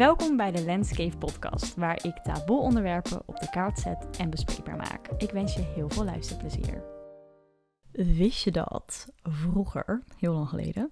Welkom 0.00 0.36
bij 0.36 0.50
de 0.50 0.64
Landscape 0.64 1.16
Podcast, 1.16 1.74
waar 1.74 2.04
ik 2.04 2.16
taboe 2.16 2.60
onderwerpen 2.60 3.22
op 3.26 3.40
de 3.40 3.50
kaart 3.50 3.78
zet 3.78 4.16
en 4.18 4.30
bespreekbaar 4.30 4.76
maak. 4.76 5.08
Ik 5.18 5.30
wens 5.30 5.54
je 5.54 5.60
heel 5.60 5.90
veel 5.90 6.04
luisterplezier. 6.04 6.82
Wist 7.92 8.44
je 8.44 8.50
dat 8.50 9.08
vroeger, 9.22 10.02
heel 10.18 10.32
lang 10.32 10.48
geleden, 10.48 10.90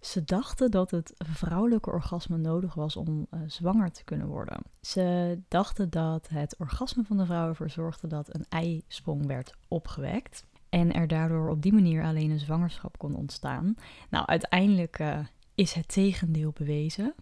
ze 0.00 0.24
dachten 0.24 0.70
dat 0.70 0.90
het 0.90 1.12
vrouwelijke 1.16 1.90
orgasme 1.90 2.36
nodig 2.36 2.74
was 2.74 2.96
om 2.96 3.26
uh, 3.30 3.40
zwanger 3.46 3.92
te 3.92 4.04
kunnen 4.04 4.26
worden. 4.26 4.58
Ze 4.80 5.38
dachten 5.48 5.90
dat 5.90 6.28
het 6.28 6.56
orgasme 6.58 7.04
van 7.04 7.16
de 7.16 7.26
vrouw 7.26 7.48
ervoor 7.48 7.70
zorgde 7.70 8.06
dat 8.06 8.34
een 8.34 8.46
eisprong 8.48 9.26
werd 9.26 9.54
opgewekt. 9.68 10.44
En 10.68 10.92
er 10.92 11.08
daardoor 11.08 11.50
op 11.50 11.62
die 11.62 11.72
manier 11.72 12.04
alleen 12.04 12.30
een 12.30 12.38
zwangerschap 12.38 12.98
kon 12.98 13.14
ontstaan. 13.14 13.74
Nou, 14.10 14.26
uiteindelijk 14.26 14.98
uh, 14.98 15.18
is 15.54 15.72
het 15.72 15.88
tegendeel 15.88 16.52
bewezen. 16.54 17.14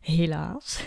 Helaas. 0.00 0.80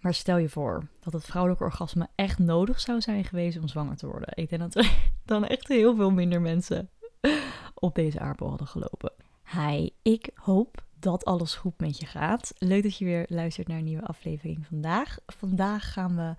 Maar 0.00 0.14
stel 0.14 0.36
je 0.36 0.48
voor 0.48 0.88
dat 1.00 1.12
het 1.12 1.24
vrouwelijke 1.24 1.64
orgasme 1.64 2.08
echt 2.14 2.38
nodig 2.38 2.80
zou 2.80 3.00
zijn 3.00 3.24
geweest 3.24 3.58
om 3.58 3.68
zwanger 3.68 3.96
te 3.96 4.06
worden. 4.06 4.28
Ik 4.34 4.48
denk 4.48 4.62
dat 4.62 4.74
er 4.74 5.10
dan 5.24 5.46
echt 5.46 5.68
heel 5.68 5.96
veel 5.96 6.10
minder 6.10 6.40
mensen 6.40 6.90
op 7.74 7.94
deze 7.94 8.20
aardbol 8.20 8.48
hadden 8.48 8.66
gelopen. 8.66 9.12
Hi, 9.52 9.88
ik 10.02 10.30
hoop 10.34 10.84
dat 10.98 11.24
alles 11.24 11.54
goed 11.54 11.78
met 11.78 11.98
je 11.98 12.06
gaat. 12.06 12.52
Leuk 12.58 12.82
dat 12.82 12.96
je 12.96 13.04
weer 13.04 13.26
luistert 13.28 13.68
naar 13.68 13.78
een 13.78 13.84
nieuwe 13.84 14.06
aflevering 14.06 14.66
vandaag. 14.66 15.18
Vandaag 15.26 15.92
gaan 15.92 16.16
we 16.16 16.34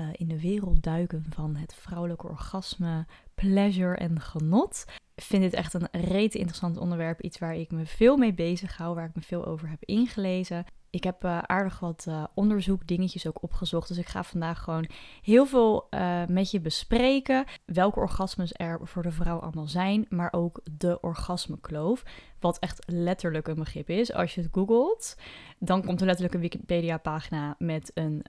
uh, 0.00 0.08
in 0.12 0.28
de 0.28 0.40
wereld 0.40 0.82
duiken 0.82 1.24
van 1.30 1.56
het 1.56 1.74
vrouwelijke 1.74 2.26
orgasme, 2.26 3.06
pleasure 3.34 3.96
en 3.96 4.20
genot. 4.20 4.84
Ik 5.14 5.22
vind 5.22 5.42
dit 5.42 5.52
echt 5.52 5.74
een 5.74 5.88
rete 5.90 6.38
interessant 6.38 6.76
onderwerp. 6.76 7.20
Iets 7.20 7.38
waar 7.38 7.56
ik 7.56 7.70
me 7.70 7.86
veel 7.86 8.16
mee 8.16 8.34
bezig 8.34 8.76
hou, 8.76 8.94
waar 8.94 9.08
ik 9.08 9.14
me 9.14 9.22
veel 9.22 9.46
over 9.46 9.68
heb 9.68 9.84
ingelezen. 9.84 10.64
Ik 10.94 11.04
heb 11.04 11.24
uh, 11.24 11.38
aardig 11.38 11.80
wat 11.80 12.04
uh, 12.08 12.24
onderzoek, 12.34 12.86
dingetjes 12.86 13.26
ook 13.26 13.42
opgezocht. 13.42 13.88
Dus 13.88 13.98
ik 13.98 14.08
ga 14.08 14.22
vandaag 14.22 14.62
gewoon 14.62 14.88
heel 15.22 15.46
veel 15.46 15.86
uh, 15.90 16.26
met 16.26 16.50
je 16.50 16.60
bespreken. 16.60 17.44
Welke 17.64 18.00
orgasmes 18.00 18.52
er 18.56 18.78
voor 18.82 19.02
de 19.02 19.10
vrouw 19.10 19.38
allemaal 19.38 19.66
zijn. 19.66 20.06
Maar 20.08 20.32
ook 20.32 20.60
de 20.78 21.00
orgasmekloof. 21.00 22.02
Wat 22.40 22.58
echt 22.58 22.82
letterlijk 22.86 23.48
een 23.48 23.54
begrip 23.54 23.88
is. 23.90 24.12
Als 24.12 24.34
je 24.34 24.40
het 24.40 24.50
googelt, 24.52 25.16
dan 25.58 25.84
komt 25.84 26.00
er 26.00 26.06
letterlijk 26.06 26.34
een 26.34 26.40
Wikipedia-pagina 26.40 27.54
met 27.58 27.90
een 27.94 28.24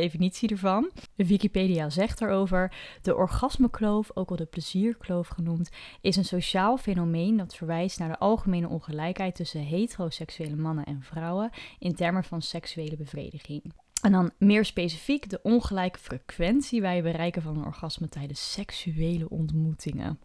definitie 0.00 0.48
ervan. 0.48 0.90
Wikipedia 1.16 1.90
zegt 1.90 2.20
erover: 2.20 2.72
de 3.02 3.16
orgasmekloof, 3.16 4.10
ook 4.14 4.28
wel 4.28 4.38
de 4.38 4.44
plezierkloof 4.44 5.28
genoemd, 5.28 5.70
is 6.00 6.16
een 6.16 6.24
sociaal 6.24 6.76
fenomeen 6.76 7.36
dat 7.36 7.54
verwijst 7.54 7.98
naar 7.98 8.08
de 8.08 8.18
algemene 8.18 8.68
ongelijkheid 8.68 9.34
tussen 9.34 9.60
heteroseksuele 9.60 10.56
mannen 10.56 10.84
en 10.84 11.02
vrouwen 11.02 11.50
in 11.78 11.94
termen 11.94 12.24
van 12.24 12.42
seksuele 12.42 12.96
bevrediging. 12.96 13.72
En 14.02 14.12
dan 14.12 14.30
meer 14.38 14.64
specifiek 14.64 15.30
de 15.30 15.40
ongelijke 15.42 15.98
frequentie 15.98 16.80
bij 16.80 16.94
het 16.94 17.04
bereiken 17.04 17.42
van 17.42 17.56
een 17.56 17.64
orgasme 17.64 18.08
tijdens 18.08 18.52
seksuele 18.52 19.28
ontmoetingen. 19.28 20.18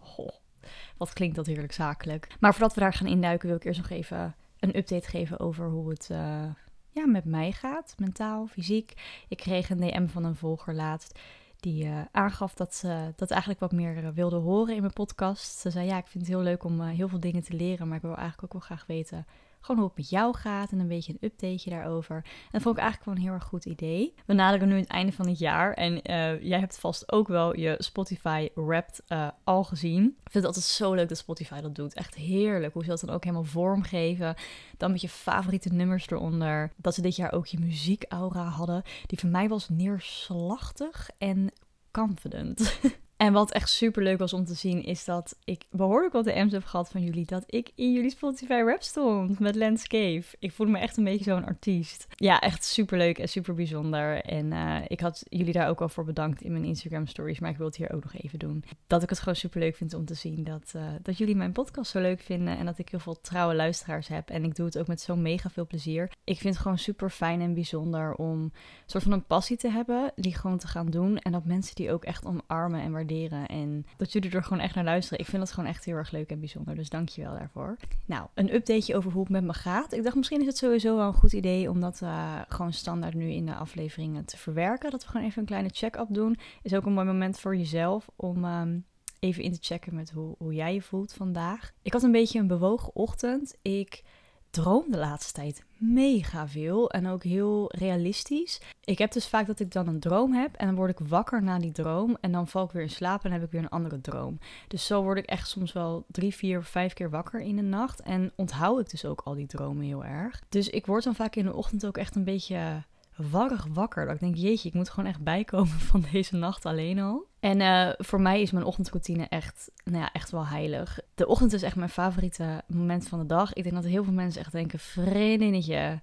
Wat 0.97 1.13
klinkt 1.13 1.35
dat 1.35 1.45
heerlijk 1.45 1.73
zakelijk. 1.73 2.27
Maar 2.39 2.51
voordat 2.51 2.73
we 2.73 2.79
daar 2.79 2.93
gaan 2.93 3.07
induiken, 3.07 3.47
wil 3.47 3.57
ik 3.57 3.63
eerst 3.63 3.79
nog 3.79 3.89
even 3.89 4.35
een 4.59 4.77
update 4.77 5.09
geven 5.09 5.39
over 5.39 5.69
hoe 5.69 5.89
het 5.89 6.09
uh, 6.11 6.43
ja, 6.89 7.05
met 7.05 7.25
mij 7.25 7.51
gaat, 7.51 7.95
mentaal, 7.97 8.47
fysiek. 8.47 8.93
Ik 9.27 9.37
kreeg 9.37 9.69
een 9.69 9.79
DM 9.79 10.07
van 10.07 10.23
een 10.23 10.35
volger 10.35 10.73
laatst 10.73 11.19
die 11.59 11.85
uh, 11.85 12.01
aangaf 12.11 12.53
dat 12.53 12.75
ze 12.75 13.13
dat 13.15 13.29
eigenlijk 13.29 13.59
wat 13.61 13.71
meer 13.71 14.03
uh, 14.03 14.09
wilde 14.09 14.35
horen 14.35 14.75
in 14.75 14.81
mijn 14.81 14.93
podcast. 14.93 15.59
Ze 15.59 15.69
zei 15.69 15.85
ja, 15.85 15.97
ik 15.97 16.07
vind 16.07 16.23
het 16.25 16.33
heel 16.33 16.43
leuk 16.43 16.63
om 16.63 16.81
uh, 16.81 16.87
heel 16.87 17.07
veel 17.07 17.19
dingen 17.19 17.43
te 17.43 17.53
leren, 17.53 17.87
maar 17.87 17.97
ik 17.97 18.01
wil 18.01 18.15
eigenlijk 18.15 18.43
ook 18.43 18.59
wel 18.59 18.61
graag 18.61 18.85
weten 18.87 19.25
gewoon 19.59 19.81
hoe 19.81 19.89
het 19.89 19.97
met 19.97 20.09
jou 20.09 20.37
gaat 20.37 20.71
en 20.71 20.79
een 20.79 20.87
beetje 20.87 21.13
een 21.13 21.27
updateje 21.29 21.69
daarover. 21.69 22.15
En 22.15 22.49
dat 22.51 22.61
vond 22.61 22.77
ik 22.77 22.81
eigenlijk 22.81 23.05
wel 23.05 23.15
een 23.15 23.29
heel 23.29 23.39
erg 23.39 23.43
goed 23.43 23.65
idee. 23.65 24.13
We 24.25 24.33
naderen 24.33 24.67
nu 24.67 24.77
het 24.77 24.87
einde 24.87 25.11
van 25.11 25.27
het 25.27 25.39
jaar 25.39 25.73
en 25.73 25.93
uh, 25.93 26.41
jij 26.43 26.59
hebt 26.59 26.79
vast 26.79 27.11
ook 27.11 27.27
wel 27.27 27.55
je 27.59 27.75
Spotify 27.77 28.49
Wrapped 28.55 29.01
uh, 29.07 29.27
al 29.43 29.63
gezien. 29.63 30.03
Ik 30.05 30.31
vind 30.31 30.33
het 30.33 30.45
altijd 30.45 30.65
zo 30.65 30.93
leuk 30.93 31.09
dat 31.09 31.17
Spotify 31.17 31.61
dat 31.61 31.75
doet. 31.75 31.93
Echt 31.93 32.15
heerlijk 32.15 32.73
hoe 32.73 32.83
ze 32.83 32.89
dat 32.89 32.99
dan 32.99 33.09
ook 33.15 33.23
helemaal 33.23 33.43
vormgeven. 33.43 34.35
Dan 34.77 34.91
met 34.91 35.01
je 35.01 35.09
favoriete 35.09 35.69
nummers 35.69 36.09
eronder. 36.09 36.71
Dat 36.75 36.95
ze 36.95 37.01
dit 37.01 37.15
jaar 37.15 37.31
ook 37.31 37.47
je 37.47 37.59
muziekaura 37.59 38.43
hadden. 38.43 38.83
Die 39.05 39.19
voor 39.19 39.29
mij 39.29 39.47
was 39.49 39.69
neerslachtig 39.69 41.09
en 41.17 41.51
confident. 41.91 42.79
En 43.19 43.33
wat 43.33 43.51
echt 43.51 43.69
super 43.69 44.03
leuk 44.03 44.17
was 44.17 44.33
om 44.33 44.45
te 44.45 44.53
zien, 44.53 44.83
is 44.83 45.05
dat 45.05 45.37
ik 45.43 45.65
behoorlijk 45.69 46.13
wat 46.13 46.25
DM's 46.25 46.51
heb 46.51 46.63
gehad 46.63 46.89
van 46.89 47.03
jullie. 47.03 47.25
Dat 47.25 47.43
ik 47.45 47.71
in 47.75 47.93
jullie 47.93 48.09
Spotify 48.09 48.61
rap 48.65 48.81
stond 48.81 49.39
met 49.39 49.55
Landscape. 49.55 50.23
Ik 50.39 50.51
voelde 50.51 50.71
me 50.71 50.79
echt 50.79 50.97
een 50.97 51.03
beetje 51.03 51.23
zo'n 51.23 51.45
artiest. 51.45 52.07
Ja, 52.09 52.39
echt 52.39 52.63
super 52.63 52.97
leuk 52.97 53.17
en 53.17 53.29
super 53.29 53.53
bijzonder. 53.53 54.21
En 54.21 54.51
uh, 54.51 54.77
ik 54.87 54.99
had 54.99 55.23
jullie 55.29 55.53
daar 55.53 55.69
ook 55.69 55.81
al 55.81 55.89
voor 55.89 56.05
bedankt 56.05 56.41
in 56.41 56.51
mijn 56.51 56.63
Instagram 56.63 57.07
stories. 57.07 57.39
Maar 57.39 57.49
ik 57.49 57.57
wil 57.57 57.65
het 57.65 57.75
hier 57.75 57.93
ook 57.93 58.03
nog 58.03 58.13
even 58.13 58.39
doen. 58.39 58.63
Dat 58.87 59.03
ik 59.03 59.09
het 59.09 59.19
gewoon 59.19 59.35
super 59.35 59.59
leuk 59.59 59.75
vind 59.75 59.93
om 59.93 60.05
te 60.05 60.13
zien 60.13 60.43
dat, 60.43 60.73
uh, 60.75 60.83
dat 61.01 61.17
jullie 61.17 61.35
mijn 61.35 61.51
podcast 61.51 61.91
zo 61.91 61.99
leuk 61.99 62.21
vinden. 62.21 62.57
En 62.57 62.65
dat 62.65 62.77
ik 62.77 62.89
heel 62.89 62.99
veel 62.99 63.21
trouwe 63.21 63.55
luisteraars 63.55 64.07
heb. 64.07 64.29
En 64.29 64.43
ik 64.43 64.55
doe 64.55 64.65
het 64.65 64.77
ook 64.77 64.87
met 64.87 65.01
zo 65.01 65.15
mega 65.15 65.49
veel 65.49 65.67
plezier. 65.67 66.11
Ik 66.23 66.37
vind 66.37 66.53
het 66.53 66.63
gewoon 66.63 66.77
super 66.77 67.09
fijn 67.09 67.41
en 67.41 67.53
bijzonder 67.53 68.13
om 68.15 68.39
een 68.41 68.53
soort 68.85 69.03
van 69.03 69.11
een 69.11 69.25
passie 69.25 69.57
te 69.57 69.69
hebben. 69.69 70.11
Die 70.15 70.35
gewoon 70.35 70.57
te 70.57 70.67
gaan 70.67 70.89
doen. 70.89 71.17
En 71.17 71.31
dat 71.31 71.45
mensen 71.45 71.75
die 71.75 71.91
ook 71.91 72.05
echt 72.05 72.25
omarmen 72.25 72.81
en 72.81 72.91
waarderen 72.91 73.07
en 73.47 73.85
dat 73.97 74.11
jullie 74.11 74.31
er 74.31 74.43
gewoon 74.43 74.63
echt 74.63 74.75
naar 74.75 74.83
luisteren. 74.83 75.19
Ik 75.19 75.25
vind 75.25 75.41
dat 75.41 75.51
gewoon 75.51 75.69
echt 75.69 75.85
heel 75.85 75.95
erg 75.95 76.11
leuk 76.11 76.29
en 76.29 76.39
bijzonder. 76.39 76.75
Dus 76.75 76.89
dank 76.89 77.09
je 77.09 77.21
wel 77.21 77.33
daarvoor. 77.33 77.77
Nou, 78.05 78.27
een 78.33 78.53
updateje 78.53 78.95
over 78.95 79.11
hoe 79.11 79.21
het 79.21 79.31
met 79.31 79.43
me 79.43 79.53
gaat. 79.53 79.93
Ik 79.93 80.03
dacht 80.03 80.15
misschien 80.15 80.39
is 80.39 80.45
het 80.45 80.57
sowieso 80.57 80.95
wel 80.95 81.07
een 81.07 81.13
goed 81.13 81.33
idee 81.33 81.69
om 81.69 81.79
dat 81.79 81.99
uh, 82.03 82.41
gewoon 82.47 82.73
standaard 82.73 83.13
nu 83.13 83.31
in 83.31 83.45
de 83.45 83.55
afleveringen 83.55 84.25
te 84.25 84.37
verwerken. 84.37 84.91
Dat 84.91 85.03
we 85.03 85.09
gewoon 85.09 85.25
even 85.25 85.39
een 85.39 85.47
kleine 85.47 85.69
check-up 85.71 86.07
doen. 86.09 86.37
Is 86.61 86.73
ook 86.73 86.85
een 86.85 86.93
mooi 86.93 87.05
moment 87.05 87.39
voor 87.39 87.55
jezelf 87.55 88.09
om 88.15 88.45
um, 88.45 88.85
even 89.19 89.43
in 89.43 89.51
te 89.51 89.59
checken 89.61 89.95
met 89.95 90.11
hoe, 90.11 90.35
hoe 90.37 90.53
jij 90.53 90.73
je 90.73 90.81
voelt 90.81 91.13
vandaag. 91.13 91.71
Ik 91.81 91.93
had 91.93 92.03
een 92.03 92.11
beetje 92.11 92.39
een 92.39 92.47
bewogen 92.47 92.95
ochtend. 92.95 93.55
Ik 93.61 94.03
droom 94.49 94.91
de 94.91 94.97
laatste 94.97 95.33
tijd 95.33 95.63
mega 95.77 96.47
veel 96.47 96.91
en 96.91 97.07
ook 97.07 97.23
heel 97.23 97.71
realistisch. 97.75 98.61
Ik 98.83 98.97
heb 98.97 99.11
dus 99.11 99.27
vaak 99.27 99.47
dat 99.47 99.59
ik 99.59 99.71
dan 99.71 99.87
een 99.87 99.99
droom 99.99 100.33
heb 100.33 100.55
en 100.55 100.65
dan 100.65 100.75
word 100.75 100.89
ik 100.89 101.07
wakker 101.07 101.43
na 101.43 101.59
die 101.59 101.71
droom 101.71 102.17
en 102.21 102.31
dan 102.31 102.47
val 102.47 102.63
ik 102.63 102.71
weer 102.71 102.81
in 102.81 102.89
slaap 102.89 103.23
en 103.23 103.31
heb 103.31 103.43
ik 103.43 103.51
weer 103.51 103.61
een 103.61 103.69
andere 103.69 104.01
droom. 104.01 104.39
Dus 104.67 104.85
zo 104.85 105.03
word 105.03 105.17
ik 105.17 105.25
echt 105.25 105.47
soms 105.47 105.73
wel 105.73 106.05
drie, 106.07 106.35
vier, 106.35 106.63
vijf 106.63 106.93
keer 106.93 107.09
wakker 107.09 107.41
in 107.41 107.55
de 107.55 107.61
nacht 107.61 108.01
en 108.01 108.31
onthoud 108.35 108.79
ik 108.79 108.89
dus 108.89 109.05
ook 109.05 109.21
al 109.23 109.33
die 109.33 109.47
dromen 109.47 109.85
heel 109.85 110.05
erg. 110.05 110.41
Dus 110.49 110.69
ik 110.69 110.85
word 110.85 111.03
dan 111.03 111.15
vaak 111.15 111.35
in 111.35 111.45
de 111.45 111.55
ochtend 111.55 111.85
ook 111.85 111.97
echt 111.97 112.15
een 112.15 112.23
beetje 112.23 112.83
warrig 113.31 113.67
wakker. 113.73 114.05
Dat 114.05 114.13
ik 114.13 114.19
denk, 114.19 114.35
jeetje, 114.35 114.67
ik 114.69 114.73
moet 114.73 114.89
gewoon 114.89 115.09
echt 115.09 115.23
bijkomen 115.23 115.79
van 115.91 116.05
deze 116.11 116.35
nacht 116.35 116.65
alleen 116.65 116.99
al. 116.99 117.27
En 117.39 117.59
uh, 117.59 117.89
voor 117.97 118.21
mij 118.21 118.41
is 118.41 118.51
mijn 118.51 118.65
ochtendroutine 118.65 119.25
echt, 119.29 119.71
nou 119.83 119.97
ja, 119.97 120.11
echt 120.11 120.31
wel 120.31 120.45
heilig. 120.45 120.99
De 121.15 121.27
ochtend 121.27 121.53
is 121.53 121.63
echt 121.63 121.75
mijn 121.75 121.89
favoriete 121.89 122.61
moment 122.67 123.07
van 123.07 123.19
de 123.19 123.25
dag. 123.25 123.53
Ik 123.53 123.63
denk 123.63 123.75
dat 123.75 123.83
heel 123.83 124.03
veel 124.03 124.13
mensen 124.13 124.41
echt 124.41 124.51
denken, 124.51 124.79
vriendinnetje, 124.79 125.99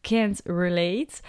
can't 0.00 0.40
relate. 0.44 1.20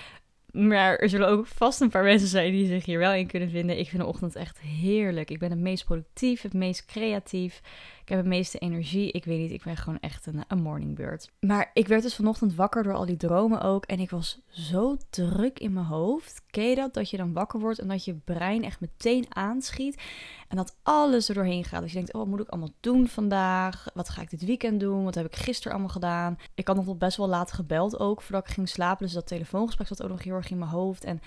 Maar 0.51 0.95
er 0.95 1.09
zullen 1.09 1.27
ook 1.27 1.47
vast 1.47 1.81
een 1.81 1.89
paar 1.89 2.03
mensen 2.03 2.27
zijn 2.27 2.51
die 2.51 2.67
zich 2.67 2.85
hier 2.85 2.99
wel 2.99 3.13
in 3.13 3.27
kunnen 3.27 3.49
vinden. 3.49 3.79
Ik 3.79 3.89
vind 3.89 4.01
de 4.01 4.07
ochtend 4.07 4.35
echt 4.35 4.59
heerlijk. 4.59 5.31
Ik 5.31 5.39
ben 5.39 5.49
het 5.49 5.59
meest 5.59 5.85
productief, 5.85 6.41
het 6.41 6.53
meest 6.53 6.85
creatief. 6.85 7.61
Ik 8.09 8.15
heb 8.15 8.23
het 8.23 8.33
meeste 8.33 8.57
energie. 8.57 9.11
Ik 9.11 9.25
weet 9.25 9.39
niet, 9.39 9.51
ik 9.51 9.63
ben 9.63 9.77
gewoon 9.77 9.99
echt 9.99 10.25
een, 10.25 10.43
een 10.47 10.61
morningbird. 10.61 11.29
Maar 11.39 11.69
ik 11.73 11.87
werd 11.87 12.01
dus 12.01 12.15
vanochtend 12.15 12.55
wakker 12.55 12.83
door 12.83 12.93
al 12.93 13.05
die 13.05 13.17
dromen 13.17 13.61
ook. 13.61 13.85
En 13.85 13.99
ik 13.99 14.09
was 14.09 14.39
zo 14.49 14.97
druk 15.09 15.59
in 15.59 15.73
mijn 15.73 15.85
hoofd. 15.85 16.41
Ken 16.49 16.69
je 16.69 16.75
dat? 16.75 16.93
Dat 16.93 17.09
je 17.09 17.17
dan 17.17 17.33
wakker 17.33 17.59
wordt 17.59 17.79
en 17.79 17.87
dat 17.87 18.05
je 18.05 18.13
brein 18.13 18.63
echt 18.63 18.79
meteen 18.79 19.25
aanschiet. 19.29 20.01
En 20.47 20.57
dat 20.57 20.75
alles 20.83 21.29
er 21.29 21.35
doorheen 21.35 21.63
gaat. 21.63 21.81
Dus 21.81 21.91
je 21.91 21.97
denkt, 21.97 22.13
oh, 22.13 22.19
wat 22.19 22.29
moet 22.29 22.39
ik 22.39 22.49
allemaal 22.49 22.73
doen 22.79 23.07
vandaag? 23.07 23.87
Wat 23.93 24.09
ga 24.09 24.21
ik 24.21 24.29
dit 24.29 24.45
weekend 24.45 24.79
doen? 24.79 25.03
Wat 25.03 25.15
heb 25.15 25.25
ik 25.25 25.35
gisteren 25.35 25.71
allemaal 25.71 25.93
gedaan? 25.93 26.37
Ik 26.53 26.67
had 26.67 26.75
nog 26.75 26.85
tot 26.85 26.99
best 26.99 27.17
wel 27.17 27.27
laat 27.27 27.51
gebeld 27.51 27.99
ook, 27.99 28.21
voordat 28.21 28.47
ik 28.47 28.53
ging 28.53 28.69
slapen. 28.69 29.05
Dus 29.05 29.13
dat 29.13 29.27
telefoongesprek 29.27 29.87
zat 29.87 30.03
ook 30.03 30.09
nog 30.09 30.23
heel 30.23 30.35
erg 30.35 30.49
in 30.49 30.57
mijn 30.57 30.71
hoofd. 30.71 31.03
En 31.03 31.21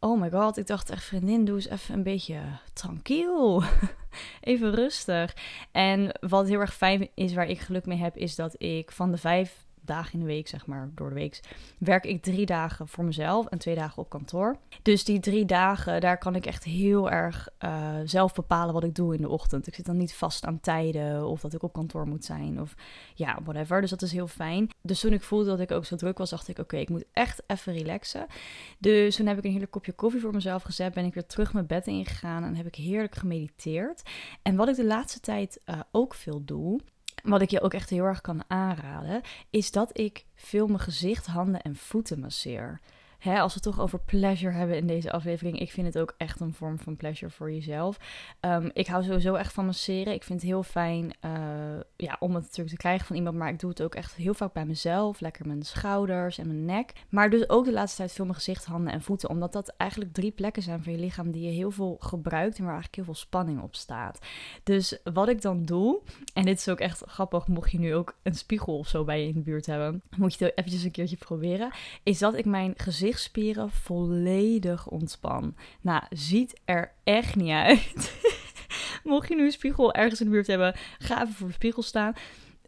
oh 0.00 0.20
my 0.20 0.30
god, 0.30 0.56
ik 0.56 0.66
dacht 0.66 0.90
echt, 0.90 1.04
vriendin, 1.04 1.44
doe 1.44 1.56
eens 1.56 1.68
even 1.68 1.94
een 1.94 2.02
beetje 2.02 2.40
tranquil. 2.72 3.62
even 4.40 4.74
rustig. 4.74 5.36
En 5.72 6.18
wat 6.20 6.48
heel 6.48 6.60
erg 6.60 6.74
fijn 6.74 7.08
is, 7.14 7.34
waar 7.34 7.46
ik 7.46 7.60
geluk 7.60 7.86
mee 7.86 7.98
heb, 7.98 8.16
is 8.16 8.34
dat 8.34 8.62
ik 8.62 8.92
van 8.92 9.10
de 9.10 9.16
vijf 9.16 9.66
dagen 9.88 10.12
in 10.12 10.18
de 10.18 10.26
week, 10.26 10.48
zeg 10.48 10.66
maar, 10.66 10.90
door 10.94 11.08
de 11.08 11.14
week, 11.14 11.40
werk 11.78 12.04
ik 12.04 12.22
drie 12.22 12.46
dagen 12.46 12.88
voor 12.88 13.04
mezelf 13.04 13.46
en 13.46 13.58
twee 13.58 13.74
dagen 13.74 14.02
op 14.02 14.08
kantoor. 14.08 14.56
Dus 14.82 15.04
die 15.04 15.20
drie 15.20 15.44
dagen, 15.44 16.00
daar 16.00 16.18
kan 16.18 16.34
ik 16.34 16.46
echt 16.46 16.64
heel 16.64 17.10
erg 17.10 17.48
uh, 17.64 17.94
zelf 18.04 18.34
bepalen 18.34 18.74
wat 18.74 18.84
ik 18.84 18.94
doe 18.94 19.14
in 19.14 19.20
de 19.20 19.28
ochtend. 19.28 19.66
Ik 19.66 19.74
zit 19.74 19.86
dan 19.86 19.96
niet 19.96 20.14
vast 20.14 20.44
aan 20.44 20.60
tijden 20.60 21.26
of 21.26 21.40
dat 21.40 21.54
ik 21.54 21.62
op 21.62 21.72
kantoor 21.72 22.06
moet 22.06 22.24
zijn 22.24 22.60
of 22.60 22.74
ja, 23.14 23.38
whatever. 23.44 23.80
Dus 23.80 23.90
dat 23.90 24.02
is 24.02 24.12
heel 24.12 24.26
fijn. 24.26 24.70
Dus 24.82 25.00
toen 25.00 25.12
ik 25.12 25.22
voelde 25.22 25.46
dat 25.46 25.60
ik 25.60 25.70
ook 25.70 25.84
zo 25.84 25.96
druk 25.96 26.18
was, 26.18 26.30
dacht 26.30 26.48
ik, 26.48 26.58
oké, 26.58 26.76
ik 26.76 26.88
moet 26.88 27.04
echt 27.12 27.42
even 27.46 27.72
relaxen. 27.72 28.26
Dus 28.78 29.16
toen 29.16 29.26
heb 29.26 29.38
ik 29.38 29.44
een 29.44 29.50
heerlijk 29.50 29.72
kopje 29.72 29.92
koffie 29.92 30.20
voor 30.20 30.34
mezelf 30.34 30.62
gezet, 30.62 30.94
ben 30.94 31.04
ik 31.04 31.14
weer 31.14 31.26
terug 31.26 31.52
mijn 31.52 31.66
bed 31.66 31.86
ingegaan 31.86 32.44
en 32.44 32.54
heb 32.54 32.66
ik 32.66 32.74
heerlijk 32.74 33.14
gemediteerd. 33.14 34.02
En 34.42 34.56
wat 34.56 34.68
ik 34.68 34.76
de 34.76 34.84
laatste 34.84 35.20
tijd 35.20 35.60
uh, 35.66 35.80
ook 35.90 36.14
veel 36.14 36.44
doe, 36.44 36.80
wat 37.22 37.40
ik 37.40 37.50
je 37.50 37.60
ook 37.60 37.74
echt 37.74 37.90
heel 37.90 38.04
erg 38.04 38.20
kan 38.20 38.42
aanraden, 38.46 39.22
is 39.50 39.70
dat 39.70 39.98
ik 39.98 40.24
veel 40.34 40.66
mijn 40.66 40.80
gezicht, 40.80 41.26
handen 41.26 41.62
en 41.62 41.76
voeten 41.76 42.20
masseer. 42.20 42.80
Hè, 43.18 43.40
als 43.40 43.54
we 43.54 43.60
het 43.62 43.74
toch 43.74 43.84
over 43.84 44.00
pleasure 44.00 44.54
hebben 44.54 44.76
in 44.76 44.86
deze 44.86 45.12
aflevering, 45.12 45.60
ik 45.60 45.70
vind 45.70 45.86
het 45.86 45.98
ook 45.98 46.14
echt 46.16 46.40
een 46.40 46.54
vorm 46.54 46.78
van 46.78 46.96
pleasure 46.96 47.32
voor 47.32 47.52
jezelf. 47.52 47.98
Ehm, 48.40 48.68
ik 48.72 48.86
hou 48.86 49.04
sowieso 49.04 49.34
echt 49.34 49.52
van 49.52 49.66
masseren. 49.66 50.12
Ik 50.12 50.24
vind 50.24 50.40
het 50.40 50.50
heel 50.50 50.62
fijn 50.62 51.14
uh, 51.24 51.30
ja, 51.96 52.16
om 52.20 52.34
het 52.34 52.42
natuurlijk 52.42 52.70
te 52.70 52.76
krijgen 52.76 53.06
van 53.06 53.16
iemand, 53.16 53.36
maar 53.36 53.48
ik 53.48 53.60
doe 53.60 53.70
het 53.70 53.82
ook 53.82 53.94
echt 53.94 54.14
heel 54.14 54.34
vaak 54.34 54.52
bij 54.52 54.66
mezelf. 54.66 55.20
Lekker 55.20 55.46
mijn 55.46 55.62
schouders 55.62 56.38
en 56.38 56.46
mijn 56.46 56.64
nek. 56.64 56.92
Maar 57.08 57.30
dus 57.30 57.48
ook 57.48 57.64
de 57.64 57.72
laatste 57.72 57.96
tijd 57.96 58.12
veel 58.12 58.24
mijn 58.24 58.36
gezicht, 58.36 58.64
handen 58.64 58.92
en 58.92 59.02
voeten, 59.02 59.28
omdat 59.28 59.52
dat 59.52 59.74
eigenlijk 59.76 60.12
drie 60.12 60.30
plekken 60.30 60.62
zijn 60.62 60.82
van 60.82 60.92
je 60.92 60.98
lichaam 60.98 61.30
die 61.30 61.42
je 61.42 61.52
heel 61.52 61.70
veel 61.70 61.96
gebruikt 62.00 62.58
en 62.58 62.64
waar 62.64 62.72
eigenlijk 62.72 62.94
heel 62.94 63.04
veel 63.04 63.14
spanning 63.14 63.62
op 63.62 63.74
staat. 63.74 64.18
Dus 64.62 64.98
wat 65.14 65.28
ik 65.28 65.42
dan 65.42 65.64
doe, 65.64 66.00
en 66.34 66.44
dit 66.44 66.58
is 66.58 66.68
ook 66.68 66.80
echt 66.80 67.02
grappig, 67.06 67.46
mocht 67.46 67.70
je 67.70 67.78
nu 67.78 67.94
ook 67.94 68.16
een 68.22 68.34
spiegel 68.34 68.78
of 68.78 68.88
zo 68.88 69.04
bij 69.04 69.20
je 69.20 69.28
in 69.28 69.34
de 69.34 69.40
buurt 69.40 69.66
hebben, 69.66 70.02
moet 70.16 70.34
je 70.34 70.44
het 70.44 70.56
eventjes 70.56 70.82
een 70.82 70.90
keertje 70.90 71.16
proberen, 71.16 71.70
is 72.02 72.18
dat 72.18 72.34
ik 72.34 72.44
mijn 72.44 72.72
gezichtsspieren 73.12 73.70
volledig 73.70 74.88
ontspan. 74.88 75.54
Nou, 75.80 76.02
ziet 76.10 76.60
er 76.64 76.92
echt 77.04 77.36
niet 77.36 77.50
uit. 77.50 78.20
Mocht 79.04 79.28
je 79.28 79.34
nu 79.34 79.44
een 79.44 79.52
spiegel 79.52 79.94
ergens 79.94 80.20
in 80.20 80.26
de 80.26 80.32
buurt 80.32 80.46
hebben, 80.46 80.74
ga 80.98 81.22
even 81.22 81.34
voor 81.34 81.46
de 81.46 81.52
spiegel 81.52 81.82
staan. 81.82 82.14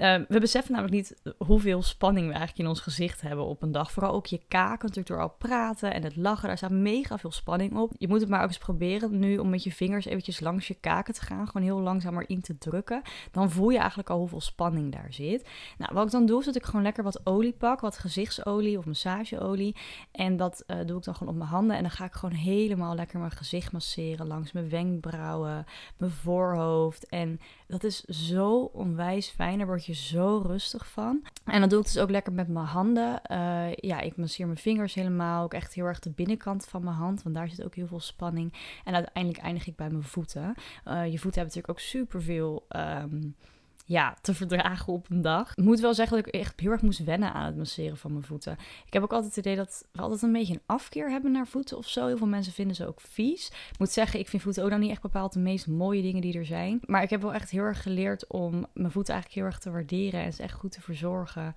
Ehm, 0.01 0.25
we 0.29 0.41
beseffen 0.41 0.73
namelijk 0.73 0.97
niet 0.97 1.35
hoeveel 1.39 1.83
spanning 1.83 2.27
we 2.27 2.33
eigenlijk 2.33 2.63
in 2.63 2.69
ons 2.69 2.81
gezicht 2.81 3.21
hebben 3.21 3.45
op 3.45 3.63
een 3.63 3.73
dag. 3.73 3.93
Vooral 3.93 4.13
ook 4.13 4.27
je 4.27 4.41
kaken, 4.49 4.79
natuurlijk 4.81 5.07
door 5.07 5.21
al 5.21 5.35
praten 5.39 5.95
en 5.95 6.03
het 6.03 6.17
lachen. 6.17 6.49
Daar 6.49 6.57
staat 6.57 6.71
mega 6.71 7.19
veel 7.19 7.33
spanning 7.33 7.77
op. 7.77 7.93
Je 7.99 8.09
moet 8.09 8.21
het 8.21 8.29
maar 8.29 8.43
ook 8.43 8.49
eens 8.49 8.59
proberen 8.59 9.19
nu 9.19 9.39
om 9.39 9.51
met 9.51 9.63
je 9.63 9.73
vingers 9.73 10.05
eventjes 10.05 10.41
langs 10.41 10.69
je 10.69 10.75
kaken 10.75 11.15
te 11.15 11.21
gaan. 11.21 11.47
Gewoon 11.47 11.63
heel 11.63 11.81
langzaam 11.81 12.19
erin 12.19 12.41
te 12.41 12.59
drukken. 12.59 13.03
Dan 13.31 13.51
voel 13.51 13.71
je 13.71 13.79
eigenlijk 13.79 14.11
al 14.11 14.19
hoeveel 14.19 14.41
spanning 14.41 14.93
daar 14.93 15.13
zit. 15.13 15.49
Nou, 15.79 15.95
wat 15.95 16.05
ik 16.05 16.11
dan 16.11 16.27
doe 16.27 16.39
is 16.39 16.45
dat 16.45 16.57
ik 16.57 16.65
gewoon 16.65 16.83
lekker 16.83 17.05
wat 17.05 17.27
olie 17.27 17.53
pak. 17.53 17.81
Wat 17.81 17.99
gezichtsolie 17.99 18.79
of 18.79 18.85
massageolie. 18.87 19.77
En 20.13 20.37
dat 20.37 20.63
eh, 20.67 20.77
doe 20.87 20.99
ik 20.99 21.05
dan 21.05 21.15
gewoon 21.15 21.33
op 21.33 21.39
mijn 21.39 21.51
handen. 21.51 21.77
En 21.77 21.83
dan 21.83 21.91
ga 21.91 22.05
ik 22.05 22.13
gewoon 22.13 22.35
helemaal 22.35 22.95
lekker 22.95 23.19
mijn 23.19 23.31
gezicht 23.31 23.73
masseren. 23.73 24.27
Langs 24.27 24.53
mijn 24.53 24.69
wenkbrauwen, 24.69 25.65
mijn 25.97 26.13
voorhoofd. 26.13 27.09
En 27.09 27.41
dat 27.67 27.85
is 27.85 28.05
zo 28.05 28.71
onwijs 28.73 29.29
fijn. 29.29 29.59
Daar 29.59 29.67
zo 29.95 30.43
rustig 30.47 30.89
van. 30.89 31.23
En 31.45 31.61
dat 31.61 31.71
doe 31.71 31.79
ik 31.79 31.85
dus 31.85 31.99
ook 31.99 32.11
lekker 32.11 32.33
met 32.33 32.49
mijn 32.49 32.67
handen. 32.67 33.21
Uh, 33.31 33.75
ja, 33.75 34.01
ik 34.01 34.17
masseer 34.17 34.47
mijn 34.47 34.59
vingers 34.59 34.95
helemaal. 34.95 35.45
Ook 35.45 35.55
echt 35.55 35.75
heel 35.75 35.85
erg 35.85 35.99
de 35.99 36.11
binnenkant 36.11 36.65
van 36.65 36.85
mijn 36.85 36.97
hand. 36.97 37.23
Want 37.23 37.35
daar 37.35 37.49
zit 37.49 37.65
ook 37.65 37.75
heel 37.75 37.87
veel 37.87 38.01
spanning. 38.01 38.53
En 38.85 38.95
uiteindelijk 38.95 39.45
eindig 39.45 39.67
ik 39.67 39.77
bij 39.77 39.91
mijn 39.91 40.03
voeten. 40.03 40.55
Uh, 40.85 41.05
je 41.05 41.19
voeten 41.19 41.41
hebben 41.41 41.43
natuurlijk 41.43 41.71
ook 41.71 41.81
superveel... 41.81 42.67
Um, 42.77 43.35
ja, 43.91 44.17
te 44.21 44.35
verdragen 44.35 44.93
op 44.93 45.11
een 45.11 45.23
dag. 45.23 45.51
Ik 45.51 45.65
moet 45.65 45.81
wel 45.81 45.95
zeggen 45.95 46.17
dat 46.17 46.27
ik 46.27 46.35
echt 46.35 46.61
heel 46.61 46.71
erg 46.71 46.83
moest 46.83 47.05
wennen 47.05 47.33
aan 47.33 47.47
het 47.47 47.57
masseren 47.57 47.97
van 47.97 48.13
mijn 48.13 48.25
voeten. 48.25 48.53
Ik 48.87 48.93
heb 48.93 49.03
ook 49.03 49.13
altijd 49.13 49.35
het 49.35 49.45
idee 49.45 49.57
dat 49.57 49.87
we 49.93 50.01
altijd 50.01 50.23
een 50.23 50.33
beetje 50.33 50.55
een 50.55 50.63
afkeer 50.67 51.11
hebben 51.11 51.33
naar 51.33 51.47
voeten 51.47 51.77
of 51.77 51.89
zo. 51.89 52.07
Heel 52.07 52.17
veel 52.17 52.27
mensen 52.27 52.53
vinden 52.53 52.77
ze 52.77 52.87
ook 52.87 53.01
vies. 53.01 53.49
Ik 53.49 53.79
moet 53.79 53.91
zeggen, 53.91 54.21
ik 54.21 54.29
vind 54.29 54.43
voeten 54.43 54.65
ook 54.65 54.71
dan 54.71 54.81
niet 54.81 54.91
echt 54.91 55.03
bepaald 55.03 55.33
de 55.33 55.39
meest 55.39 55.67
mooie 55.67 56.03
dingen 56.03 56.21
die 56.21 56.39
er 56.39 56.47
zijn. 56.47 56.81
Maar 56.87 57.03
ik 57.03 57.11
heb 57.11 57.23
wel 57.23 57.35
echt 57.35 57.51
heel 57.51 57.63
erg 57.63 57.83
geleerd 57.83 58.27
om 58.27 58.67
mijn 58.75 58.91
voeten 58.91 59.15
eigenlijk 59.15 59.43
heel 59.43 59.53
erg 59.53 59.59
te 59.59 59.71
waarderen 59.71 60.23
en 60.23 60.33
ze 60.33 60.43
echt 60.43 60.55
goed 60.55 60.73
te 60.73 60.81
verzorgen. 60.81 61.55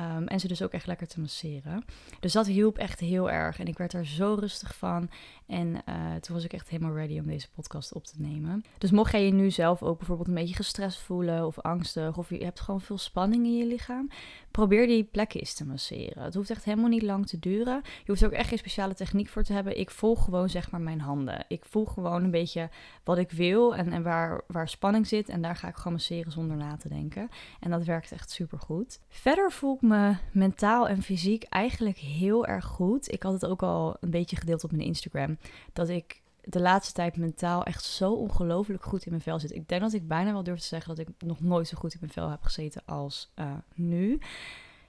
Um, 0.00 0.26
en 0.26 0.40
ze 0.40 0.48
dus 0.48 0.62
ook 0.62 0.72
echt 0.72 0.86
lekker 0.86 1.06
te 1.06 1.20
masseren. 1.20 1.84
Dus 2.20 2.32
dat 2.32 2.46
hielp 2.46 2.78
echt 2.78 3.00
heel 3.00 3.30
erg. 3.30 3.58
En 3.58 3.66
ik 3.66 3.78
werd 3.78 3.92
er 3.92 4.06
zo 4.06 4.36
rustig 4.38 4.74
van. 4.74 5.10
En 5.46 5.68
uh, 5.68 6.14
toen 6.20 6.34
was 6.34 6.44
ik 6.44 6.52
echt 6.52 6.68
helemaal 6.68 6.94
ready 6.94 7.18
om 7.18 7.26
deze 7.26 7.50
podcast 7.50 7.92
op 7.92 8.04
te 8.04 8.14
nemen. 8.18 8.64
Dus 8.78 8.90
mocht 8.90 9.12
jij 9.12 9.24
je 9.24 9.32
nu 9.32 9.50
zelf 9.50 9.82
ook 9.82 9.98
bijvoorbeeld 9.98 10.28
een 10.28 10.34
beetje 10.34 10.54
gestrest 10.54 10.98
voelen 10.98 11.46
of 11.46 11.58
angstig, 11.58 12.16
of 12.16 12.30
je 12.30 12.44
hebt 12.44 12.60
gewoon 12.60 12.80
veel 12.80 12.98
spanning 12.98 13.44
in 13.44 13.56
je 13.56 13.66
lichaam, 13.66 14.10
probeer 14.50 14.86
die 14.86 15.04
plekken 15.04 15.40
eens 15.40 15.54
te 15.54 15.66
masseren. 15.66 16.22
Het 16.22 16.34
hoeft 16.34 16.50
echt 16.50 16.64
helemaal 16.64 16.88
niet 16.88 17.02
lang 17.02 17.26
te 17.26 17.38
duren. 17.38 17.80
Je 17.84 18.04
hoeft 18.06 18.20
er 18.20 18.26
ook 18.26 18.32
echt 18.32 18.48
geen 18.48 18.58
speciale 18.58 18.94
techniek 18.94 19.28
voor 19.28 19.42
te 19.42 19.52
hebben. 19.52 19.78
Ik 19.78 19.90
voel 19.90 20.14
gewoon 20.14 20.48
zeg 20.48 20.70
maar 20.70 20.80
mijn 20.80 21.00
handen. 21.00 21.44
Ik 21.48 21.64
voel 21.64 21.84
gewoon 21.84 22.24
een 22.24 22.30
beetje 22.30 22.68
wat 23.04 23.18
ik 23.18 23.30
wil 23.30 23.76
en, 23.76 23.92
en 23.92 24.02
waar, 24.02 24.42
waar 24.46 24.68
spanning 24.68 25.06
zit. 25.06 25.28
En 25.28 25.42
daar 25.42 25.56
ga 25.56 25.68
ik 25.68 25.76
gewoon 25.76 25.92
masseren 25.92 26.32
zonder 26.32 26.56
na 26.56 26.76
te 26.76 26.88
denken. 26.88 27.28
En 27.60 27.70
dat 27.70 27.84
werkt 27.84 28.12
echt 28.12 28.30
super 28.30 28.58
goed. 28.58 29.00
Verder 29.08 29.52
voel 29.52 29.74
ik 29.74 29.80
me 29.90 30.14
mentaal 30.32 30.88
en 30.88 31.02
fysiek 31.02 31.42
eigenlijk 31.42 31.98
heel 31.98 32.46
erg 32.46 32.64
goed. 32.64 33.12
Ik 33.12 33.22
had 33.22 33.32
het 33.32 33.46
ook 33.46 33.62
al 33.62 33.96
een 34.00 34.10
beetje 34.10 34.36
gedeeld 34.36 34.64
op 34.64 34.70
mijn 34.70 34.82
Instagram. 34.82 35.38
Dat 35.72 35.88
ik 35.88 36.20
de 36.44 36.60
laatste 36.60 36.92
tijd 36.92 37.16
mentaal 37.16 37.64
echt 37.64 37.84
zo 37.84 38.12
ongelooflijk 38.12 38.84
goed 38.84 39.04
in 39.04 39.10
mijn 39.10 39.22
vel 39.22 39.38
zit. 39.38 39.54
Ik 39.54 39.68
denk 39.68 39.80
dat 39.80 39.92
ik 39.92 40.08
bijna 40.08 40.32
wel 40.32 40.42
durf 40.42 40.60
te 40.60 40.66
zeggen 40.66 40.96
dat 40.96 41.08
ik 41.08 41.14
nog 41.18 41.40
nooit 41.40 41.68
zo 41.68 41.78
goed 41.78 41.92
in 41.92 41.98
mijn 42.00 42.12
vel 42.12 42.30
heb 42.30 42.42
gezeten 42.42 42.82
als 42.86 43.32
uh, 43.36 43.52
nu. 43.74 44.20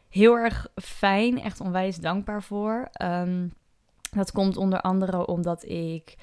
Heel 0.09 0.35
erg 0.35 0.67
fijn, 0.75 1.41
echt 1.41 1.59
onwijs 1.59 1.97
dankbaar 1.97 2.43
voor. 2.43 2.89
Um, 3.01 3.53
dat 4.11 4.31
komt 4.31 4.57
onder 4.57 4.81
andere 4.81 5.27
omdat 5.27 5.63
ik 5.63 6.15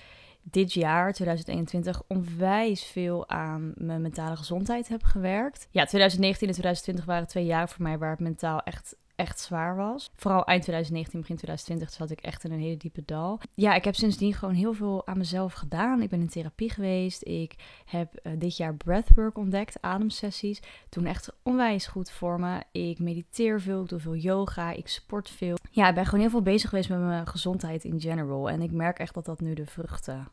dit 0.51 0.73
jaar, 0.73 1.13
2021, 1.13 2.03
onwijs 2.09 2.85
veel 2.85 3.29
aan 3.29 3.73
mijn 3.77 4.03
mentale 4.03 4.37
gezondheid 4.37 4.89
heb 4.89 5.03
gewerkt. 5.03 5.69
Ja, 5.71 5.85
2019 5.85 6.47
en 6.47 6.53
2020 6.53 7.05
waren 7.05 7.29
twee 7.29 7.45
jaar 7.45 7.69
voor 7.69 7.83
mij 7.83 7.99
waar 7.99 8.11
het 8.11 8.21
mentaal 8.21 8.61
echt 8.63 8.97
echt 9.19 9.41
zwaar 9.41 9.77
was. 9.77 10.11
Vooral 10.15 10.45
eind 10.45 10.63
2019, 10.63 11.21
begin 11.21 11.37
2020 11.37 11.97
zat 11.97 12.11
ik 12.11 12.21
echt 12.21 12.45
in 12.45 12.53
een 12.53 12.61
hele 12.61 12.77
diepe 12.77 13.03
dal. 13.05 13.41
Ja, 13.55 13.75
ik 13.75 13.85
heb 13.85 13.95
sindsdien 13.95 14.35
gewoon 14.35 14.55
heel 14.55 14.73
veel 14.73 15.07
aan 15.07 15.19
mezelf 15.19 15.53
gedaan. 15.53 16.03
Ik 16.03 16.09
ben 16.09 16.21
in 16.21 16.29
therapie 16.29 16.71
geweest. 16.71 17.27
Ik 17.27 17.55
heb 17.85 18.21
uh, 18.23 18.33
dit 18.39 18.57
jaar 18.57 18.75
breathwork 18.75 19.39
ontdekt, 19.39 19.79
ademsessies. 19.81 20.61
Toen 20.89 21.07
echt 21.07 21.33
onwijs 21.43 21.87
goed 21.87 22.11
voor 22.11 22.41
me. 22.41 22.63
Ik 22.73 22.99
mediteer 22.99 23.61
veel, 23.61 23.83
ik 23.83 23.89
doe 23.89 24.01
veel 24.01 24.17
yoga, 24.17 24.71
ik 24.71 24.89
sport 24.89 25.31
veel. 25.31 25.57
Ja, 25.71 25.89
ik 25.89 25.95
ben 25.95 26.05
gewoon 26.05 26.21
heel 26.21 26.31
veel 26.31 26.43
bezig 26.43 26.69
geweest 26.69 26.89
met 26.89 26.99
mijn 26.99 27.27
gezondheid 27.27 27.85
in 27.85 28.01
general. 28.01 28.51
En 28.51 28.63
ik 28.63 28.71
merk 28.71 28.99
echt 28.99 29.15
dat 29.15 29.25
dat 29.25 29.41
nu 29.41 29.55
de 29.55 29.67
vruchten 29.67 30.29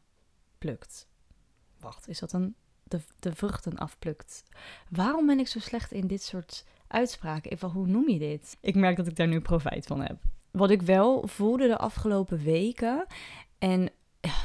Wacht, 1.79 2.07
is 2.07 2.19
dat 2.19 2.33
een 2.33 2.56
de, 2.88 3.00
de 3.19 3.35
vruchten 3.35 3.77
afplukt. 3.77 4.44
Waarom 4.89 5.25
ben 5.25 5.39
ik 5.39 5.47
zo 5.47 5.59
slecht 5.59 5.91
in 5.91 6.07
dit 6.07 6.21
soort 6.21 6.65
uitspraken? 6.88 7.51
Even, 7.51 7.69
hoe 7.69 7.88
noem 7.88 8.09
je 8.09 8.19
dit? 8.19 8.57
Ik 8.62 8.75
merk 8.75 8.97
dat 8.97 9.07
ik 9.07 9.15
daar 9.15 9.27
nu 9.27 9.41
profijt 9.41 9.85
van 9.85 10.01
heb. 10.01 10.17
Wat 10.51 10.69
ik 10.69 10.81
wel 10.81 11.27
voelde 11.27 11.67
de 11.67 11.77
afgelopen 11.77 12.44
weken. 12.44 13.06
En 13.57 13.89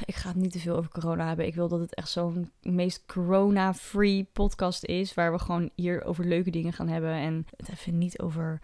ik 0.04 0.14
ga 0.14 0.28
het 0.28 0.36
niet 0.36 0.52
te 0.52 0.58
veel 0.58 0.76
over 0.76 0.90
corona 0.90 1.26
hebben. 1.26 1.46
Ik 1.46 1.54
wil 1.54 1.68
dat 1.68 1.80
het 1.80 1.94
echt 1.94 2.08
zo'n 2.08 2.50
meest 2.62 3.06
corona-free 3.06 4.24
podcast 4.32 4.84
is. 4.84 5.14
Waar 5.14 5.32
we 5.32 5.38
gewoon 5.38 5.70
hier 5.74 6.04
over 6.04 6.24
leuke 6.24 6.50
dingen 6.50 6.72
gaan 6.72 6.88
hebben. 6.88 7.12
En 7.12 7.46
het 7.56 7.68
even 7.68 7.98
niet 7.98 8.20
over 8.20 8.60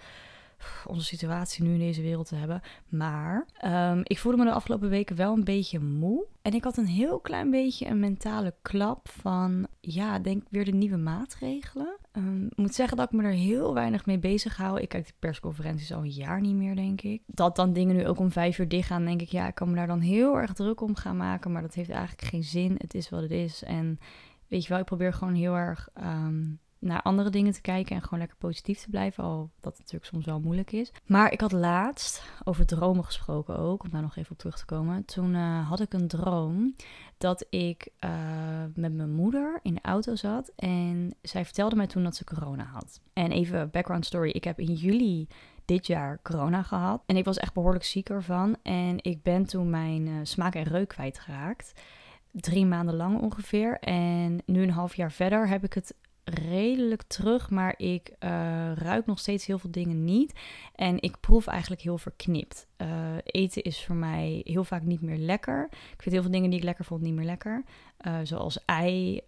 onze 0.87 1.05
situatie 1.05 1.65
nu 1.65 1.73
in 1.73 1.79
deze 1.79 2.03
wereld 2.03 2.29
te 2.29 2.35
hebben. 2.35 2.61
Maar 2.89 3.47
um, 3.65 4.01
ik 4.03 4.19
voelde 4.19 4.39
me 4.39 4.45
de 4.45 4.53
afgelopen 4.53 4.89
weken 4.89 5.17
wel 5.17 5.33
een 5.33 5.45
beetje 5.45 5.81
moe. 5.81 6.27
En 6.43 6.53
ik 6.53 6.65
had 6.65 6.77
een 6.77 6.87
heel 6.87 7.19
klein 7.21 7.51
beetje 7.51 7.87
een 7.87 8.01
mentale 8.01 8.55
klap 8.63 9.09
van, 9.09 9.67
ja, 9.81 10.19
denk 10.19 10.43
weer 10.51 10.65
de 10.65 10.73
nieuwe 10.73 10.97
maatregelen. 10.97 11.97
Um, 12.13 12.47
ik 12.47 12.57
moet 12.57 12.75
zeggen 12.75 12.97
dat 12.97 13.13
ik 13.13 13.19
me 13.19 13.25
er 13.25 13.33
heel 13.33 13.75
weinig 13.75 14.07
mee 14.07 14.19
bezig 14.19 14.57
hou. 14.57 14.81
Ik 14.81 14.89
kijk 14.89 15.07
de 15.07 15.13
persconferenties 15.19 15.93
al 15.93 16.01
een 16.01 16.11
jaar 16.11 16.41
niet 16.41 16.57
meer, 16.57 16.77
denk 16.77 17.01
ik. 17.01 17.23
Dat 17.27 17.57
dan 17.57 17.73
dingen 17.73 17.97
nu 17.97 18.07
ook 18.07 18.19
om 18.19 18.31
vijf 18.31 18.59
uur 18.59 18.69
dicht 18.69 18.87
gaan, 18.87 19.05
denk 19.05 19.21
ik, 19.21 19.29
ja, 19.29 19.47
ik 19.47 19.55
kan 19.55 19.71
me 19.71 19.77
daar 19.77 19.87
dan 19.87 20.01
heel 20.01 20.39
erg 20.39 20.53
druk 20.53 20.81
om 20.81 20.97
gaan 20.97 21.17
maken. 21.17 21.53
Maar 21.53 21.63
dat 21.63 21.75
heeft 21.75 21.91
eigenlijk 21.91 22.23
geen 22.23 22.45
zin. 22.45 22.75
Het 22.79 22.95
is 22.95 23.09
wat 23.09 23.23
het 23.23 23.31
is. 23.31 23.63
En 23.63 23.99
weet 24.49 24.63
je 24.63 24.69
wel, 24.69 24.79
ik 24.79 24.85
probeer 24.85 25.13
gewoon 25.13 25.35
heel 25.35 25.55
erg 25.55 25.89
um, 26.03 26.59
naar 26.79 27.03
andere 27.03 27.31
dingen 27.31 27.53
te 27.53 27.61
kijken 27.61 27.97
en 27.97 28.03
gewoon 28.03 28.19
lekker 28.19 28.37
positief 28.39 28.81
te 28.81 28.91
blijven. 28.91 29.25
Al 29.25 29.51
dat 29.61 29.79
natuurlijk 29.79 30.05
soms 30.05 30.25
wel 30.25 30.41
moeilijk 30.41 30.73
is. 30.73 30.93
Maar 31.07 31.33
ik 31.33 31.41
had 31.41 31.53
laatst 31.53 32.25
over 32.45 32.67
dromen 32.67 33.05
gesproken 33.05 33.59
ook, 33.59 33.85
om 33.85 33.91
daar 33.91 34.03
nog 34.03 34.17
even 34.17 34.33
op 34.33 34.39
terug 34.39 34.59
te 34.59 34.65
komen. 34.65 35.05
Toen 35.05 35.35
uh, 35.35 35.69
had 35.69 35.81
ik 35.81 35.93
een 35.93 36.09
droom 36.09 36.75
dat 37.19 37.47
ik 37.51 37.89
uh, 38.05 38.11
met 38.75 38.95
mijn 38.95 39.15
moeder 39.15 39.61
in 39.63 39.75
de 39.75 39.81
auto 39.83 40.15
zat. 40.15 40.53
En 40.57 41.15
zij 41.23 41.45
vertelde 41.45 41.77
mij 41.77 41.87
toen 41.87 42.05
dat 42.05 42.17
ze 42.17 42.25
corona 42.25 42.65
had. 42.65 43.01
En 43.13 43.31
even 43.31 43.71
background 43.71 44.07
story. 44.07 44.31
Ik 44.31 44.45
heb 44.45 44.61
in 44.61 44.73
juli 44.73 45.29
dit 45.65 45.87
jaar 45.87 46.19
corona 46.23 46.63
gehad. 46.63 47.03
En 47.07 47.17
ik 47.17 47.25
was 47.25 47.39
echt 47.39 47.55
behoorlijk 47.55 47.85
ziek 47.85 48.09
ervan. 48.09 48.57
En 48.63 48.97
ik 49.03 49.23
ben 49.23 49.47
toen 49.47 49.71
mijn 49.71 50.07
uh, 50.07 50.15
smaak 50.23 50.55
en 50.55 50.63
reuk 50.63 50.89
kwijtgeraakt 50.89 51.73
drie 52.41 52.67
maanden 52.67 52.97
lang 52.97 53.21
ongeveer. 53.21 53.79
En 53.79 54.43
nu 54.47 54.63
een 54.63 54.71
half 54.71 54.95
jaar 54.95 55.13
verder 55.13 55.49
heb 55.49 55.65
ik 55.65 55.73
het 55.73 55.95
redelijk 56.35 57.03
terug, 57.03 57.51
maar 57.51 57.75
ik 57.77 58.09
uh, 58.09 58.73
ruik 58.73 59.07
nog 59.07 59.19
steeds 59.19 59.47
heel 59.47 59.59
veel 59.59 59.71
dingen 59.71 60.05
niet. 60.05 60.33
En 60.75 61.03
ik 61.03 61.21
proef 61.21 61.47
eigenlijk 61.47 61.83
heel 61.83 61.99
verknipt. 61.99 62.67
Uh, 62.83 62.89
eten 63.25 63.63
is 63.63 63.85
voor 63.85 63.95
mij 63.97 64.41
heel 64.45 64.65
vaak 64.65 64.83
niet 64.83 65.01
meer 65.01 65.19
lekker. 65.19 65.67
Ik 65.71 66.03
vind 66.03 66.15
heel 66.15 66.23
veel 66.23 66.31
dingen 66.31 66.51
die 66.51 66.59
ik 66.59 66.65
lekker 66.65 66.85
vond 66.85 67.03
niet 67.03 67.15
meer 67.15 67.25
lekker. 67.25 67.65
Uh, 68.07 68.19
zoals 68.23 68.65
ei, 68.65 69.21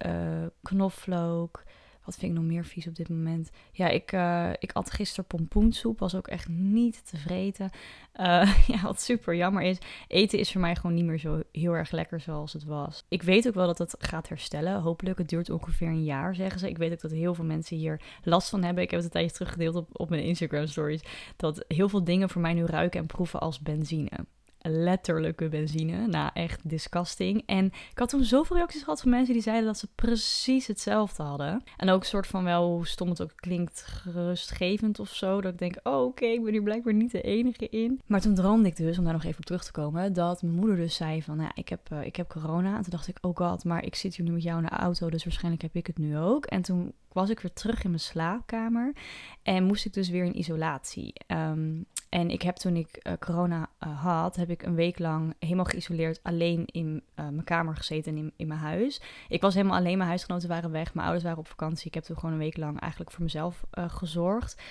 knoflook, 0.61 1.63
wat 2.09 2.17
vind 2.19 2.31
ik 2.31 2.37
nog 2.37 2.47
meer 2.47 2.65
vies 2.65 2.87
op 2.87 2.95
dit 2.95 3.09
moment? 3.09 3.49
Ja, 3.71 3.87
ik, 3.87 4.11
uh, 4.11 4.49
ik 4.59 4.71
at 4.71 4.91
gisteren 4.91 5.25
pompoensoep. 5.25 5.99
Was 5.99 6.15
ook 6.15 6.27
echt 6.27 6.47
niet 6.47 7.09
te 7.09 7.17
vreten. 7.17 7.69
Uh, 8.15 8.57
ja, 8.67 8.81
wat 8.81 9.01
super 9.01 9.35
jammer 9.35 9.61
is. 9.61 9.77
Eten 10.07 10.39
is 10.39 10.51
voor 10.51 10.61
mij 10.61 10.75
gewoon 10.75 10.95
niet 10.95 11.05
meer 11.05 11.19
zo 11.19 11.41
heel 11.51 11.73
erg 11.73 11.91
lekker 11.91 12.19
zoals 12.19 12.53
het 12.53 12.63
was. 12.63 13.05
Ik 13.09 13.23
weet 13.23 13.47
ook 13.47 13.53
wel 13.53 13.67
dat 13.67 13.77
het 13.77 13.95
gaat 13.99 14.29
herstellen. 14.29 14.81
Hopelijk. 14.81 15.17
Het 15.17 15.29
duurt 15.29 15.49
ongeveer 15.49 15.87
een 15.87 16.03
jaar, 16.03 16.35
zeggen 16.35 16.59
ze. 16.59 16.69
Ik 16.69 16.77
weet 16.77 16.91
ook 16.91 17.01
dat 17.01 17.11
heel 17.11 17.33
veel 17.33 17.45
mensen 17.45 17.77
hier 17.77 18.01
last 18.23 18.49
van 18.49 18.63
hebben. 18.63 18.83
Ik 18.83 18.91
heb 18.91 18.99
het 18.99 19.07
een 19.07 19.13
tijdje 19.13 19.35
teruggedeeld 19.35 19.75
op, 19.75 19.89
op 19.91 20.09
mijn 20.09 20.23
Instagram 20.23 20.67
stories. 20.67 21.01
Dat 21.35 21.65
heel 21.67 21.89
veel 21.89 22.03
dingen 22.03 22.29
voor 22.29 22.41
mij 22.41 22.53
nu 22.53 22.65
ruiken 22.65 22.99
en 22.99 23.05
proeven 23.05 23.39
als 23.39 23.59
benzine. 23.59 24.25
Letterlijke 24.61 25.49
benzine. 25.49 26.07
Nou, 26.07 26.29
echt 26.33 26.69
disgusting. 26.69 27.43
En 27.45 27.65
ik 27.65 27.97
had 27.99 28.09
toen 28.09 28.23
zoveel 28.23 28.55
reacties 28.55 28.83
gehad 28.83 29.01
van 29.01 29.09
mensen 29.09 29.33
die 29.33 29.43
zeiden 29.43 29.65
dat 29.65 29.77
ze 29.77 29.87
precies 29.95 30.67
hetzelfde 30.67 31.23
hadden. 31.23 31.63
En 31.77 31.89
ook 31.89 31.99
een 31.99 32.07
soort 32.07 32.27
van 32.27 32.43
wel, 32.43 32.69
hoe 32.69 32.87
stom 32.87 33.09
het 33.09 33.21
ook 33.21 33.33
klinkt, 33.35 33.81
gerustgevend 33.81 34.99
of 34.99 35.09
zo. 35.09 35.41
Dat 35.41 35.51
ik 35.53 35.59
denk, 35.59 35.75
oh 35.83 36.03
oké, 36.03 36.25
ik 36.25 36.43
ben 36.43 36.51
hier 36.51 36.63
blijkbaar 36.63 36.93
niet 36.93 37.11
de 37.11 37.21
enige 37.21 37.69
in. 37.69 38.01
Maar 38.05 38.21
toen 38.21 38.35
droomde 38.35 38.67
ik 38.67 38.75
dus, 38.75 38.97
om 38.97 39.03
daar 39.03 39.13
nog 39.13 39.23
even 39.23 39.39
op 39.39 39.45
terug 39.45 39.63
te 39.63 39.71
komen, 39.71 40.13
dat 40.13 40.41
mijn 40.41 40.55
moeder 40.55 40.75
dus 40.75 40.95
zei 40.95 41.23
van, 41.23 41.37
nou, 41.37 41.51
ik 41.53 41.69
heb, 41.69 41.89
uh, 41.93 42.05
ik 42.05 42.15
heb 42.15 42.29
corona. 42.29 42.75
En 42.75 42.81
toen 42.81 42.91
dacht 42.91 43.07
ik, 43.07 43.17
oh 43.21 43.35
god, 43.35 43.63
maar 43.63 43.83
ik 43.83 43.95
zit 43.95 44.15
hier 44.15 44.25
nu 44.25 44.31
met 44.31 44.43
jou 44.43 44.57
in 44.57 44.65
de 44.65 44.69
auto, 44.75 45.09
dus 45.09 45.23
waarschijnlijk 45.23 45.61
heb 45.61 45.75
ik 45.75 45.87
het 45.87 45.97
nu 45.97 46.17
ook. 46.17 46.45
En 46.45 46.61
toen 46.61 46.93
was 47.13 47.29
ik 47.29 47.39
weer 47.39 47.53
terug 47.53 47.83
in 47.83 47.89
mijn 47.89 48.01
slaapkamer 48.01 48.93
en 49.43 49.63
moest 49.63 49.85
ik 49.85 49.93
dus 49.93 50.09
weer 50.09 50.23
in 50.23 50.37
isolatie. 50.37 51.13
Um, 51.27 51.85
en 52.09 52.29
ik 52.29 52.41
heb 52.41 52.55
toen 52.55 52.75
ik 52.75 52.99
uh, 53.03 53.13
corona 53.19 53.69
uh, 53.83 54.03
had, 54.03 54.35
heb 54.35 54.49
ik 54.49 54.63
een 54.63 54.75
week 54.75 54.99
lang 54.99 55.35
helemaal 55.39 55.65
geïsoleerd 55.65 56.19
alleen 56.23 56.65
in 56.65 57.03
uh, 57.15 57.27
mijn 57.27 57.43
kamer 57.43 57.75
gezeten 57.75 58.11
en 58.11 58.17
in, 58.17 58.33
in 58.35 58.47
mijn 58.47 58.59
huis. 58.59 59.01
Ik 59.27 59.41
was 59.41 59.53
helemaal 59.53 59.77
alleen, 59.77 59.97
mijn 59.97 60.09
huisgenoten 60.09 60.49
waren 60.49 60.71
weg, 60.71 60.93
mijn 60.93 61.05
ouders 61.05 61.25
waren 61.25 61.39
op 61.39 61.47
vakantie. 61.47 61.87
Ik 61.87 61.93
heb 61.93 62.03
toen 62.03 62.15
gewoon 62.15 62.31
een 62.31 62.41
week 62.41 62.57
lang 62.57 62.79
eigenlijk 62.79 63.11
voor 63.11 63.23
mezelf 63.23 63.63
gezorgd. 63.71 64.61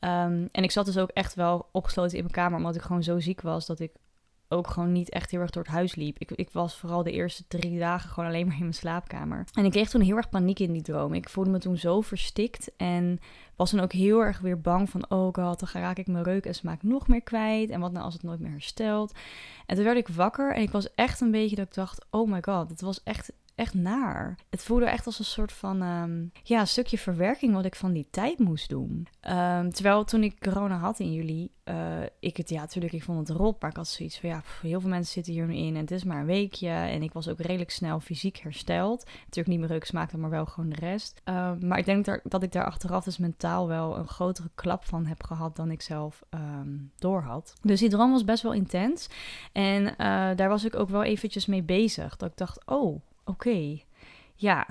Um, 0.00 0.48
en 0.52 0.62
ik 0.62 0.70
zat 0.70 0.86
dus 0.86 0.98
ook 0.98 1.10
echt 1.10 1.34
wel 1.34 1.68
opgesloten 1.72 2.16
in 2.16 2.22
mijn 2.22 2.34
kamer, 2.34 2.58
omdat 2.58 2.74
ik 2.74 2.82
gewoon 2.82 3.02
zo 3.02 3.20
ziek 3.20 3.40
was 3.40 3.66
dat 3.66 3.80
ik 3.80 3.92
ook 4.48 4.70
gewoon 4.70 4.92
niet 4.92 5.10
echt 5.10 5.30
heel 5.30 5.40
erg 5.40 5.50
door 5.50 5.62
het 5.62 5.72
huis 5.72 5.94
liep. 5.94 6.18
Ik, 6.18 6.30
ik 6.30 6.50
was 6.50 6.76
vooral 6.76 7.02
de 7.02 7.12
eerste 7.12 7.44
drie 7.48 7.78
dagen 7.78 8.10
gewoon 8.10 8.28
alleen 8.28 8.46
maar 8.46 8.54
in 8.54 8.60
mijn 8.60 8.74
slaapkamer. 8.74 9.44
En 9.52 9.64
ik 9.64 9.70
kreeg 9.70 9.90
toen 9.90 10.00
heel 10.00 10.16
erg 10.16 10.28
paniek 10.28 10.58
in 10.58 10.72
die 10.72 10.82
droom. 10.82 11.14
Ik 11.14 11.28
voelde 11.28 11.50
me 11.50 11.58
toen 11.58 11.76
zo 11.76 12.00
verstikt 12.00 12.70
en 12.76 13.18
was 13.56 13.70
dan 13.70 13.80
ook 13.80 13.92
heel 13.92 14.20
erg 14.20 14.38
weer 14.38 14.60
bang 14.60 14.90
van... 14.90 15.10
oh 15.10 15.34
god, 15.34 15.60
dan 15.60 15.68
raak 15.72 15.98
ik 15.98 16.06
mijn 16.06 16.24
reuk 16.24 16.46
en 16.46 16.54
smaak 16.54 16.82
nog 16.82 17.08
meer 17.08 17.22
kwijt. 17.22 17.70
En 17.70 17.80
wat 17.80 17.92
nou 17.92 18.04
als 18.04 18.14
het 18.14 18.22
nooit 18.22 18.40
meer 18.40 18.50
herstelt? 18.50 19.12
En 19.66 19.74
toen 19.74 19.84
werd 19.84 19.98
ik 19.98 20.08
wakker 20.08 20.54
en 20.54 20.62
ik 20.62 20.70
was 20.70 20.94
echt 20.94 21.20
een 21.20 21.30
beetje 21.30 21.56
dat 21.56 21.66
ik 21.66 21.74
dacht... 21.74 22.06
oh 22.10 22.30
my 22.30 22.38
god, 22.42 22.70
het 22.70 22.80
was 22.80 23.02
echt 23.02 23.32
echt 23.54 23.74
naar. 23.74 24.38
Het 24.50 24.62
voelde 24.62 24.84
echt 24.84 25.06
als 25.06 25.18
een 25.18 25.24
soort 25.24 25.52
van 25.52 25.82
um, 25.82 26.32
ja, 26.42 26.64
stukje 26.64 26.98
verwerking 26.98 27.54
wat 27.54 27.64
ik 27.64 27.76
van 27.76 27.92
die 27.92 28.06
tijd 28.10 28.38
moest 28.38 28.68
doen. 28.68 29.06
Um, 29.28 29.70
terwijl 29.70 30.04
toen 30.04 30.22
ik 30.22 30.40
corona 30.40 30.76
had 30.76 30.98
in 30.98 31.12
juli, 31.12 31.48
uh, 31.64 32.02
ik 32.20 32.36
het 32.36 32.50
ja, 32.50 32.60
natuurlijk, 32.60 32.94
ik 32.94 33.02
vond 33.02 33.28
het 33.28 33.36
rot, 33.36 33.60
maar 33.60 33.70
ik 33.70 33.76
had 33.76 33.88
zoiets 33.88 34.18
van 34.18 34.28
ja, 34.28 34.42
heel 34.62 34.80
veel 34.80 34.90
mensen 34.90 35.12
zitten 35.12 35.32
hier 35.32 35.46
nu 35.46 35.56
in 35.56 35.74
en 35.74 35.80
het 35.80 35.90
is 35.90 36.04
maar 36.04 36.20
een 36.20 36.26
weekje. 36.26 36.68
En 36.68 37.02
ik 37.02 37.12
was 37.12 37.28
ook 37.28 37.40
redelijk 37.40 37.70
snel 37.70 38.00
fysiek 38.00 38.36
hersteld. 38.36 39.04
Natuurlijk 39.04 39.46
niet 39.46 39.58
meer 39.58 39.68
reuk 39.68 39.84
smaakte, 39.84 40.18
maar 40.18 40.30
wel 40.30 40.46
gewoon 40.46 40.70
de 40.70 40.76
rest. 40.76 41.20
Um, 41.24 41.58
maar 41.66 41.78
ik 41.78 41.84
denk 41.84 42.20
dat, 42.24 42.42
ik 42.42 42.52
daar 42.52 42.64
achteraf 42.64 43.04
dus 43.04 43.18
mentaal 43.18 43.68
wel 43.68 43.98
een 43.98 44.08
grotere 44.08 44.50
klap 44.54 44.84
van 44.84 45.06
heb 45.06 45.22
gehad 45.22 45.56
dan 45.56 45.70
ik 45.70 45.82
zelf 45.82 46.22
door 46.98 47.22
had. 47.22 47.54
Dus 47.62 47.80
die 47.80 47.88
droom 47.88 48.10
was 48.10 48.24
best 48.24 48.42
wel 48.42 48.52
intens. 48.52 49.08
En 49.52 49.82
uh, 49.82 49.96
daar 50.36 50.48
was 50.48 50.64
ik 50.64 50.76
ook 50.76 50.88
wel 50.88 51.02
eventjes 51.02 51.46
mee 51.46 51.62
bezig. 51.62 52.16
Dat 52.16 52.30
ik 52.30 52.36
dacht, 52.36 52.66
oh, 52.66 53.02
oké, 53.24 53.78
ja, 54.36 54.66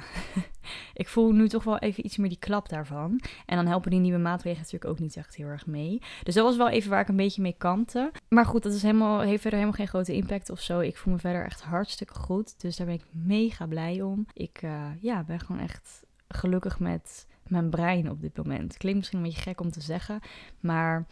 ik 0.93 1.07
voel 1.07 1.31
nu 1.31 1.49
toch 1.49 1.63
wel 1.63 1.79
even 1.79 2.05
iets 2.05 2.17
meer 2.17 2.29
die 2.29 2.39
klap 2.39 2.69
daarvan. 2.69 3.21
En 3.45 3.55
dan 3.55 3.67
helpen 3.67 3.91
die 3.91 3.99
nieuwe 3.99 4.17
maatregelen 4.17 4.63
natuurlijk 4.63 4.91
ook 4.91 4.99
niet 4.99 5.17
echt 5.17 5.35
heel 5.35 5.47
erg 5.47 5.65
mee. 5.65 6.01
Dus 6.23 6.33
dat 6.33 6.45
was 6.45 6.57
wel 6.57 6.69
even 6.69 6.89
waar 6.89 7.01
ik 7.01 7.07
een 7.07 7.15
beetje 7.15 7.41
mee 7.41 7.55
kampte. 7.57 8.11
Maar 8.29 8.45
goed, 8.45 8.63
dat 8.63 8.73
is 8.73 8.81
helemaal, 8.81 9.19
heeft 9.19 9.41
verder 9.41 9.59
helemaal 9.59 9.79
geen 9.79 9.87
grote 9.87 10.13
impact 10.13 10.49
of 10.49 10.61
zo. 10.61 10.79
Ik 10.79 10.97
voel 10.97 11.13
me 11.13 11.19
verder 11.19 11.45
echt 11.45 11.61
hartstikke 11.61 12.13
goed. 12.13 12.61
Dus 12.61 12.75
daar 12.75 12.85
ben 12.85 12.95
ik 12.95 13.05
mega 13.11 13.65
blij 13.65 14.01
om. 14.01 14.25
Ik 14.33 14.61
uh, 14.61 14.87
ja, 14.99 15.23
ben 15.23 15.39
gewoon 15.39 15.61
echt 15.61 16.03
gelukkig 16.27 16.79
met 16.79 17.27
mijn 17.47 17.69
brein 17.69 18.09
op 18.09 18.21
dit 18.21 18.37
moment. 18.37 18.77
Klinkt 18.77 18.99
misschien 18.99 19.19
een 19.19 19.25
beetje 19.25 19.41
gek 19.41 19.61
om 19.61 19.71
te 19.71 19.81
zeggen, 19.81 20.19
maar 20.59 21.05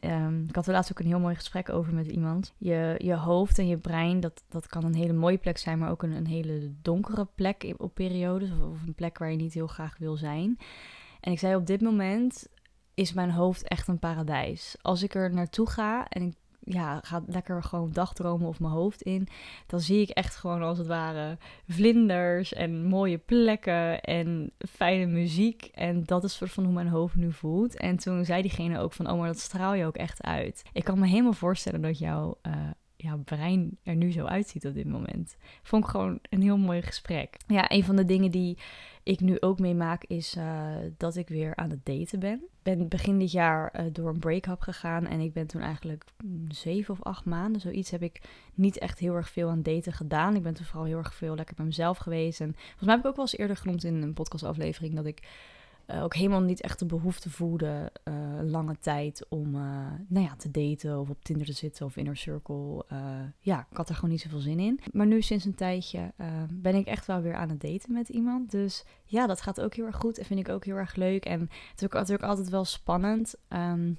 Um, 0.00 0.44
ik 0.48 0.54
had 0.54 0.66
er 0.66 0.72
laatst 0.72 0.90
ook 0.90 0.98
een 0.98 1.06
heel 1.06 1.20
mooi 1.20 1.34
gesprek 1.34 1.68
over 1.68 1.94
met 1.94 2.06
iemand. 2.06 2.54
Je, 2.58 2.94
je 2.98 3.14
hoofd 3.14 3.58
en 3.58 3.66
je 3.66 3.78
brein, 3.78 4.20
dat, 4.20 4.42
dat 4.48 4.66
kan 4.66 4.84
een 4.84 4.94
hele 4.94 5.12
mooie 5.12 5.38
plek 5.38 5.58
zijn, 5.58 5.78
maar 5.78 5.90
ook 5.90 6.02
een, 6.02 6.12
een 6.12 6.26
hele 6.26 6.72
donkere 6.82 7.28
plek 7.34 7.74
op 7.76 7.94
periodes. 7.94 8.50
Of, 8.50 8.60
of 8.60 8.82
een 8.86 8.94
plek 8.94 9.18
waar 9.18 9.30
je 9.30 9.36
niet 9.36 9.54
heel 9.54 9.66
graag 9.66 9.98
wil 9.98 10.16
zijn. 10.16 10.58
En 11.20 11.32
ik 11.32 11.38
zei 11.38 11.56
op 11.56 11.66
dit 11.66 11.80
moment 11.80 12.46
is 12.94 13.12
mijn 13.12 13.30
hoofd 13.30 13.68
echt 13.68 13.88
een 13.88 13.98
paradijs. 13.98 14.76
Als 14.80 15.02
ik 15.02 15.14
er 15.14 15.34
naartoe 15.34 15.68
ga 15.68 16.08
en 16.08 16.22
ik 16.22 16.34
ja, 16.64 17.00
ga 17.02 17.22
lekker 17.26 17.62
gewoon 17.62 17.92
dagdromen 17.92 18.48
of 18.48 18.60
mijn 18.60 18.72
hoofd 18.72 19.02
in. 19.02 19.28
Dan 19.66 19.80
zie 19.80 20.00
ik 20.00 20.08
echt 20.08 20.36
gewoon 20.36 20.62
als 20.62 20.78
het 20.78 20.86
ware 20.86 21.38
vlinders 21.68 22.52
en 22.52 22.84
mooie 22.84 23.18
plekken 23.18 24.00
en 24.00 24.52
fijne 24.68 25.06
muziek. 25.06 25.70
En 25.74 26.04
dat 26.04 26.24
is 26.24 26.36
soort 26.36 26.50
van 26.50 26.64
hoe 26.64 26.72
mijn 26.72 26.88
hoofd 26.88 27.14
nu 27.14 27.32
voelt. 27.32 27.76
En 27.76 27.96
toen 27.96 28.24
zei 28.24 28.42
diegene 28.42 28.78
ook 28.78 28.92
van, 28.92 29.10
oh 29.10 29.18
maar 29.18 29.26
dat 29.26 29.38
straal 29.38 29.74
je 29.74 29.86
ook 29.86 29.96
echt 29.96 30.22
uit. 30.22 30.62
Ik 30.72 30.84
kan 30.84 30.98
me 30.98 31.06
helemaal 31.06 31.32
voorstellen 31.32 31.82
dat 31.82 31.98
jouw, 31.98 32.38
uh, 32.46 32.52
jouw 33.02 33.18
brein 33.18 33.78
er 33.82 33.96
nu 33.96 34.12
zo 34.12 34.24
uitziet 34.24 34.66
op 34.66 34.74
dit 34.74 34.86
moment. 34.86 35.36
Vond 35.62 35.84
ik 35.84 35.90
gewoon 35.90 36.18
een 36.30 36.42
heel 36.42 36.56
mooi 36.56 36.82
gesprek. 36.82 37.36
Ja, 37.46 37.70
een 37.70 37.84
van 37.84 37.96
de 37.96 38.04
dingen 38.04 38.30
die 38.30 38.58
ik 39.02 39.20
nu 39.20 39.40
ook 39.40 39.58
meemaak 39.58 40.04
is 40.04 40.36
uh, 40.36 40.76
dat 40.96 41.16
ik 41.16 41.28
weer 41.28 41.56
aan 41.56 41.70
het 41.70 41.86
daten 41.86 42.20
ben. 42.20 42.42
ben 42.62 42.88
begin 42.88 43.18
dit 43.18 43.30
jaar 43.30 43.80
uh, 43.80 43.86
door 43.92 44.08
een 44.08 44.18
break-up 44.18 44.60
gegaan 44.60 45.06
en 45.06 45.20
ik 45.20 45.32
ben 45.32 45.46
toen 45.46 45.60
eigenlijk 45.60 46.04
mm, 46.24 46.50
zeven 46.50 46.94
of 46.94 47.02
acht 47.02 47.24
maanden, 47.24 47.60
zoiets, 47.60 47.90
heb 47.90 48.02
ik 48.02 48.20
niet 48.54 48.78
echt 48.78 48.98
heel 48.98 49.14
erg 49.14 49.30
veel 49.30 49.48
aan 49.48 49.62
daten 49.62 49.92
gedaan. 49.92 50.36
Ik 50.36 50.42
ben 50.42 50.54
toen 50.54 50.66
vooral 50.66 50.86
heel 50.86 50.98
erg 50.98 51.14
veel 51.14 51.34
lekker 51.34 51.54
bij 51.54 51.64
mezelf 51.64 51.98
geweest. 51.98 52.40
En 52.40 52.52
volgens 52.54 52.80
mij 52.80 52.94
heb 52.94 53.04
ik 53.04 53.10
ook 53.10 53.16
wel 53.16 53.24
eens 53.24 53.36
eerder 53.36 53.56
genoemd 53.56 53.84
in 53.84 54.02
een 54.02 54.12
podcastaflevering 54.12 54.94
dat 54.94 55.06
ik 55.06 55.22
uh, 55.92 56.02
ook 56.02 56.14
helemaal 56.14 56.40
niet 56.40 56.60
echt 56.60 56.78
de 56.78 56.86
behoefte 56.86 57.30
voelde 57.30 57.92
uh, 58.04 58.14
lange 58.42 58.78
tijd 58.78 59.26
om 59.28 59.54
uh, 59.54 59.62
nou 60.08 60.26
ja, 60.26 60.36
te 60.36 60.50
daten 60.50 61.00
of 61.00 61.10
op 61.10 61.24
Tinder 61.24 61.46
te 61.46 61.52
zitten 61.52 61.86
of 61.86 61.96
Inner 61.96 62.16
Circle. 62.16 62.84
ja, 63.40 63.66
ik 63.70 63.76
had 63.76 63.88
er 63.88 63.94
gewoon 63.94 64.10
niet 64.10 64.20
zoveel 64.20 64.38
zin 64.38 64.58
in. 64.58 64.80
Maar 64.92 65.06
nu 65.06 65.22
sinds 65.22 65.44
een 65.44 65.54
tijdje 65.54 66.12
ben 66.50 66.74
ik 66.74 66.86
echt 66.86 67.06
wel 67.06 67.20
weer 67.20 67.34
aan 67.34 67.48
het 67.48 67.60
daten 67.60 67.92
met 67.92 68.08
iemand. 68.08 68.50
Dus 68.50 68.84
ja, 69.04 69.26
dat 69.26 69.40
gaat 69.40 69.60
ook 69.60 69.74
heel 69.74 69.86
erg 69.86 69.96
goed 69.96 70.18
en 70.18 70.24
vind 70.24 70.40
ik 70.40 70.48
ook 70.48 70.64
heel 70.64 70.76
erg 70.76 70.94
leuk. 70.94 71.24
En 71.24 71.40
het 71.40 71.80
is 71.80 71.84
ook 71.84 71.92
natuurlijk 71.92 72.28
altijd 72.28 72.48
wel 72.48 72.64
spannend. 72.64 73.34
Um, 73.48 73.98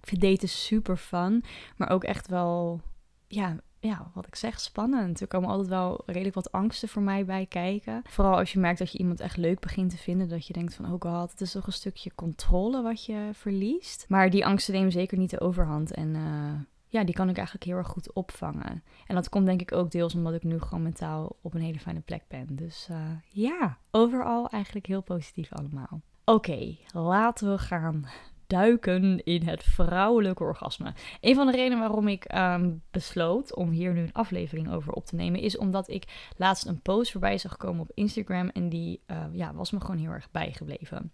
ik 0.00 0.08
vind 0.08 0.20
daten 0.20 0.48
super 0.48 0.96
fun, 0.96 1.44
maar 1.76 1.90
ook 1.90 2.04
echt 2.04 2.28
wel 2.28 2.80
ja, 3.26 3.56
ja, 3.82 4.10
wat 4.14 4.26
ik 4.26 4.34
zeg, 4.34 4.60
spannend. 4.60 5.20
Er 5.20 5.26
komen 5.26 5.48
altijd 5.48 5.68
wel 5.68 6.02
redelijk 6.06 6.34
wat 6.34 6.52
angsten 6.52 6.88
voor 6.88 7.02
mij 7.02 7.24
bij 7.24 7.46
kijken. 7.46 8.02
Vooral 8.08 8.38
als 8.38 8.52
je 8.52 8.58
merkt 8.58 8.78
dat 8.78 8.92
je 8.92 8.98
iemand 8.98 9.20
echt 9.20 9.36
leuk 9.36 9.60
begint 9.60 9.90
te 9.90 9.96
vinden. 9.96 10.28
Dat 10.28 10.46
je 10.46 10.52
denkt 10.52 10.74
van, 10.74 10.92
oh 10.92 11.00
god, 11.00 11.30
het 11.30 11.40
is 11.40 11.52
toch 11.52 11.66
een 11.66 11.72
stukje 11.72 12.14
controle 12.14 12.82
wat 12.82 13.04
je 13.04 13.30
verliest. 13.32 14.04
Maar 14.08 14.30
die 14.30 14.46
angsten 14.46 14.74
nemen 14.74 14.92
zeker 14.92 15.18
niet 15.18 15.30
de 15.30 15.40
overhand. 15.40 15.94
En 15.94 16.14
uh, 16.14 16.52
ja, 16.88 17.04
die 17.04 17.14
kan 17.14 17.28
ik 17.28 17.36
eigenlijk 17.36 17.66
heel 17.66 17.76
erg 17.76 17.88
goed 17.88 18.12
opvangen. 18.12 18.82
En 19.06 19.14
dat 19.14 19.28
komt 19.28 19.46
denk 19.46 19.60
ik 19.60 19.72
ook 19.72 19.90
deels 19.90 20.14
omdat 20.14 20.34
ik 20.34 20.42
nu 20.42 20.60
gewoon 20.60 20.82
mentaal 20.82 21.36
op 21.40 21.54
een 21.54 21.60
hele 21.60 21.78
fijne 21.78 22.00
plek 22.00 22.22
ben. 22.28 22.46
Dus 22.50 22.88
uh, 22.90 22.96
ja, 23.30 23.78
overal 23.90 24.48
eigenlijk 24.48 24.86
heel 24.86 25.02
positief 25.02 25.52
allemaal. 25.52 26.00
Oké, 26.24 26.76
laten 26.92 27.50
we 27.50 27.58
gaan 27.58 28.06
duiken 28.52 29.24
in 29.24 29.42
het 29.42 29.64
vrouwelijke 29.64 30.42
orgasme. 30.42 30.94
Een 31.20 31.34
van 31.34 31.46
de 31.46 31.52
redenen 31.52 31.78
waarom 31.78 32.08
ik 32.08 32.34
um, 32.34 32.82
besloot 32.90 33.54
om 33.54 33.70
hier 33.70 33.92
nu 33.92 34.00
een 34.00 34.12
aflevering 34.12 34.72
over 34.72 34.92
op 34.92 35.06
te 35.06 35.14
nemen, 35.14 35.40
is 35.40 35.58
omdat 35.58 35.88
ik 35.88 36.30
laatst 36.36 36.66
een 36.66 36.80
post 36.80 37.10
voorbij 37.10 37.38
zag 37.38 37.56
komen 37.56 37.80
op 37.80 37.90
Instagram 37.94 38.48
en 38.48 38.68
die 38.68 39.02
uh, 39.06 39.16
ja, 39.32 39.54
was 39.54 39.70
me 39.70 39.80
gewoon 39.80 39.98
heel 39.98 40.10
erg 40.10 40.30
bijgebleven. 40.30 41.12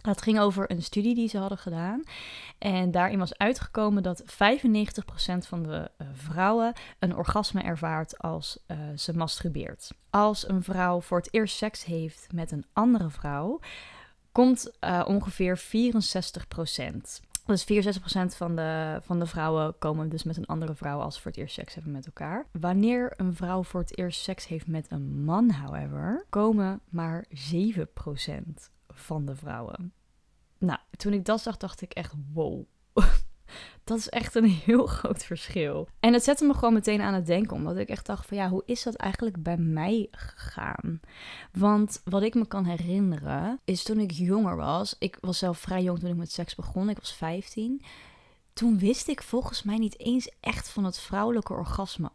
Het 0.00 0.22
ging 0.22 0.40
over 0.40 0.70
een 0.70 0.82
studie 0.82 1.14
die 1.14 1.28
ze 1.28 1.38
hadden 1.38 1.58
gedaan. 1.58 2.02
En 2.58 2.90
daarin 2.90 3.18
was 3.18 3.38
uitgekomen 3.38 4.02
dat 4.02 4.24
95% 4.24 4.26
van 5.38 5.62
de 5.62 5.90
uh, 5.98 6.06
vrouwen 6.12 6.72
een 6.98 7.16
orgasme 7.16 7.62
ervaart 7.62 8.18
als 8.18 8.58
uh, 8.66 8.76
ze 8.96 9.16
masturbeert. 9.16 9.90
Als 10.10 10.48
een 10.48 10.62
vrouw 10.62 11.00
voor 11.00 11.18
het 11.18 11.34
eerst 11.34 11.56
seks 11.56 11.84
heeft 11.84 12.28
met 12.32 12.52
een 12.52 12.64
andere 12.72 13.10
vrouw, 13.10 13.60
komt 14.32 14.70
uh, 14.84 15.04
ongeveer 15.06 15.58
64% 15.58 15.62
Dus 17.46 17.64
64% 17.64 17.66
van 18.36 18.56
de, 18.56 19.00
van 19.02 19.18
de 19.18 19.26
vrouwen 19.26 19.78
komen 19.78 20.08
dus 20.08 20.22
met 20.22 20.36
een 20.36 20.46
andere 20.46 20.74
vrouw 20.74 21.00
als 21.00 21.14
ze 21.14 21.20
voor 21.20 21.30
het 21.30 21.40
eerst 21.40 21.54
seks 21.54 21.74
hebben 21.74 21.92
met 21.92 22.06
elkaar. 22.06 22.46
Wanneer 22.52 23.12
een 23.16 23.34
vrouw 23.34 23.62
voor 23.62 23.80
het 23.80 23.98
eerst 23.98 24.20
seks 24.20 24.46
heeft 24.46 24.66
met 24.66 24.86
een 24.90 25.24
man, 25.24 25.52
however, 25.52 26.26
komen 26.28 26.80
maar 26.88 27.24
7% 27.28 27.30
van 28.88 29.26
de 29.26 29.36
vrouwen. 29.36 29.92
Nou, 30.58 30.78
toen 30.90 31.12
ik 31.12 31.24
dat 31.24 31.40
zag, 31.40 31.56
dacht 31.56 31.80
ik 31.80 31.92
echt 31.92 32.14
wow. 32.32 32.64
Dat 33.90 33.98
is 33.98 34.08
echt 34.08 34.34
een 34.34 34.48
heel 34.66 34.86
groot 34.86 35.24
verschil. 35.24 35.88
En 36.00 36.12
het 36.12 36.24
zette 36.24 36.44
me 36.44 36.54
gewoon 36.54 36.74
meteen 36.74 37.00
aan 37.00 37.14
het 37.14 37.26
denken, 37.26 37.56
omdat 37.56 37.76
ik 37.76 37.88
echt 37.88 38.06
dacht 38.06 38.26
van 38.26 38.36
ja, 38.36 38.48
hoe 38.48 38.62
is 38.66 38.82
dat 38.82 38.94
eigenlijk 38.94 39.42
bij 39.42 39.56
mij 39.56 40.08
gegaan? 40.10 41.00
Want 41.52 42.00
wat 42.04 42.22
ik 42.22 42.34
me 42.34 42.46
kan 42.46 42.64
herinneren, 42.64 43.60
is 43.64 43.82
toen 43.82 43.98
ik 43.98 44.10
jonger 44.10 44.56
was, 44.56 44.96
ik 44.98 45.18
was 45.20 45.38
zelf 45.38 45.58
vrij 45.58 45.82
jong 45.82 45.98
toen 45.98 46.10
ik 46.10 46.16
met 46.16 46.32
seks 46.32 46.54
begon, 46.54 46.88
ik 46.88 46.98
was 46.98 47.12
15. 47.14 47.82
Toen 48.52 48.78
wist 48.78 49.08
ik 49.08 49.22
volgens 49.22 49.62
mij 49.62 49.76
niet 49.76 49.98
eens 49.98 50.30
echt 50.40 50.68
van 50.68 50.84
het 50.84 50.98
vrouwelijke 50.98 51.52
orgasme 51.52 52.10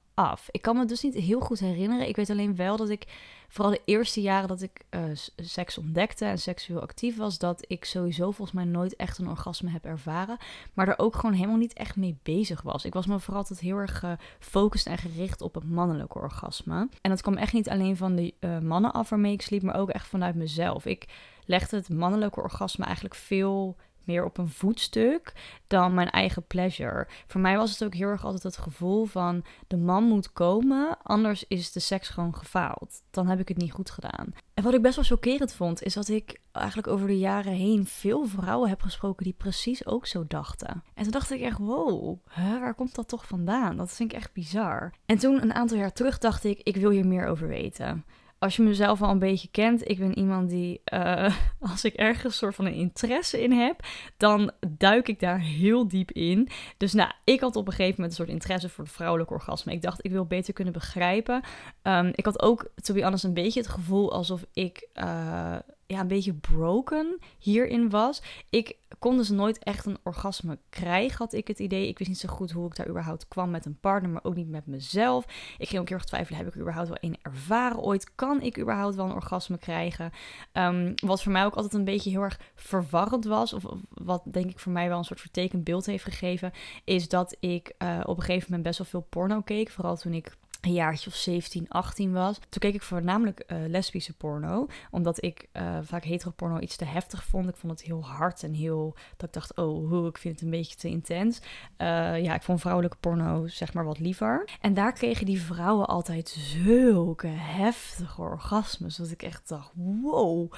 Ik 0.52 0.62
kan 0.62 0.78
me 0.78 0.86
dus 0.86 1.04
niet 1.04 1.14
heel 1.14 1.40
goed 1.40 1.60
herinneren. 1.60 2.08
Ik 2.08 2.16
weet 2.16 2.30
alleen 2.30 2.56
wel 2.56 2.78
dat 2.78 2.90
ik 2.90 3.08
vooral 3.48 3.74
de 3.74 3.82
eerste 3.86 4.22
jaren 4.22 4.48
dat 4.48 4.62
ik 4.62 4.86
uh, 4.90 5.04
seks 5.36 5.78
ontdekte 5.78 6.26
en 6.26 6.40
seksueel 6.40 6.82
actief 6.82 7.18
was, 7.18 7.38
dat 7.38 7.66
ik 7.68 7.86
sowieso 7.86 8.24
volgens 8.24 8.52
mij 8.52 8.66
nooit 8.66 8.96
echt 8.96 9.18
een 9.18 9.30
orgasme 9.30 9.70
heb 9.70 9.86
ervaren, 9.86 10.38
maar 10.74 10.88
er 10.88 11.00
ook 11.00 11.16
gewoon 11.16 11.36
helemaal 11.36 11.58
niet 11.58 11.74
echt 11.74 11.96
mee 11.96 12.18
bezig 12.24 12.62
was. 12.62 12.86
Ik 12.86 12.94
was 12.94 13.06
me 13.06 13.20
vooral 13.20 13.42
altijd 13.42 13.60
heel 13.60 13.78
erg 13.78 14.04
gefocust 14.40 14.88
en 14.88 14.98
gericht 14.98 15.42
op 15.42 15.56
het 15.56 15.70
mannelijke 15.70 16.20
orgasme. 16.20 16.90
En 17.02 17.10
dat 17.10 17.22
kwam 17.22 17.38
echt 17.38 17.54
niet 17.54 17.70
alleen 17.70 17.98
van 17.98 18.16
de 18.16 18.34
uh, 18.40 18.60
mannen 18.60 18.94
af 18.94 19.10
waarmee 19.10 19.34
ik 19.34 19.42
sliep, 19.42 19.62
maar 19.62 19.76
ook 19.76 19.90
echt 19.90 20.08
vanuit 20.08 20.36
mezelf. 20.36 20.86
Ik 20.86 21.08
legde 21.46 21.76
het 21.76 21.90
mannelijke 21.90 22.42
orgasme 22.42 22.86
eigenlijk 22.86 23.16
veel 23.16 23.76
meer 24.06 24.26
op 24.26 24.38
een 24.38 24.50
voetstuk 24.50 25.34
dan 25.68 25.94
mijn 25.94 26.10
eigen 26.10 26.48
pleasure. 26.48 27.08
Voor 27.28 27.42
mij 27.42 27.58
was 27.58 27.72
het 27.72 27.84
ook 27.84 27.94
heel 27.94 28.08
erg 28.08 28.26
altijd 28.26 28.44
het 28.44 28.58
gevoel 28.58 29.06
van 29.06 29.44
de 29.68 29.78
man 29.78 30.04
moet 30.04 30.34
komen, 30.34 30.98
anders 31.04 31.48
is 31.48 31.72
de 31.72 31.80
seks 31.80 32.10
gewoon 32.10 32.36
gefaald. 32.36 33.02
Dan 33.12 33.28
heb 33.28 33.40
ik 33.40 33.48
het 33.48 33.58
niet 33.58 33.72
goed 33.72 33.90
gedaan. 33.90 34.34
En 34.54 34.64
wat 34.64 34.74
ik 34.74 34.82
best 34.82 34.96
wel 34.96 35.06
chockerend 35.06 35.54
vond, 35.54 35.84
is 35.84 35.94
dat 35.94 36.08
ik 36.08 36.42
eigenlijk 36.52 36.88
over 36.88 37.08
de 37.08 37.18
jaren 37.18 37.54
heen 37.54 37.86
veel 37.86 38.26
vrouwen 38.26 38.70
heb 38.70 38.82
gesproken 38.82 39.24
die 39.24 39.34
precies 39.34 39.86
ook 39.86 40.06
zo 40.06 40.26
dachten. 40.28 40.84
En 40.94 41.04
toen 41.04 41.12
dacht 41.12 41.32
ik 41.32 41.42
echt, 41.42 41.58
wow, 41.58 42.18
waar 42.36 42.76
komt 42.76 42.96
dat 42.96 43.08
toch 43.08 43.28
vandaan? 43.28 43.78
Dat 43.78 43.92
vind 43.92 44.12
ik 44.12 44.18
echt 44.18 44.34
bizar. 44.34 44.94
En 45.06 45.18
toen 45.18 45.42
een 45.42 45.54
aantal 45.54 45.78
jaar 45.78 45.94
terug 45.94 46.18
dacht 46.18 46.44
ik, 46.44 46.60
ik 46.64 46.76
wil 46.76 46.90
hier 46.90 47.08
meer 47.08 47.28
over 47.28 47.48
weten 47.48 48.06
als 48.40 48.56
je 48.56 48.64
mezelf 48.64 49.02
al 49.02 49.10
een 49.10 49.20
beetje 49.20 49.48
kent, 49.52 49.90
ik 49.90 50.00
ben 50.00 50.18
iemand 50.18 50.50
die, 50.50 50.82
uh, 50.94 51.36
als 51.72 51.84
ik 51.84 51.94
ergens 51.94 52.24
een 52.24 52.32
soort 52.32 52.56
van 52.56 52.66
een 52.66 52.74
interesse 52.74 53.44
in 53.44 53.52
heb, 53.52 53.80
dan 54.18 54.52
duik 54.68 55.08
ik 55.08 55.20
daar 55.20 55.40
heel 55.40 55.88
diep 55.88 56.12
in. 56.12 56.50
Dus 56.78 56.94
nou, 56.94 57.12
ik 57.24 57.40
had 57.40 57.56
op 57.56 57.68
een 57.68 57.74
gegeven 57.74 57.96
moment 57.96 58.10
een 58.10 58.26
soort 58.26 58.38
interesse 58.38 58.70
voor 58.70 58.84
de 58.84 58.90
vrouwelijke 58.90 59.34
orgasme. 59.34 59.74
Ik 59.74 59.82
dacht, 59.82 60.06
ik 60.06 60.12
wil 60.12 60.26
beter 60.26 60.54
kunnen 60.54 60.74
begrijpen. 60.74 61.44
Um, 61.84 62.12
ik 62.16 62.26
had 62.26 62.42
ook, 62.42 62.72
to 62.76 62.94
be 62.94 63.04
honest, 63.04 63.24
een 63.24 63.34
beetje 63.34 63.60
het 63.60 63.70
gevoel 63.70 64.14
alsof 64.14 64.46
ik 64.54 64.88
uh, 64.94 65.56
ja, 65.88 66.00
een 66.00 66.08
beetje 66.08 66.34
broken 66.34 67.20
hierin 67.38 67.90
was. 67.90 68.22
Ik 68.50 68.78
kon 69.00 69.18
dus 69.18 69.30
nooit 69.30 69.64
echt 69.64 69.86
een 69.86 69.98
orgasme 70.04 70.58
krijgen, 70.70 71.18
had 71.18 71.34
ik 71.34 71.48
het 71.48 71.60
idee. 71.60 71.88
Ik 71.88 71.98
wist 71.98 72.10
niet 72.10 72.20
zo 72.20 72.30
goed 72.30 72.52
hoe 72.52 72.66
ik 72.66 72.76
daar 72.76 72.88
überhaupt 72.88 73.28
kwam 73.28 73.50
met 73.50 73.66
een 73.66 73.80
partner, 73.80 74.12
maar 74.12 74.24
ook 74.24 74.36
niet 74.36 74.50
met 74.50 74.66
mezelf. 74.66 75.26
Ik 75.58 75.68
ging 75.68 75.82
ook 75.82 75.88
heel 75.88 75.98
erg 75.98 76.06
twijfelen, 76.06 76.40
heb 76.40 76.48
ik 76.48 76.62
überhaupt 76.62 76.88
wel 76.88 76.98
een 77.02 77.18
ervaren 77.22 77.80
ooit? 77.80 78.16
Kan 78.16 78.42
ik 78.42 78.60
überhaupt 78.60 78.96
wel 78.96 79.06
een 79.06 79.16
orgasme 79.16 79.58
krijgen? 79.58 80.12
Um, 80.54 80.94
wat 80.96 81.24
voor 81.24 81.32
mij 81.32 81.46
ook 81.46 81.56
altijd 81.56 81.74
een 81.74 81.84
beetje 81.84 82.10
heel 82.10 82.22
erg 82.22 82.40
verwarrend 82.56 83.26
was, 83.26 83.54
of 83.54 83.64
wat 83.90 84.22
denk 84.26 84.50
ik 84.50 84.60
voor 84.60 84.72
mij 84.72 84.88
wel 84.88 84.98
een 84.98 85.04
soort 85.04 85.22
vertekend 85.22 85.64
beeld 85.64 85.86
heeft 85.86 86.04
gegeven, 86.04 86.52
is 86.84 87.10
dat 87.10 87.36
ik 87.40 87.74
uh, 87.80 88.00
op 88.04 88.18
een 88.18 88.24
gegeven 88.24 88.48
moment 88.50 88.64
best 88.64 88.78
wel 88.78 88.88
veel 88.88 89.08
porno 89.10 89.42
keek. 89.42 89.70
Vooral 89.70 89.98
toen 89.98 90.14
ik 90.14 90.38
een 90.66 90.74
jaartje 90.74 91.10
of 91.10 91.16
17, 91.16 91.70
18 91.70 92.12
was. 92.12 92.38
Toen 92.38 92.60
keek 92.60 92.74
ik 92.74 92.82
voornamelijk 92.82 93.44
uh, 93.48 93.58
lesbische 93.68 94.14
porno. 94.14 94.68
Omdat 94.92 95.24
ik 95.24 95.48
uh, 95.54 95.78
vaak 95.82 96.04
heteroporno 96.04 96.60
iets 96.60 96.76
te 96.76 96.86
heftig 96.86 97.24
vond. 97.24 97.50
Ik 97.50 97.56
vond 97.56 97.72
het 97.72 97.82
heel 97.82 98.06
hard 98.06 98.44
en 98.44 98.54
heel... 98.54 98.96
Dat 99.18 99.28
ik 99.28 99.34
dacht, 99.34 99.56
oh, 99.56 99.90
hoe, 99.90 100.08
ik 100.08 100.18
vind 100.18 100.34
het 100.34 100.44
een 100.44 100.50
beetje 100.50 100.76
te 100.76 100.88
intens. 100.88 101.40
Uh, 101.78 102.24
ja, 102.24 102.36
ik 102.36 102.42
vond 102.42 102.60
vrouwelijke 102.60 102.98
porno 102.98 103.48
zeg 103.48 103.74
maar 103.74 103.86
wat 103.86 104.00
liever. 104.00 104.50
En 104.62 104.74
daar 104.74 104.94
kregen 104.94 105.26
die 105.26 105.42
vrouwen 105.42 105.88
altijd 105.88 106.30
zulke 106.30 107.28
heftige 107.28 108.22
orgasmes. 108.22 108.96
Dat 108.96 109.12
ik 109.12 109.24
echt 109.24 109.48
dacht, 109.48 109.72
wow, 109.76 110.52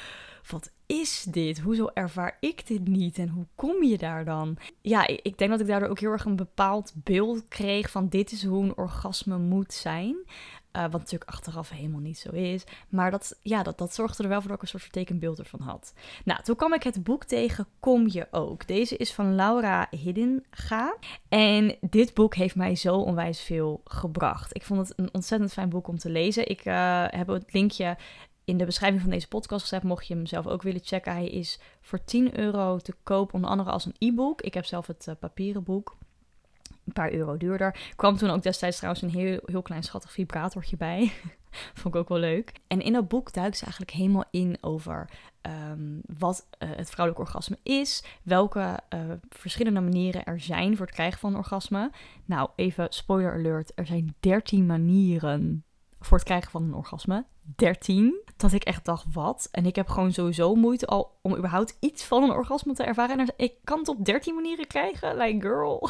wat 0.49 0.71
is 0.87 1.23
dit? 1.23 1.59
Hoezo 1.59 1.89
ervaar 1.93 2.37
ik 2.39 2.67
dit 2.67 2.87
niet? 2.87 3.17
En 3.17 3.29
hoe 3.29 3.45
kom 3.55 3.83
je 3.83 3.97
daar 3.97 4.25
dan? 4.25 4.57
Ja, 4.81 5.07
ik 5.07 5.37
denk 5.37 5.51
dat 5.51 5.59
ik 5.59 5.67
daardoor 5.67 5.89
ook 5.89 5.99
heel 5.99 6.11
erg 6.11 6.25
een 6.25 6.35
bepaald 6.35 6.93
beeld 6.95 7.47
kreeg 7.47 7.91
van 7.91 8.07
dit 8.09 8.31
is 8.31 8.43
hoe 8.45 8.63
een 8.63 8.77
orgasme 8.77 9.37
moet 9.37 9.73
zijn. 9.73 10.15
Uh, 10.77 10.83
wat 10.83 10.91
natuurlijk 10.91 11.29
achteraf 11.29 11.69
helemaal 11.69 11.99
niet 11.99 12.17
zo 12.17 12.29
is. 12.29 12.63
Maar 12.89 13.11
dat, 13.11 13.39
ja, 13.41 13.63
dat, 13.63 13.77
dat 13.77 13.93
zorgde 13.93 14.23
er 14.23 14.29
wel 14.29 14.39
voor 14.39 14.47
dat 14.47 14.57
ik 14.57 14.63
een 14.63 14.69
soort 14.69 14.83
vertekend 14.83 15.19
beeld 15.19 15.39
ervan 15.39 15.61
had. 15.61 15.93
Nou, 16.25 16.43
toen 16.43 16.55
kwam 16.55 16.73
ik 16.73 16.83
het 16.83 17.03
boek 17.03 17.23
tegen 17.23 17.67
Kom 17.79 18.07
je 18.07 18.27
ook. 18.31 18.67
Deze 18.67 18.97
is 18.97 19.13
van 19.13 19.35
Laura 19.35 19.87
Hiddinga. 19.89 20.97
En 21.29 21.75
dit 21.81 22.13
boek 22.13 22.35
heeft 22.35 22.55
mij 22.55 22.75
zo 22.75 22.95
onwijs 22.95 23.41
veel 23.41 23.81
gebracht. 23.83 24.55
Ik 24.55 24.63
vond 24.63 24.87
het 24.87 24.97
een 24.97 25.13
ontzettend 25.13 25.53
fijn 25.53 25.69
boek 25.69 25.87
om 25.87 25.97
te 25.97 26.09
lezen. 26.09 26.49
Ik 26.49 26.65
uh, 26.65 27.05
heb 27.07 27.27
het 27.27 27.53
linkje 27.53 27.97
in 28.47 28.57
de 28.57 28.65
beschrijving 28.65 29.01
van 29.01 29.11
deze 29.11 29.27
podcast 29.27 29.61
gezet, 29.61 29.83
mocht 29.83 30.07
je 30.07 30.13
hem 30.13 30.25
zelf 30.25 30.47
ook 30.47 30.61
willen 30.61 30.81
checken. 30.83 31.11
Hij 31.11 31.27
is 31.27 31.59
voor 31.81 32.03
10 32.03 32.39
euro 32.39 32.77
te 32.77 32.93
koop, 33.03 33.33
onder 33.33 33.49
andere 33.49 33.69
als 33.69 33.85
een 33.85 33.95
e-book. 33.97 34.41
Ik 34.41 34.53
heb 34.53 34.65
zelf 34.65 34.87
het 34.87 35.05
uh, 35.09 35.15
papieren 35.19 35.63
boek. 35.63 35.97
Een 36.85 36.93
paar 36.93 37.11
euro 37.11 37.37
duurder. 37.37 37.79
Kwam 37.95 38.17
toen 38.17 38.29
ook 38.29 38.43
destijds 38.43 38.77
trouwens 38.77 39.03
een 39.03 39.09
heel, 39.09 39.39
heel 39.45 39.61
klein 39.61 39.83
schattig 39.83 40.11
vibratortje 40.11 40.77
bij. 40.77 41.11
Vond 41.79 41.95
ik 41.95 42.01
ook 42.01 42.09
wel 42.09 42.17
leuk. 42.17 42.51
En 42.67 42.81
in 42.81 42.93
dat 42.93 43.07
boek 43.07 43.33
duikt 43.33 43.57
ze 43.57 43.63
eigenlijk 43.63 43.91
helemaal 43.91 44.25
in 44.31 44.57
over 44.61 45.09
um, 45.41 46.01
wat 46.17 46.47
uh, 46.59 46.69
het 46.75 46.89
vrouwelijk 46.89 47.27
orgasme 47.27 47.57
is. 47.63 48.03
Welke 48.23 48.79
uh, 48.93 48.99
verschillende 49.29 49.81
manieren 49.81 50.23
er 50.23 50.39
zijn 50.39 50.77
voor 50.77 50.85
het 50.85 50.95
krijgen 50.95 51.19
van 51.19 51.31
een 51.31 51.37
orgasme. 51.37 51.91
Nou, 52.25 52.49
even 52.55 52.87
spoiler 52.89 53.33
alert. 53.33 53.71
Er 53.75 53.85
zijn 53.85 54.15
13 54.19 54.65
manieren 54.65 55.63
voor 55.99 56.17
het 56.17 56.27
krijgen 56.27 56.51
van 56.51 56.63
een 56.63 56.73
orgasme. 56.73 57.25
13. 57.55 58.21
Dat 58.37 58.53
ik 58.53 58.63
echt 58.63 58.85
dacht, 58.85 59.05
wat? 59.13 59.47
En 59.51 59.65
ik 59.65 59.75
heb 59.75 59.87
gewoon 59.87 60.13
sowieso 60.13 60.55
moeite 60.55 60.85
al 60.85 61.17
om 61.21 61.35
überhaupt 61.35 61.77
iets 61.79 62.03
van 62.03 62.23
een 62.23 62.31
orgasme 62.31 62.73
te 62.73 62.83
ervaren. 62.83 63.19
En 63.19 63.33
ik 63.37 63.53
kan 63.63 63.79
het 63.79 63.87
op 63.87 64.05
13 64.05 64.35
manieren 64.35 64.67
krijgen. 64.67 65.17
Like, 65.17 65.47
girl, 65.47 65.89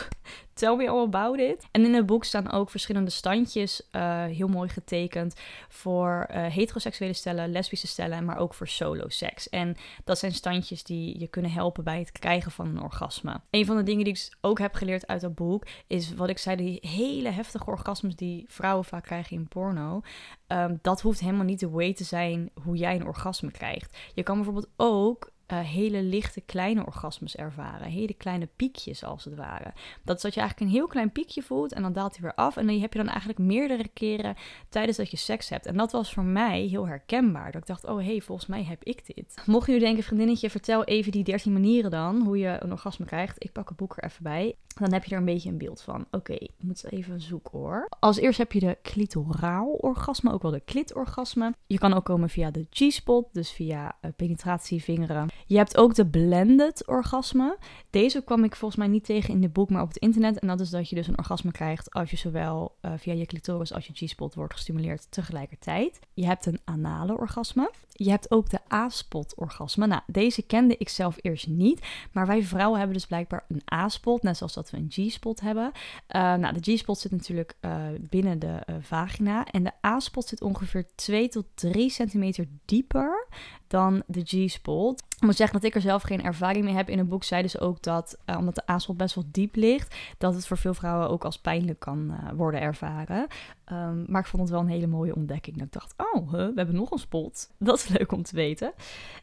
tell 0.57 0.75
me 0.75 0.89
all 0.89 1.03
about 1.03 1.39
it. 1.39 1.65
En 1.71 1.85
in 1.85 1.93
het 1.93 2.05
boek 2.05 2.23
staan 2.23 2.51
ook 2.51 2.69
verschillende 2.69 3.11
standjes, 3.11 3.87
uh, 3.91 4.25
heel 4.25 4.47
mooi 4.47 4.69
getekend, 4.69 5.35
voor 5.69 6.27
uh, 6.31 6.45
heteroseksuele 6.45 7.13
stellen, 7.13 7.51
lesbische 7.51 7.87
stellen, 7.87 8.25
maar 8.25 8.37
ook 8.37 8.53
voor 8.53 8.67
solo 8.67 9.09
seks. 9.09 9.49
En 9.49 9.75
dat 10.03 10.19
zijn 10.19 10.31
standjes 10.31 10.83
die 10.83 11.19
je 11.19 11.27
kunnen 11.27 11.51
helpen 11.51 11.83
bij 11.83 11.99
het 11.99 12.11
krijgen 12.11 12.51
van 12.51 12.67
een 12.67 12.81
orgasme. 12.81 13.41
Een 13.49 13.65
van 13.65 13.77
de 13.77 13.83
dingen 13.83 14.03
die 14.03 14.13
ik 14.13 14.37
ook 14.41 14.59
heb 14.59 14.73
geleerd 14.73 15.07
uit 15.07 15.21
dat 15.21 15.35
boek, 15.35 15.65
is 15.87 16.13
wat 16.13 16.29
ik 16.29 16.37
zei, 16.37 16.55
die 16.55 16.89
hele 16.89 17.29
heftige 17.29 17.65
orgasmes 17.65 18.15
die 18.15 18.45
vrouwen 18.47 18.85
vaak 18.85 19.03
krijgen 19.03 19.37
in 19.37 19.47
porno. 19.47 20.01
Um, 20.47 20.79
dat 20.81 21.01
hoeft 21.01 21.19
helemaal 21.19 21.45
niet 21.45 21.59
de 21.59 21.69
way 21.69 21.93
te 21.93 22.03
zijn 22.03 22.49
hoe 22.63 22.75
jij 22.75 22.95
een 22.95 23.07
orgasme 23.07 23.51
krijgt. 23.51 23.97
Je 24.13 24.23
kan 24.23 24.35
bijvoorbeeld 24.35 24.69
ook 24.75 25.31
uh, 25.51 25.59
hele 25.59 26.03
lichte 26.03 26.41
kleine 26.41 26.85
orgasmes 26.85 27.35
ervaren. 27.35 27.87
Hele 27.87 28.13
kleine 28.13 28.47
piekjes 28.55 29.03
als 29.03 29.25
het 29.25 29.35
ware. 29.35 29.73
Dat 30.03 30.15
is 30.15 30.21
dat 30.21 30.33
je 30.33 30.39
eigenlijk 30.39 30.71
een 30.71 30.77
heel 30.77 30.87
klein 30.87 31.11
piekje 31.11 31.41
voelt 31.41 31.73
en 31.73 31.81
dan 31.81 31.93
daalt 31.93 32.13
hij 32.13 32.21
weer 32.21 32.35
af. 32.35 32.57
En 32.57 32.67
die 32.67 32.81
heb 32.81 32.93
je 32.93 32.99
dan 32.99 33.07
eigenlijk 33.07 33.39
meerdere 33.39 33.87
keren 33.93 34.35
tijdens 34.69 34.97
dat 34.97 35.11
je 35.11 35.17
seks 35.17 35.49
hebt. 35.49 35.65
En 35.65 35.77
dat 35.77 35.91
was 35.91 36.13
voor 36.13 36.23
mij 36.23 36.61
heel 36.61 36.87
herkenbaar. 36.87 37.51
Dat 37.51 37.61
ik 37.61 37.67
dacht, 37.67 37.85
oh 37.85 37.97
hé, 37.97 38.05
hey, 38.05 38.21
volgens 38.21 38.47
mij 38.47 38.63
heb 38.63 38.83
ik 38.83 39.15
dit. 39.15 39.41
Mocht 39.45 39.67
je 39.67 39.73
nu 39.73 39.79
denken, 39.79 40.03
vriendinnetje, 40.03 40.49
vertel 40.49 40.83
even 40.83 41.11
die 41.11 41.23
13 41.23 41.53
manieren 41.53 41.91
dan, 41.91 42.21
hoe 42.21 42.37
je 42.37 42.57
een 42.59 42.71
orgasme 42.71 43.05
krijgt. 43.05 43.43
Ik 43.43 43.51
pak 43.51 43.67
het 43.67 43.77
boek 43.77 43.97
er 43.97 44.03
even 44.03 44.23
bij. 44.23 44.55
Dan 44.75 44.93
heb 44.93 45.03
je 45.03 45.11
er 45.11 45.17
een 45.17 45.25
beetje 45.25 45.49
een 45.49 45.57
beeld 45.57 45.81
van. 45.81 46.05
Oké, 46.11 46.33
ik 46.33 46.51
moet 46.57 46.91
even 46.91 47.21
zoeken 47.21 47.57
hoor. 47.59 47.87
Als 47.99 48.17
eerst 48.17 48.37
heb 48.37 48.51
je 48.51 48.59
de 48.59 48.77
clitoraal 48.81 49.67
orgasme, 49.67 50.31
ook 50.31 50.41
wel 50.41 50.51
de 50.51 50.59
klitorgasme. 50.59 51.53
Je 51.67 51.77
kan 51.77 51.93
ook 51.93 52.05
komen 52.05 52.29
via 52.29 52.51
de 52.51 52.67
G-spot, 52.69 53.33
dus 53.33 53.51
via 53.51 53.97
uh, 54.01 54.11
penetratie, 54.15 54.83
vingeren. 54.83 55.29
Je 55.45 55.57
hebt 55.57 55.77
ook 55.77 55.95
de 55.95 56.07
blended 56.07 56.87
orgasme. 56.87 57.57
Deze 57.89 58.23
kwam 58.23 58.43
ik 58.43 58.55
volgens 58.55 58.79
mij 58.79 58.89
niet 58.89 59.05
tegen 59.05 59.33
in 59.33 59.41
de 59.41 59.49
boek, 59.49 59.69
maar 59.69 59.81
op 59.81 59.87
het 59.87 59.97
internet. 59.97 60.39
En 60.39 60.47
dat 60.47 60.59
is 60.59 60.69
dat 60.69 60.89
je 60.89 60.95
dus 60.95 61.07
een 61.07 61.17
orgasme 61.17 61.51
krijgt 61.51 61.91
als 61.93 62.09
je 62.09 62.17
zowel 62.17 62.75
uh, 62.81 62.91
via 62.97 63.13
je 63.13 63.25
clitoris 63.25 63.73
als 63.73 63.87
je 63.87 64.05
G-spot 64.05 64.35
wordt 64.35 64.53
gestimuleerd 64.53 65.11
tegelijkertijd. 65.11 65.99
Je 66.13 66.25
hebt 66.25 66.45
een 66.45 66.59
anale 66.63 67.17
orgasme. 67.17 67.71
Je 67.91 68.09
hebt 68.09 68.31
ook 68.31 68.49
de 68.49 68.59
A-spot 68.73 69.35
orgasme. 69.35 69.87
Nou, 69.87 70.01
deze 70.07 70.41
kende 70.41 70.77
ik 70.77 70.89
zelf 70.89 71.17
eerst 71.21 71.47
niet. 71.47 71.87
Maar 72.11 72.27
wij 72.27 72.43
vrouwen 72.43 72.77
hebben 72.77 72.97
dus 72.97 73.05
blijkbaar 73.05 73.45
een 73.47 73.61
A-spot, 73.73 74.23
net 74.23 74.37
zoals 74.37 74.53
dat 74.53 74.69
we 74.69 74.77
een 74.77 74.89
G-spot 74.89 75.41
hebben. 75.41 75.71
Uh, 75.73 76.35
nou, 76.35 76.59
de 76.59 76.71
G-spot 76.71 76.99
zit 76.99 77.11
natuurlijk 77.11 77.57
uh, 77.61 77.85
binnen 78.09 78.39
de 78.39 78.59
vagina. 78.79 79.45
En 79.45 79.63
de 79.63 79.71
A-spot 79.85 80.27
zit 80.27 80.41
ongeveer 80.41 80.85
2 80.95 81.29
tot 81.29 81.45
3 81.53 81.89
centimeter 81.89 82.47
dieper 82.65 83.27
dan 83.67 84.03
de 84.07 84.21
G-spot. 84.23 85.03
Ik 85.17 85.23
moet 85.23 85.35
zeggen 85.35 85.59
dat 85.59 85.69
ik 85.69 85.75
er 85.75 85.81
zelf 85.81 86.01
geen 86.01 86.23
ervaring 86.23 86.65
mee 86.65 86.75
heb. 86.75 86.89
In 86.89 86.97
het 86.97 87.09
boek 87.09 87.23
zeiden 87.23 87.51
ze 87.51 87.59
ook 87.59 87.81
dat, 87.81 88.17
uh, 88.25 88.37
omdat 88.37 88.55
de 88.55 88.71
A-spot 88.71 88.97
best 88.97 89.15
wel 89.15 89.23
diep 89.31 89.55
ligt, 89.55 89.95
dat 90.17 90.33
het 90.33 90.47
voor 90.47 90.57
veel 90.57 90.73
vrouwen 90.73 91.09
ook 91.09 91.25
als 91.25 91.39
pijnlijk 91.39 91.79
kan 91.79 92.11
uh, 92.11 92.31
worden 92.35 92.61
ervaren. 92.61 93.27
Um, 93.71 94.05
maar 94.07 94.21
ik 94.21 94.27
vond 94.27 94.41
het 94.41 94.51
wel 94.51 94.61
een 94.61 94.67
hele 94.67 94.87
mooie 94.87 95.15
ontdekking. 95.15 95.57
Dat 95.57 95.65
ik 95.65 95.71
dacht, 95.71 95.93
oh, 95.97 96.31
we 96.31 96.51
hebben 96.55 96.75
nog 96.75 96.91
een 96.91 96.97
spot. 96.97 97.49
Dat 97.57 97.77
is 97.77 97.87
leuk 97.87 98.11
om 98.11 98.23
te 98.23 98.35
weten. 98.35 98.73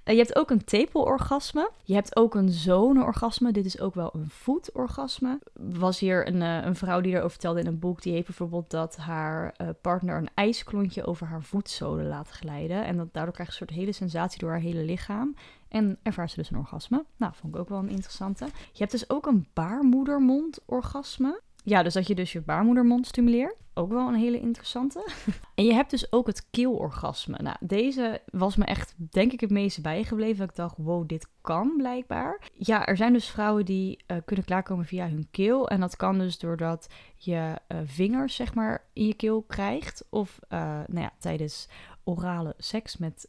Uh, 0.04 0.14
je 0.14 0.20
hebt 0.20 0.37
ook 0.37 0.50
een 0.50 0.64
tepelorgasme. 0.64 1.70
Je 1.85 1.94
hebt 1.94 2.16
ook 2.16 2.35
een 2.35 2.48
zoneorgasme. 2.48 3.52
Dit 3.52 3.64
is 3.64 3.80
ook 3.80 3.94
wel 3.94 4.11
een 4.14 4.28
voetorgasme. 4.28 5.38
Was 5.52 5.98
hier 5.98 6.28
een, 6.28 6.40
een 6.40 6.76
vrouw 6.76 7.00
die 7.00 7.12
erover 7.12 7.30
vertelde 7.30 7.61
in 7.61 7.66
een 7.66 7.78
boek. 7.78 8.02
Die 8.02 8.12
heeft 8.12 8.26
bijvoorbeeld 8.26 8.70
dat 8.70 8.96
haar 8.96 9.54
partner 9.80 10.16
een 10.16 10.30
ijsklontje 10.35 11.04
over 11.04 11.26
haar 11.26 11.42
voetzolen 11.42 12.07
laat 12.07 12.30
glijden. 12.30 12.85
En 12.85 12.96
dat, 12.96 13.09
daardoor 13.12 13.35
krijgt 13.35 13.52
ze 13.52 13.62
een 13.62 13.68
soort 13.68 13.80
hele 13.80 13.92
sensatie 13.92 14.38
door 14.38 14.50
haar 14.50 14.61
hele 14.61 14.85
lichaam. 14.85 15.35
En 15.68 15.98
ervaart 16.02 16.30
ze 16.30 16.37
dus 16.37 16.50
een 16.50 16.59
orgasme. 16.59 17.04
Nou, 17.16 17.33
vond 17.35 17.54
ik 17.54 17.61
ook 17.61 17.68
wel 17.68 17.78
een 17.78 17.88
interessante. 17.88 18.44
Je 18.44 18.78
hebt 18.78 18.90
dus 18.90 19.11
ook 19.11 19.26
een 19.26 19.46
baarmoedermondorgasme. 19.52 21.40
Ja, 21.66 21.83
dus 21.83 21.94
dat 21.94 22.07
je 22.07 22.14
dus 22.14 22.33
je 22.33 22.40
baarmoedermond 22.40 23.07
stimuleert. 23.07 23.57
Ook 23.74 23.92
wel 23.92 24.09
een 24.09 24.14
hele 24.14 24.40
interessante. 24.40 25.09
en 25.55 25.64
je 25.64 25.72
hebt 25.72 25.90
dus 25.90 26.12
ook 26.12 26.27
het 26.27 26.46
keelorgasme. 26.50 27.37
Nou, 27.42 27.57
deze 27.61 28.20
was 28.33 28.57
me 28.57 28.64
echt, 28.64 28.94
denk 29.11 29.33
ik, 29.33 29.40
het 29.40 29.50
meeste 29.50 29.81
bijgebleven. 29.81 30.44
Ik 30.44 30.55
dacht, 30.55 30.77
wow, 30.79 31.09
dit 31.09 31.29
kan 31.40 31.74
blijkbaar. 31.77 32.50
Ja, 32.55 32.87
er 32.87 32.96
zijn 32.96 33.12
dus 33.12 33.29
vrouwen 33.29 33.64
die 33.64 34.05
uh, 34.07 34.16
kunnen 34.24 34.44
klaarkomen 34.44 34.85
via 34.85 35.09
hun 35.09 35.29
keel. 35.31 35.68
En 35.68 35.81
dat 35.81 35.96
kan 35.96 36.18
dus 36.18 36.38
doordat 36.38 36.87
je 37.16 37.59
uh, 37.68 37.79
vingers, 37.85 38.35
zeg 38.35 38.55
maar, 38.55 38.85
in 38.92 39.07
je 39.07 39.14
keel 39.14 39.42
krijgt. 39.42 40.07
Of, 40.11 40.38
uh, 40.48 40.59
nou 40.87 41.00
ja, 41.00 41.12
tijdens 41.18 41.68
orale 42.05 42.55
seks 42.59 42.96
met 42.96 43.27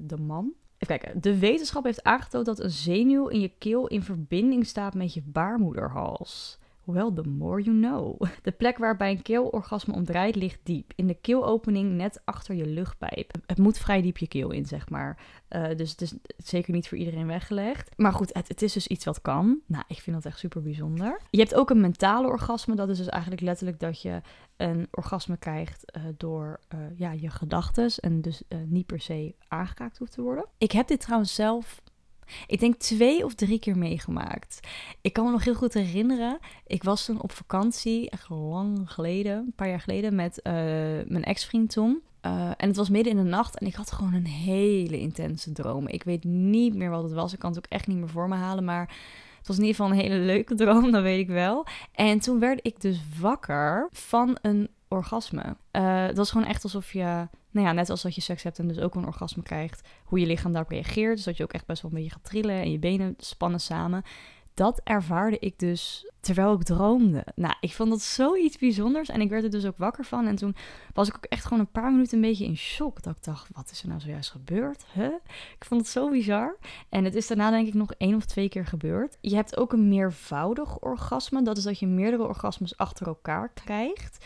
de 0.00 0.16
man. 0.20 0.52
Even 0.78 0.98
kijken. 0.98 1.20
De 1.20 1.38
wetenschap 1.38 1.84
heeft 1.84 2.02
aangetoond 2.02 2.46
dat 2.46 2.60
een 2.60 2.70
zenuw 2.70 3.26
in 3.26 3.40
je 3.40 3.52
keel 3.58 3.86
in 3.86 4.02
verbinding 4.02 4.66
staat 4.66 4.94
met 4.94 5.14
je 5.14 5.22
baarmoederhals. 5.22 6.59
Well, 6.92 7.10
the 7.14 7.28
more 7.28 7.62
you 7.62 7.76
know. 7.76 8.20
De 8.42 8.52
plek 8.52 8.78
waarbij 8.78 9.10
een 9.10 9.22
keelorgasme 9.22 9.94
omdraait 9.94 10.36
ligt 10.36 10.60
diep. 10.62 10.92
In 10.96 11.06
de 11.06 11.14
keelopening 11.14 11.92
net 11.92 12.20
achter 12.24 12.54
je 12.54 12.66
luchtpijp. 12.66 13.34
Het 13.46 13.58
moet 13.58 13.78
vrij 13.78 14.02
diep 14.02 14.18
je 14.18 14.28
keel 14.28 14.50
in, 14.50 14.66
zeg 14.66 14.88
maar. 14.88 15.18
Uh, 15.50 15.76
dus 15.76 15.90
het 15.90 16.00
is 16.00 16.14
zeker 16.36 16.72
niet 16.72 16.88
voor 16.88 16.98
iedereen 16.98 17.26
weggelegd. 17.26 17.90
Maar 17.96 18.12
goed, 18.12 18.34
het, 18.34 18.62
is 18.62 18.72
dus 18.72 18.86
iets 18.86 19.04
wat 19.04 19.20
kan. 19.20 19.60
Nou, 19.66 19.84
ik 19.88 20.00
vind 20.00 20.16
dat 20.16 20.24
echt 20.24 20.38
super 20.38 20.62
bijzonder. 20.62 21.20
Je 21.30 21.38
hebt 21.38 21.54
ook 21.54 21.70
een 21.70 21.80
mentale 21.80 22.26
orgasme. 22.26 22.74
Dat 22.74 22.88
is 22.88 22.98
dus 22.98 23.08
eigenlijk 23.08 23.42
letterlijk 23.42 23.80
dat 23.80 24.02
je 24.02 24.20
een 24.56 24.88
orgasme 24.90 25.36
krijgt 25.36 25.96
uh, 25.96 26.02
door 26.16 26.60
uh, 26.74 26.80
ja, 26.98 27.12
je 27.12 27.30
gedachten. 27.30 27.90
En 28.00 28.20
dus 28.20 28.42
niet 28.66 28.86
per 28.86 29.00
se 29.00 29.34
aangekaakt 29.48 29.98
hoeft 29.98 30.12
te 30.12 30.22
worden. 30.22 30.44
Ik 30.58 30.72
heb 30.72 30.88
dit 30.88 31.00
trouwens 31.00 31.34
zelf 31.34 31.80
ik 32.46 32.60
denk 32.60 32.74
twee 32.74 33.24
of 33.24 33.34
drie 33.34 33.58
keer 33.58 33.78
meegemaakt. 33.78 34.60
Ik 35.00 35.12
kan 35.12 35.24
me 35.24 35.30
nog 35.30 35.44
heel 35.44 35.54
goed 35.54 35.74
herinneren. 35.74 36.38
Ik 36.66 36.82
was 36.82 37.04
toen 37.04 37.20
op 37.20 37.32
vakantie, 37.32 38.10
echt 38.10 38.28
lang 38.28 38.92
geleden, 38.92 39.36
een 39.36 39.52
paar 39.56 39.68
jaar 39.68 39.80
geleden, 39.80 40.14
met 40.14 40.40
uh, 40.42 40.52
mijn 41.06 41.24
ex-vriend 41.24 41.70
toen. 41.70 42.02
Uh, 42.26 42.46
en 42.56 42.68
het 42.68 42.76
was 42.76 42.88
midden 42.88 43.12
in 43.12 43.24
de 43.24 43.30
nacht 43.30 43.58
en 43.58 43.66
ik 43.66 43.74
had 43.74 43.92
gewoon 43.92 44.14
een 44.14 44.26
hele 44.26 44.98
intense 44.98 45.52
droom. 45.52 45.88
Ik 45.88 46.02
weet 46.02 46.24
niet 46.24 46.74
meer 46.74 46.90
wat 46.90 47.02
het 47.02 47.12
was. 47.12 47.32
Ik 47.32 47.38
kan 47.38 47.50
het 47.50 47.58
ook 47.58 47.72
echt 47.72 47.86
niet 47.86 47.96
meer 47.96 48.08
voor 48.08 48.28
me 48.28 48.34
halen. 48.34 48.64
Maar 48.64 48.94
het 49.38 49.46
was 49.46 49.56
in 49.56 49.64
ieder 49.64 49.76
geval 49.76 49.92
een 49.92 50.02
hele 50.02 50.24
leuke 50.24 50.54
droom, 50.64 50.90
dat 50.90 51.02
weet 51.02 51.20
ik 51.20 51.28
wel. 51.28 51.66
En 51.92 52.20
toen 52.20 52.38
werd 52.38 52.60
ik 52.62 52.80
dus 52.80 53.00
wakker 53.20 53.88
van 53.90 54.38
een 54.42 54.68
orgasme. 54.88 55.56
Uh, 55.72 56.06
het 56.06 56.16
was 56.16 56.30
gewoon 56.30 56.46
echt 56.46 56.62
alsof 56.62 56.92
je 56.92 57.28
nou 57.50 57.66
ja, 57.66 57.72
net 57.72 57.90
als 57.90 58.02
dat 58.02 58.14
je 58.14 58.20
seks 58.20 58.42
hebt 58.42 58.58
en 58.58 58.68
dus 58.68 58.78
ook 58.78 58.94
een 58.94 59.06
orgasme 59.06 59.42
krijgt, 59.42 59.88
hoe 60.04 60.20
je 60.20 60.26
lichaam 60.26 60.52
daarop 60.52 60.70
reageert. 60.70 61.16
Dus 61.16 61.24
dat 61.24 61.36
je 61.36 61.42
ook 61.42 61.52
echt 61.52 61.66
best 61.66 61.82
wel 61.82 61.90
een 61.90 61.96
beetje 61.96 62.12
gaat 62.12 62.24
trillen 62.24 62.60
en 62.60 62.70
je 62.70 62.78
benen 62.78 63.14
spannen 63.18 63.60
samen. 63.60 64.02
Dat 64.54 64.80
ervaarde 64.84 65.38
ik 65.38 65.58
dus 65.58 66.10
terwijl 66.20 66.54
ik 66.54 66.62
droomde. 66.62 67.26
Nou, 67.34 67.54
ik 67.60 67.72
vond 67.72 67.90
dat 67.90 68.00
zoiets 68.00 68.58
bijzonders 68.58 69.08
en 69.08 69.20
ik 69.20 69.28
werd 69.30 69.44
er 69.44 69.50
dus 69.50 69.66
ook 69.66 69.76
wakker 69.76 70.04
van. 70.04 70.26
En 70.26 70.36
toen 70.36 70.54
was 70.94 71.08
ik 71.08 71.16
ook 71.16 71.24
echt 71.24 71.44
gewoon 71.44 71.58
een 71.58 71.70
paar 71.70 71.90
minuten 71.90 72.14
een 72.14 72.28
beetje 72.28 72.44
in 72.44 72.56
shock. 72.56 73.02
Dat 73.02 73.16
ik 73.16 73.24
dacht, 73.24 73.48
wat 73.52 73.70
is 73.70 73.82
er 73.82 73.88
nou 73.88 74.00
zojuist 74.00 74.30
gebeurd? 74.30 74.84
Huh? 74.92 75.14
Ik 75.58 75.64
vond 75.64 75.80
het 75.80 75.90
zo 75.90 76.10
bizar. 76.10 76.56
En 76.88 77.04
het 77.04 77.14
is 77.14 77.26
daarna 77.26 77.50
denk 77.50 77.66
ik 77.66 77.74
nog 77.74 77.92
één 77.92 78.14
of 78.14 78.24
twee 78.24 78.48
keer 78.48 78.66
gebeurd. 78.66 79.18
Je 79.20 79.34
hebt 79.34 79.56
ook 79.56 79.72
een 79.72 79.88
meervoudig 79.88 80.78
orgasme. 80.78 81.42
Dat 81.42 81.56
is 81.56 81.64
dat 81.64 81.78
je 81.78 81.86
meerdere 81.86 82.26
orgasmes 82.26 82.76
achter 82.76 83.06
elkaar 83.06 83.52
krijgt. 83.52 84.24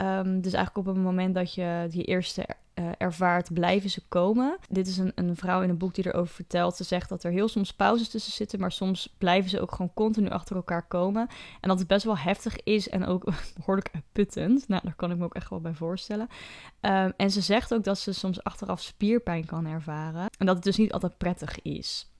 Um, 0.00 0.40
dus 0.40 0.52
eigenlijk 0.52 0.88
op 0.88 0.94
het 0.94 1.04
moment 1.04 1.34
dat 1.34 1.54
je 1.54 1.86
die 1.90 2.04
eerste 2.04 2.46
uh, 2.74 2.88
ervaart, 2.98 3.52
blijven 3.52 3.90
ze 3.90 4.02
komen. 4.08 4.58
Dit 4.68 4.86
is 4.86 4.98
een, 4.98 5.12
een 5.14 5.36
vrouw 5.36 5.62
in 5.62 5.68
een 5.68 5.78
boek 5.78 5.94
die 5.94 6.06
erover 6.06 6.34
vertelt. 6.34 6.76
Ze 6.76 6.84
zegt 6.84 7.08
dat 7.08 7.24
er 7.24 7.30
heel 7.30 7.48
soms 7.48 7.72
pauzes 7.72 8.08
tussen 8.08 8.32
zitten, 8.32 8.60
maar 8.60 8.72
soms 8.72 9.14
blijven 9.18 9.50
ze 9.50 9.60
ook 9.60 9.70
gewoon 9.70 9.94
continu 9.94 10.28
achter 10.28 10.56
elkaar 10.56 10.86
komen. 10.86 11.28
En 11.60 11.68
dat 11.68 11.78
het 11.78 11.88
best 11.88 12.04
wel 12.04 12.18
heftig 12.18 12.62
is 12.62 12.88
en 12.88 13.06
ook 13.06 13.24
behoorlijk 13.56 13.90
uitputtend. 13.92 14.68
Nou, 14.68 14.82
daar 14.84 14.94
kan 14.94 15.10
ik 15.10 15.18
me 15.18 15.24
ook 15.24 15.34
echt 15.34 15.50
wel 15.50 15.60
bij 15.60 15.74
voorstellen. 15.74 16.28
Um, 16.80 17.12
en 17.16 17.30
ze 17.30 17.40
zegt 17.40 17.74
ook 17.74 17.84
dat 17.84 17.98
ze 17.98 18.12
soms 18.12 18.42
achteraf 18.42 18.80
spierpijn 18.82 19.46
kan 19.46 19.66
ervaren. 19.66 20.26
En 20.38 20.46
dat 20.46 20.54
het 20.54 20.64
dus 20.64 20.76
niet 20.76 20.92
altijd 20.92 21.18
prettig 21.18 21.62
is. 21.62 22.13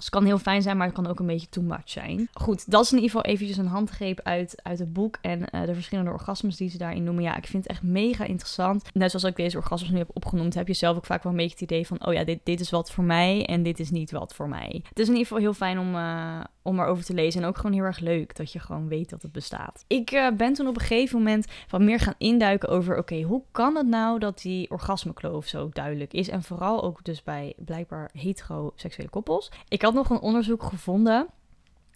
Dus 0.00 0.08
het 0.08 0.18
kan 0.18 0.24
heel 0.24 0.38
fijn 0.38 0.62
zijn, 0.62 0.76
maar 0.76 0.86
het 0.86 0.94
kan 0.94 1.06
ook 1.06 1.20
een 1.20 1.26
beetje 1.26 1.48
too 1.48 1.64
much 1.64 1.80
zijn. 1.84 2.28
Goed, 2.32 2.70
dat 2.70 2.84
is 2.84 2.90
in 2.90 2.96
ieder 2.96 3.10
geval 3.10 3.32
eventjes 3.32 3.56
een 3.56 3.66
handgreep 3.66 4.20
uit, 4.22 4.60
uit 4.62 4.78
het 4.78 4.92
boek. 4.92 5.18
En 5.20 5.38
uh, 5.40 5.64
de 5.64 5.74
verschillende 5.74 6.10
orgasmes 6.10 6.56
die 6.56 6.70
ze 6.70 6.78
daarin 6.78 7.04
noemen. 7.04 7.22
Ja, 7.22 7.36
ik 7.36 7.46
vind 7.46 7.62
het 7.62 7.72
echt 7.72 7.82
mega 7.82 8.24
interessant. 8.24 8.84
Net 8.94 9.10
zoals 9.10 9.24
ik 9.24 9.36
deze 9.36 9.56
orgasmes 9.56 9.90
nu 9.90 9.98
heb 9.98 10.10
opgenoemd, 10.12 10.54
heb 10.54 10.66
je 10.66 10.74
zelf 10.74 10.96
ook 10.96 11.06
vaak 11.06 11.22
wel 11.22 11.32
een 11.32 11.38
beetje 11.38 11.52
het 11.52 11.62
idee 11.62 11.86
van... 11.86 12.06
oh 12.06 12.12
ja, 12.12 12.24
dit, 12.24 12.40
dit 12.42 12.60
is 12.60 12.70
wat 12.70 12.90
voor 12.90 13.04
mij 13.04 13.46
en 13.46 13.62
dit 13.62 13.80
is 13.80 13.90
niet 13.90 14.10
wat 14.10 14.34
voor 14.34 14.48
mij. 14.48 14.82
Het 14.88 14.98
is 14.98 15.06
in 15.06 15.12
ieder 15.12 15.26
geval 15.26 15.38
heel 15.38 15.54
fijn 15.54 15.78
om, 15.78 15.94
uh, 15.94 16.40
om 16.62 16.80
erover 16.80 17.04
te 17.04 17.14
lezen. 17.14 17.42
En 17.42 17.48
ook 17.48 17.56
gewoon 17.56 17.72
heel 17.72 17.84
erg 17.84 17.98
leuk 17.98 18.36
dat 18.36 18.52
je 18.52 18.58
gewoon 18.58 18.88
weet 18.88 19.10
dat 19.10 19.22
het 19.22 19.32
bestaat. 19.32 19.84
Ik 19.86 20.12
uh, 20.12 20.30
ben 20.30 20.52
toen 20.52 20.66
op 20.66 20.74
een 20.74 20.80
gegeven 20.80 21.18
moment 21.18 21.46
wat 21.68 21.80
meer 21.80 21.98
gaan 21.98 22.14
induiken 22.18 22.68
over... 22.68 22.98
oké, 22.98 23.22
hoe 23.22 23.42
kan 23.50 23.76
het 23.76 23.86
nou 23.86 24.18
dat 24.18 24.42
die 24.42 24.70
orgasmekloof 24.70 25.46
zo 25.46 25.68
duidelijk 25.72 26.12
is? 26.12 26.28
En 26.28 26.42
vooral 26.42 26.82
ook 26.82 27.04
dus 27.04 27.22
bij 27.22 27.54
blijkbaar 27.56 28.10
heteroseksuele 28.12 29.10
koppels. 29.10 29.50
Ik 29.68 29.82
had 29.82 29.94
nog 29.94 30.10
een 30.10 30.20
onderzoek 30.20 30.62
gevonden 30.62 31.28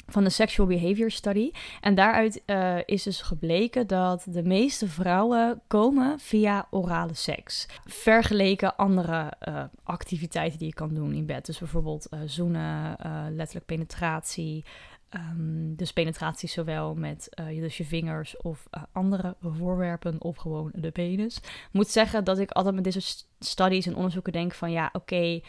van 0.07 0.25
de 0.25 0.31
Sexual 0.31 0.69
Behavior 0.69 1.11
Study. 1.11 1.51
En 1.81 1.95
daaruit 1.95 2.43
uh, 2.47 2.79
is 2.85 3.03
dus 3.03 3.23
gebleken 3.23 3.87
dat 3.87 4.27
de 4.29 4.43
meeste 4.43 4.89
vrouwen 4.89 5.61
komen 5.67 6.19
via 6.19 6.67
orale 6.71 7.15
seks. 7.15 7.69
Vergeleken 7.85 8.77
andere 8.77 9.33
uh, 9.49 9.65
activiteiten 9.83 10.59
die 10.59 10.69
je 10.69 10.75
kan 10.75 10.95
doen 10.95 11.13
in 11.13 11.27
bed. 11.27 11.47
Dus 11.47 11.59
bijvoorbeeld 11.59 12.07
uh, 12.11 12.21
zoenen, 12.25 12.97
letterlijk 13.31 13.67
penetratie. 13.67 14.65
Um, 15.11 15.77
dus 15.77 15.93
penetratie 15.93 16.49
zowel 16.49 16.95
met 16.95 17.29
dus 17.47 17.77
je 17.77 17.85
vingers 17.85 18.37
of 18.37 18.67
andere 18.93 19.37
voorwerpen 19.41 20.21
of 20.21 20.37
gewoon 20.37 20.71
de 20.75 20.91
penis. 20.91 21.41
Moet 21.73 21.89
zeggen 21.89 22.25
dat 22.25 22.39
ik 22.39 22.51
altijd 22.51 22.75
met 22.75 22.85
deze 22.85 23.25
studies 23.39 23.87
en 23.87 23.97
onderzoeken 23.97 24.33
denk 24.33 24.53
van 24.53 24.71
ja, 24.71 24.91
oké... 24.93 25.41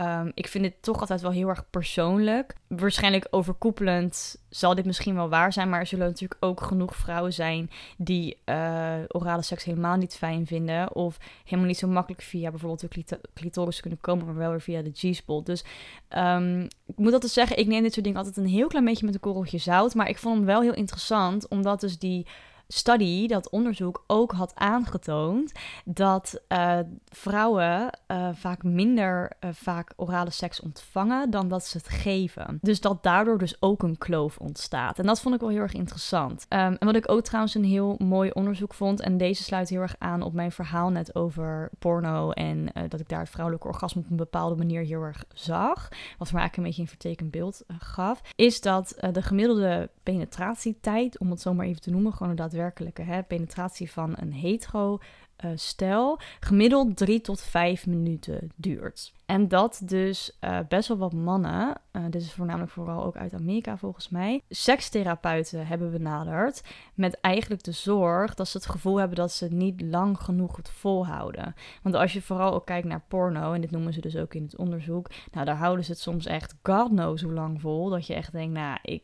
Um, 0.00 0.32
ik 0.34 0.48
vind 0.48 0.64
het 0.64 0.82
toch 0.82 1.00
altijd 1.00 1.20
wel 1.20 1.30
heel 1.30 1.48
erg 1.48 1.70
persoonlijk. 1.70 2.54
Waarschijnlijk 2.66 3.26
overkoepelend 3.30 4.36
zal 4.48 4.74
dit 4.74 4.84
misschien 4.84 5.14
wel 5.14 5.28
waar 5.28 5.52
zijn, 5.52 5.68
maar 5.68 5.80
er 5.80 5.86
zullen 5.86 6.06
natuurlijk 6.06 6.44
ook 6.44 6.60
genoeg 6.60 6.96
vrouwen 6.96 7.32
zijn 7.32 7.70
die 7.98 8.38
uh, 8.44 8.94
orale 9.08 9.42
seks 9.42 9.64
helemaal 9.64 9.96
niet 9.96 10.16
fijn 10.16 10.46
vinden. 10.46 10.94
Of 10.94 11.18
helemaal 11.44 11.66
niet 11.66 11.78
zo 11.78 11.88
makkelijk 11.88 12.22
via 12.22 12.50
bijvoorbeeld 12.50 13.08
de 13.08 13.18
clitoris 13.34 13.80
kunnen 13.80 14.00
komen, 14.00 14.26
maar 14.26 14.34
wel 14.34 14.50
weer 14.50 14.60
via 14.60 14.82
de 14.82 14.92
G-spot. 14.94 15.46
Dus 15.46 15.64
um, 16.16 16.62
ik 16.86 16.96
moet 16.96 17.12
altijd 17.12 17.32
zeggen, 17.32 17.58
ik 17.58 17.66
neem 17.66 17.82
dit 17.82 17.92
soort 17.92 18.04
dingen 18.04 18.18
altijd 18.18 18.36
een 18.36 18.46
heel 18.46 18.68
klein 18.68 18.84
beetje 18.84 19.06
met 19.06 19.14
een 19.14 19.20
korreltje 19.20 19.58
zout. 19.58 19.94
Maar 19.94 20.08
ik 20.08 20.18
vond 20.18 20.36
hem 20.36 20.46
wel 20.46 20.62
heel 20.62 20.74
interessant, 20.74 21.48
omdat 21.48 21.80
dus 21.80 21.98
die 21.98 22.26
study, 22.72 23.26
dat 23.26 23.50
onderzoek, 23.50 24.04
ook 24.06 24.32
had 24.32 24.54
aangetoond 24.54 25.52
dat 25.84 26.40
uh, 26.48 26.78
vrouwen 27.08 27.98
uh, 28.08 28.28
vaak 28.32 28.62
minder 28.62 29.32
uh, 29.40 29.50
vaak 29.52 29.92
orale 29.96 30.30
seks 30.30 30.60
ontvangen 30.60 31.30
dan 31.30 31.48
dat 31.48 31.64
ze 31.64 31.76
het 31.76 31.88
geven. 31.88 32.58
Dus 32.60 32.80
dat 32.80 33.02
daardoor 33.02 33.38
dus 33.38 33.62
ook 33.62 33.82
een 33.82 33.98
kloof 33.98 34.38
ontstaat. 34.38 34.98
En 34.98 35.06
dat 35.06 35.20
vond 35.20 35.34
ik 35.34 35.40
wel 35.40 35.50
heel 35.50 35.60
erg 35.60 35.72
interessant. 35.72 36.46
Um, 36.48 36.58
en 36.58 36.86
wat 36.86 36.96
ik 36.96 37.10
ook 37.10 37.22
trouwens 37.22 37.54
een 37.54 37.64
heel 37.64 37.94
mooi 37.98 38.30
onderzoek 38.30 38.74
vond, 38.74 39.00
en 39.00 39.16
deze 39.16 39.42
sluit 39.42 39.68
heel 39.68 39.80
erg 39.80 39.94
aan 39.98 40.22
op 40.22 40.32
mijn 40.32 40.52
verhaal 40.52 40.90
net 40.90 41.14
over 41.14 41.70
porno 41.78 42.30
en 42.30 42.72
dat 42.88 43.00
ik 43.00 43.08
daar 43.08 43.20
het 43.20 43.30
vrouwelijke 43.30 43.68
orgasme 43.68 44.00
op 44.00 44.10
een 44.10 44.16
bepaalde 44.16 44.56
manier 44.56 44.82
heel 44.82 45.02
erg 45.02 45.24
zag, 45.32 45.88
wat 46.18 46.32
mij 46.32 46.40
eigenlijk 46.40 46.56
een 46.56 46.62
beetje 46.62 46.82
een 46.82 46.88
vertekend 46.88 47.30
beeld 47.30 47.64
gaf, 47.78 48.22
is 48.36 48.60
dat 48.60 48.94
de 49.12 49.22
gemiddelde 49.22 49.90
penetratietijd, 50.02 51.18
om 51.18 51.30
het 51.30 51.40
zo 51.40 51.54
maar 51.54 51.66
even 51.66 51.80
te 51.80 51.90
noemen, 51.90 52.12
gewoon 52.12 52.34
daadwerkelijk 52.34 52.60
hè, 53.06 53.22
penetratie 53.22 53.90
van 53.90 54.14
een 54.16 54.32
hetero 54.32 54.98
uh, 55.44 55.50
stel 55.54 56.20
gemiddeld 56.40 56.96
3 56.96 57.20
tot 57.20 57.40
5 57.40 57.86
minuten 57.86 58.52
duurt. 58.56 59.12
En 59.32 59.48
dat 59.48 59.82
dus 59.84 60.38
uh, 60.40 60.58
best 60.68 60.88
wel 60.88 60.96
wat 60.96 61.12
mannen, 61.12 61.80
uh, 61.92 62.02
dit 62.10 62.22
is 62.22 62.32
voornamelijk 62.32 62.72
vooral 62.72 63.04
ook 63.04 63.16
uit 63.16 63.34
Amerika 63.34 63.76
volgens 63.76 64.08
mij, 64.08 64.42
sekstherapeuten 64.48 65.66
hebben 65.66 65.90
benaderd 65.90 66.62
met 66.94 67.20
eigenlijk 67.20 67.62
de 67.62 67.72
zorg 67.72 68.34
dat 68.34 68.48
ze 68.48 68.56
het 68.56 68.66
gevoel 68.66 68.96
hebben 68.96 69.16
dat 69.16 69.32
ze 69.32 69.48
niet 69.50 69.80
lang 69.80 70.18
genoeg 70.18 70.56
het 70.56 70.70
volhouden. 70.70 71.54
Want 71.82 71.94
als 71.94 72.12
je 72.12 72.22
vooral 72.22 72.52
ook 72.52 72.66
kijkt 72.66 72.86
naar 72.86 73.04
porno, 73.08 73.52
en 73.52 73.60
dit 73.60 73.70
noemen 73.70 73.92
ze 73.92 74.00
dus 74.00 74.16
ook 74.16 74.34
in 74.34 74.42
het 74.42 74.56
onderzoek, 74.56 75.10
nou 75.30 75.46
daar 75.46 75.56
houden 75.56 75.84
ze 75.84 75.90
het 75.90 76.00
soms 76.00 76.26
echt 76.26 76.54
god 76.62 76.88
knows 76.88 77.22
hoe 77.22 77.32
lang 77.32 77.60
vol, 77.60 77.88
dat 77.88 78.06
je 78.06 78.14
echt 78.14 78.32
denkt, 78.32 78.54
nou 78.54 78.78
ik... 78.82 79.02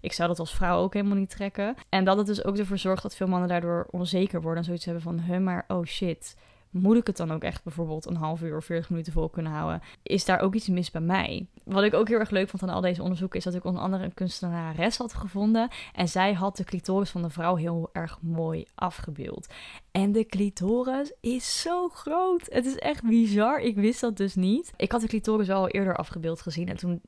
Ik 0.00 0.12
zou 0.12 0.28
dat 0.28 0.38
als 0.38 0.54
vrouw 0.54 0.78
ook 0.78 0.94
helemaal 0.94 1.16
niet 1.16 1.30
trekken. 1.30 1.74
En 1.88 2.04
dat 2.04 2.16
het 2.16 2.26
dus 2.26 2.44
ook 2.44 2.56
ervoor 2.56 2.78
zorgt 2.78 3.02
dat 3.02 3.16
veel 3.16 3.26
mannen 3.26 3.48
daardoor 3.48 3.86
onzeker 3.90 4.40
worden 4.40 4.58
en 4.58 4.64
zoiets 4.64 4.84
hebben 4.84 5.02
van, 5.02 5.20
huh, 5.20 5.38
maar 5.38 5.64
oh 5.68 5.84
shit, 5.84 6.36
moet 6.70 6.96
ik 6.96 7.06
het 7.06 7.16
dan 7.16 7.32
ook 7.32 7.42
echt 7.42 7.64
bijvoorbeeld 7.64 8.06
een 8.06 8.16
half 8.16 8.42
uur 8.42 8.56
of 8.56 8.64
40 8.64 8.90
minuten 8.90 9.12
vol 9.12 9.28
kunnen 9.28 9.52
houden? 9.52 9.82
Is 10.02 10.24
daar 10.24 10.40
ook 10.40 10.54
iets 10.54 10.68
mis 10.68 10.90
bij 10.90 11.00
mij? 11.00 11.46
Wat 11.64 11.82
ik 11.82 11.94
ook 11.94 12.08
heel 12.08 12.18
erg 12.18 12.30
leuk 12.30 12.48
vond 12.48 12.62
aan 12.62 12.68
al 12.68 12.80
deze 12.80 13.02
onderzoeken 13.02 13.38
is 13.38 13.44
dat 13.44 13.54
ik 13.54 13.64
onder 13.64 13.82
andere 13.82 14.04
een 14.04 14.14
kunstenares 14.14 14.96
had 14.96 15.14
gevonden. 15.14 15.68
En 15.92 16.08
zij 16.08 16.32
had 16.32 16.56
de 16.56 16.64
clitoris 16.64 17.10
van 17.10 17.22
de 17.22 17.30
vrouw 17.30 17.54
heel 17.54 17.90
erg 17.92 18.18
mooi 18.22 18.64
afgebeeld. 18.74 19.46
En 19.90 20.12
de 20.12 20.26
clitoris 20.26 21.12
is 21.20 21.60
zo 21.60 21.88
groot. 21.88 22.46
Het 22.48 22.66
is 22.66 22.76
echt 22.76 23.02
bizar. 23.02 23.60
Ik 23.60 23.76
wist 23.76 24.00
dat 24.00 24.16
dus 24.16 24.34
niet. 24.34 24.72
Ik 24.76 24.92
had 24.92 25.00
de 25.00 25.08
clitoris 25.08 25.50
al 25.50 25.68
eerder 25.68 25.96
afgebeeld 25.96 26.40
gezien. 26.40 26.68
En 26.68 26.76
toen 26.76 27.00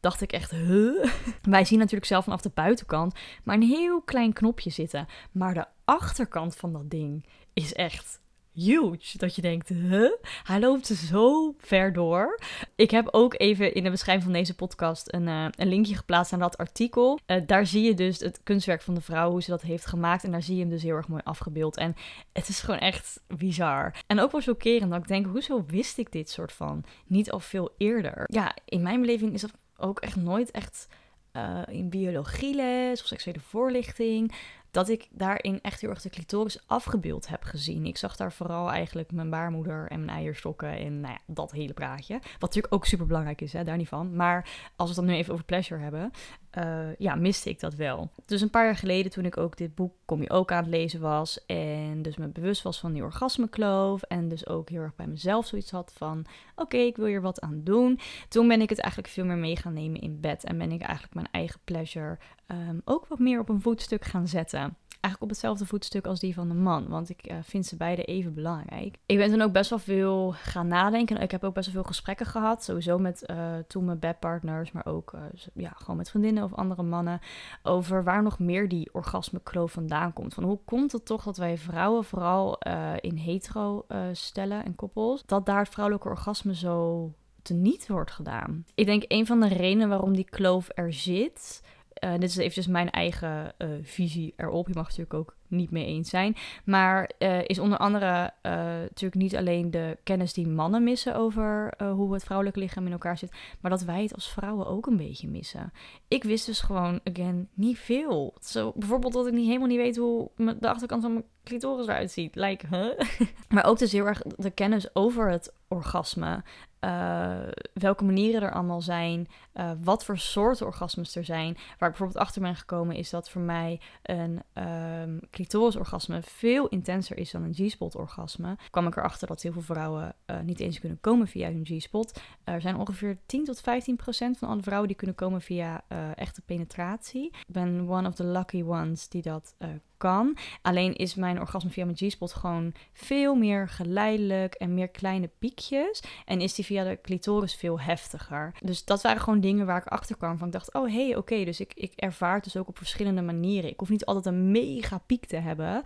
dacht 0.00 0.20
ik 0.20 0.32
echt, 0.32 0.50
huh? 0.50 1.04
Wij 1.42 1.64
zien 1.64 1.78
natuurlijk 1.78 2.06
zelf 2.06 2.24
vanaf 2.24 2.40
de 2.40 2.50
buitenkant 2.54 3.14
maar 3.44 3.54
een 3.54 3.62
heel 3.62 4.00
klein 4.00 4.32
knopje 4.32 4.70
zitten. 4.70 5.06
Maar 5.32 5.54
de 5.54 5.66
achterkant 5.84 6.56
van 6.56 6.72
dat 6.72 6.90
ding 6.90 7.26
is 7.52 7.74
echt 7.74 8.20
huge. 8.58 9.18
Dat 9.18 9.34
je 9.34 9.42
denkt, 9.42 9.68
huh? 9.68 10.10
Hij 10.42 10.60
loopt 10.60 10.86
zo 10.86 11.54
ver 11.58 11.92
door. 11.92 12.40
Ik 12.74 12.90
heb 12.90 13.08
ook 13.10 13.34
even 13.38 13.74
in 13.74 13.84
de 13.84 13.90
beschrijving 13.90 14.24
van 14.24 14.32
deze 14.32 14.54
podcast 14.54 15.12
een, 15.12 15.26
uh, 15.26 15.46
een 15.50 15.68
linkje 15.68 15.96
geplaatst 15.96 16.32
aan 16.32 16.38
dat 16.38 16.56
artikel. 16.56 17.18
Uh, 17.26 17.36
daar 17.46 17.66
zie 17.66 17.82
je 17.82 17.94
dus 17.94 18.20
het 18.20 18.40
kunstwerk 18.42 18.82
van 18.82 18.94
de 18.94 19.00
vrouw, 19.00 19.30
hoe 19.30 19.42
ze 19.42 19.50
dat 19.50 19.62
heeft 19.62 19.86
gemaakt. 19.86 20.24
En 20.24 20.30
daar 20.30 20.42
zie 20.42 20.54
je 20.54 20.60
hem 20.60 20.70
dus 20.70 20.82
heel 20.82 20.96
erg 20.96 21.08
mooi 21.08 21.22
afgebeeld. 21.24 21.76
En 21.76 21.94
het 22.32 22.48
is 22.48 22.60
gewoon 22.60 22.80
echt 22.80 23.20
bizar. 23.26 23.94
En 24.06 24.20
ook 24.20 24.32
wel 24.32 24.40
chockerend 24.40 24.90
dat 24.90 25.00
ik 25.00 25.08
denk, 25.08 25.26
hoezo 25.26 25.64
wist 25.66 25.98
ik 25.98 26.12
dit 26.12 26.30
soort 26.30 26.52
van 26.52 26.84
niet 27.06 27.30
al 27.30 27.40
veel 27.40 27.74
eerder? 27.76 28.24
Ja, 28.26 28.56
in 28.64 28.82
mijn 28.82 29.00
beleving 29.00 29.32
is 29.32 29.40
dat 29.40 29.52
ook 29.76 30.00
echt 30.00 30.16
nooit 30.16 30.50
echt... 30.50 30.88
Uh, 31.32 31.62
in 31.66 31.88
biologieles 31.88 33.00
of 33.00 33.06
seksuele 33.06 33.40
voorlichting 33.40 34.34
dat 34.70 34.88
ik 34.88 35.08
daarin 35.10 35.58
echt 35.62 35.80
heel 35.80 35.90
erg 35.90 36.02
de 36.02 36.10
clitoris 36.10 36.62
afgebeeld 36.66 37.28
heb 37.28 37.42
gezien. 37.42 37.86
Ik 37.86 37.96
zag 37.96 38.16
daar 38.16 38.32
vooral 38.32 38.70
eigenlijk 38.70 39.12
mijn 39.12 39.30
baarmoeder 39.30 39.88
en 39.90 40.04
mijn 40.04 40.18
eierstokken 40.18 40.76
en 40.78 41.00
nou 41.00 41.12
ja, 41.12 41.34
dat 41.34 41.50
hele 41.50 41.72
praatje. 41.72 42.14
Wat 42.14 42.40
natuurlijk 42.40 42.74
ook 42.74 42.86
super 42.86 43.06
belangrijk 43.06 43.40
is, 43.40 43.52
hè, 43.52 43.64
daar 43.64 43.76
niet 43.76 43.88
van. 43.88 44.16
Maar 44.16 44.48
als 44.76 44.90
we 44.90 44.94
het 44.94 45.04
dan 45.04 45.14
nu 45.14 45.20
even 45.20 45.32
over 45.32 45.44
pleasure 45.44 45.82
hebben, 45.82 46.10
uh, 46.58 46.96
ja, 46.98 47.14
miste 47.14 47.50
ik 47.50 47.60
dat 47.60 47.74
wel. 47.74 48.10
Dus 48.26 48.40
een 48.40 48.50
paar 48.50 48.64
jaar 48.64 48.76
geleden, 48.76 49.10
toen 49.10 49.24
ik 49.24 49.36
ook 49.36 49.56
dit 49.56 49.74
boek 49.74 49.92
Kom 50.08 50.22
je 50.22 50.30
ook 50.30 50.52
aan 50.52 50.62
het 50.62 50.72
lezen 50.72 51.00
was 51.00 51.46
en 51.46 52.02
dus 52.02 52.16
me 52.16 52.28
bewust 52.28 52.62
was 52.62 52.80
van 52.80 52.92
die 52.92 53.02
orgasmekloof 53.02 54.02
en 54.02 54.28
dus 54.28 54.46
ook 54.46 54.68
heel 54.68 54.80
erg 54.80 54.94
bij 54.94 55.06
mezelf 55.06 55.46
zoiets 55.46 55.70
had 55.70 55.92
van, 55.96 56.26
oké, 56.56 56.76
ik 56.76 56.96
wil 56.96 57.06
hier 57.06 57.20
wat 57.20 57.40
aan 57.40 57.60
doen. 57.64 57.98
Toen 58.28 58.48
ben 58.48 58.60
ik 58.60 58.68
het 58.68 58.78
eigenlijk 58.78 59.12
veel 59.12 59.24
meer 59.24 59.36
mee 59.36 59.56
gaan 59.56 59.72
nemen 59.72 60.00
in 60.00 60.20
bed 60.20 60.44
en 60.44 60.58
ben 60.58 60.72
ik 60.72 60.80
eigenlijk 60.80 61.14
mijn 61.14 61.28
eigen 61.30 61.60
pleasure 61.64 62.18
um, 62.52 62.80
ook 62.84 63.06
wat 63.06 63.18
meer 63.18 63.40
op 63.40 63.48
een 63.48 63.60
voetstuk 63.60 64.04
gaan 64.04 64.28
zetten 64.28 64.76
eigenlijk 65.00 65.22
op 65.22 65.28
hetzelfde 65.28 65.66
voetstuk 65.66 66.06
als 66.06 66.20
die 66.20 66.34
van 66.34 66.48
de 66.48 66.54
man. 66.54 66.88
Want 66.88 67.08
ik 67.08 67.30
uh, 67.30 67.36
vind 67.42 67.66
ze 67.66 67.76
beide 67.76 68.04
even 68.04 68.34
belangrijk. 68.34 68.98
Ik 69.06 69.16
ben 69.16 69.30
toen 69.30 69.40
ook 69.40 69.52
best 69.52 69.70
wel 69.70 69.78
veel 69.78 70.32
gaan 70.32 70.66
nadenken. 70.66 71.20
Ik 71.20 71.30
heb 71.30 71.44
ook 71.44 71.54
best 71.54 71.66
wel 71.66 71.82
veel 71.82 71.90
gesprekken 71.90 72.26
gehad. 72.26 72.64
Sowieso 72.64 72.98
met 72.98 73.30
uh, 73.30 73.36
toen 73.66 73.84
mijn 73.84 73.98
bedpartners, 73.98 74.72
maar 74.72 74.86
ook 74.86 75.12
uh, 75.14 75.20
ja, 75.54 75.72
gewoon 75.76 75.96
met 75.96 76.10
vriendinnen 76.10 76.44
of 76.44 76.54
andere 76.54 76.82
mannen. 76.82 77.20
Over 77.62 78.04
waar 78.04 78.22
nog 78.22 78.38
meer 78.38 78.68
die 78.68 78.88
orgasmekloof 78.92 79.72
vandaan 79.72 80.12
komt. 80.12 80.34
Van 80.34 80.44
hoe 80.44 80.58
komt 80.64 80.92
het 80.92 81.04
toch 81.04 81.24
dat 81.24 81.36
wij 81.36 81.58
vrouwen, 81.58 82.04
vooral 82.04 82.58
in 83.00 83.16
hetero 83.16 83.86
stellen 84.12 84.64
en 84.64 84.74
koppels, 84.74 85.22
dat 85.26 85.46
daar 85.46 85.58
het 85.58 85.68
vrouwelijke 85.68 86.08
orgasme 86.08 86.54
zo 86.54 87.12
niet 87.54 87.88
wordt 87.88 88.10
gedaan. 88.10 88.64
Ik 88.74 88.86
denk 88.86 89.04
een 89.08 89.26
van 89.26 89.40
de 89.40 89.48
redenen 89.48 89.88
waarom 89.88 90.14
die 90.14 90.24
kloof 90.24 90.68
er 90.74 90.92
zit, 90.92 91.62
uh, 92.04 92.10
dit 92.12 92.22
is 92.22 92.36
eventjes 92.36 92.66
mijn 92.66 92.90
eigen 92.90 93.52
uh, 93.58 93.68
visie 93.82 94.34
erop. 94.36 94.68
Je 94.68 94.74
mag 94.74 94.86
het 94.86 94.96
natuurlijk 94.98 95.28
ook 95.28 95.36
niet 95.48 95.70
mee 95.70 95.86
eens 95.86 96.10
zijn. 96.10 96.36
Maar 96.64 97.10
uh, 97.18 97.38
is 97.44 97.58
onder 97.58 97.78
andere 97.78 98.32
natuurlijk 98.42 99.14
niet 99.14 99.36
alleen 99.36 99.70
de 99.70 99.98
kennis 100.02 100.32
die 100.32 100.48
mannen 100.48 100.84
missen 100.84 101.14
over 101.14 101.74
hoe 101.84 102.12
het 102.12 102.24
vrouwelijke 102.24 102.60
lichaam 102.60 102.86
in 102.86 102.92
elkaar 102.92 103.18
zit, 103.18 103.32
maar 103.60 103.70
dat 103.70 103.82
wij 103.82 104.02
het 104.02 104.14
als 104.14 104.30
vrouwen 104.30 104.66
ook 104.66 104.86
een 104.86 104.96
beetje 104.96 105.28
missen. 105.28 105.72
Ik 106.08 106.24
wist 106.24 106.46
dus 106.46 106.60
gewoon, 106.60 107.00
again, 107.04 107.48
niet 107.54 107.78
veel. 107.78 108.34
Zo, 108.40 108.72
bijvoorbeeld 108.76 109.12
dat 109.12 109.26
ik 109.26 109.32
niet 109.32 109.46
helemaal 109.46 109.68
niet 109.68 109.76
weet 109.76 109.96
hoe 109.96 110.30
de 110.36 110.68
achterkant 110.68 111.02
van 111.02 111.12
mijn 111.12 111.24
clitoris 111.44 111.86
eruit 111.86 112.10
ziet. 112.10 112.34
Like, 112.34 112.66
huh? 112.70 112.98
maar 113.54 113.64
ook 113.64 113.78
dus 113.78 113.92
heel 113.92 114.06
erg 114.06 114.22
de 114.22 114.50
kennis 114.50 114.94
over 114.94 115.30
het 115.30 115.52
orgasme. 115.68 116.42
Uh, 116.80 117.38
welke 117.72 118.04
manieren 118.04 118.42
er 118.42 118.52
allemaal 118.52 118.80
zijn, 118.80 119.28
uh, 119.54 119.70
wat 119.82 120.04
voor 120.04 120.18
soorten 120.18 120.66
orgasmes 120.66 121.16
er 121.16 121.24
zijn. 121.24 121.52
Waar 121.54 121.88
ik 121.88 121.96
bijvoorbeeld 121.96 122.18
achter 122.18 122.40
ben 122.40 122.56
gekomen 122.56 122.96
is 122.96 123.10
dat 123.10 123.30
voor 123.30 123.40
mij 123.40 123.80
een 124.02 124.42
um, 124.54 125.20
clitorisorgasme 125.30 126.22
veel 126.22 126.68
intenser 126.68 127.18
is 127.18 127.30
dan 127.30 127.42
een 127.42 127.54
G-spot 127.54 127.96
orgasme. 127.96 128.56
Kwam 128.70 128.86
ik 128.86 128.96
erachter 128.96 129.26
dat 129.26 129.42
heel 129.42 129.52
veel 129.52 129.62
vrouwen 129.62 130.14
uh, 130.26 130.40
niet 130.40 130.60
eens 130.60 130.80
kunnen 130.80 131.00
komen 131.00 131.26
via 131.26 131.50
hun 131.50 131.64
G-spot. 131.64 132.20
er 132.44 132.60
zijn 132.60 132.76
ongeveer 132.76 133.18
10 133.26 133.44
tot 133.44 133.60
15 133.60 133.96
procent 133.96 134.38
van 134.38 134.48
alle 134.48 134.62
vrouwen 134.62 134.88
die 134.88 134.96
kunnen 134.96 135.16
komen 135.16 135.40
via 135.40 135.84
echte 136.14 136.42
penetratie. 136.42 137.26
Ik 137.26 137.52
ben 137.52 137.88
one 137.88 138.08
of 138.08 138.14
the 138.14 138.24
lucky 138.24 138.62
ones 138.62 139.08
die 139.08 139.22
dat 139.22 139.54
kan. 139.98 140.36
Alleen 140.62 140.94
is 140.94 141.14
mijn 141.14 141.40
orgasme 141.40 141.70
via 141.70 141.84
mijn 141.84 141.96
G-spot 141.96 142.32
gewoon 142.32 142.72
veel 142.92 143.34
meer 143.34 143.68
geleidelijk 143.68 144.54
en 144.54 144.74
meer 144.74 144.88
kleine 144.88 145.30
piekjes. 145.38 146.02
En 146.24 146.40
is 146.40 146.54
die 146.54 146.64
via 146.64 146.84
de 146.84 146.98
clitoris 147.02 147.54
veel 147.54 147.80
heftiger. 147.80 148.54
Dus 148.64 148.84
dat 148.84 149.02
waren 149.02 149.20
gewoon 149.20 149.40
dingen 149.40 149.66
waar 149.66 149.80
ik 149.80 149.86
achter 149.86 150.16
kwam. 150.16 150.38
Van 150.38 150.46
ik 150.46 150.52
dacht, 150.52 150.74
oh 150.74 150.86
hé, 150.86 151.06
hey, 151.06 151.16
oké. 151.16 151.44
dus 151.44 151.60
ik, 151.60 151.72
ik 151.74 151.92
ervaar 151.96 152.34
het 152.34 152.44
dus 152.44 152.56
ook 152.56 152.68
op 152.68 152.76
verschillende 152.76 153.22
manieren. 153.22 153.70
Ik 153.70 153.80
hoef 153.80 153.88
niet 153.88 154.04
altijd 154.04 154.26
een 154.26 154.50
mega 154.50 154.98
piek 154.98 155.26
te 155.26 155.36
hebben. 155.36 155.82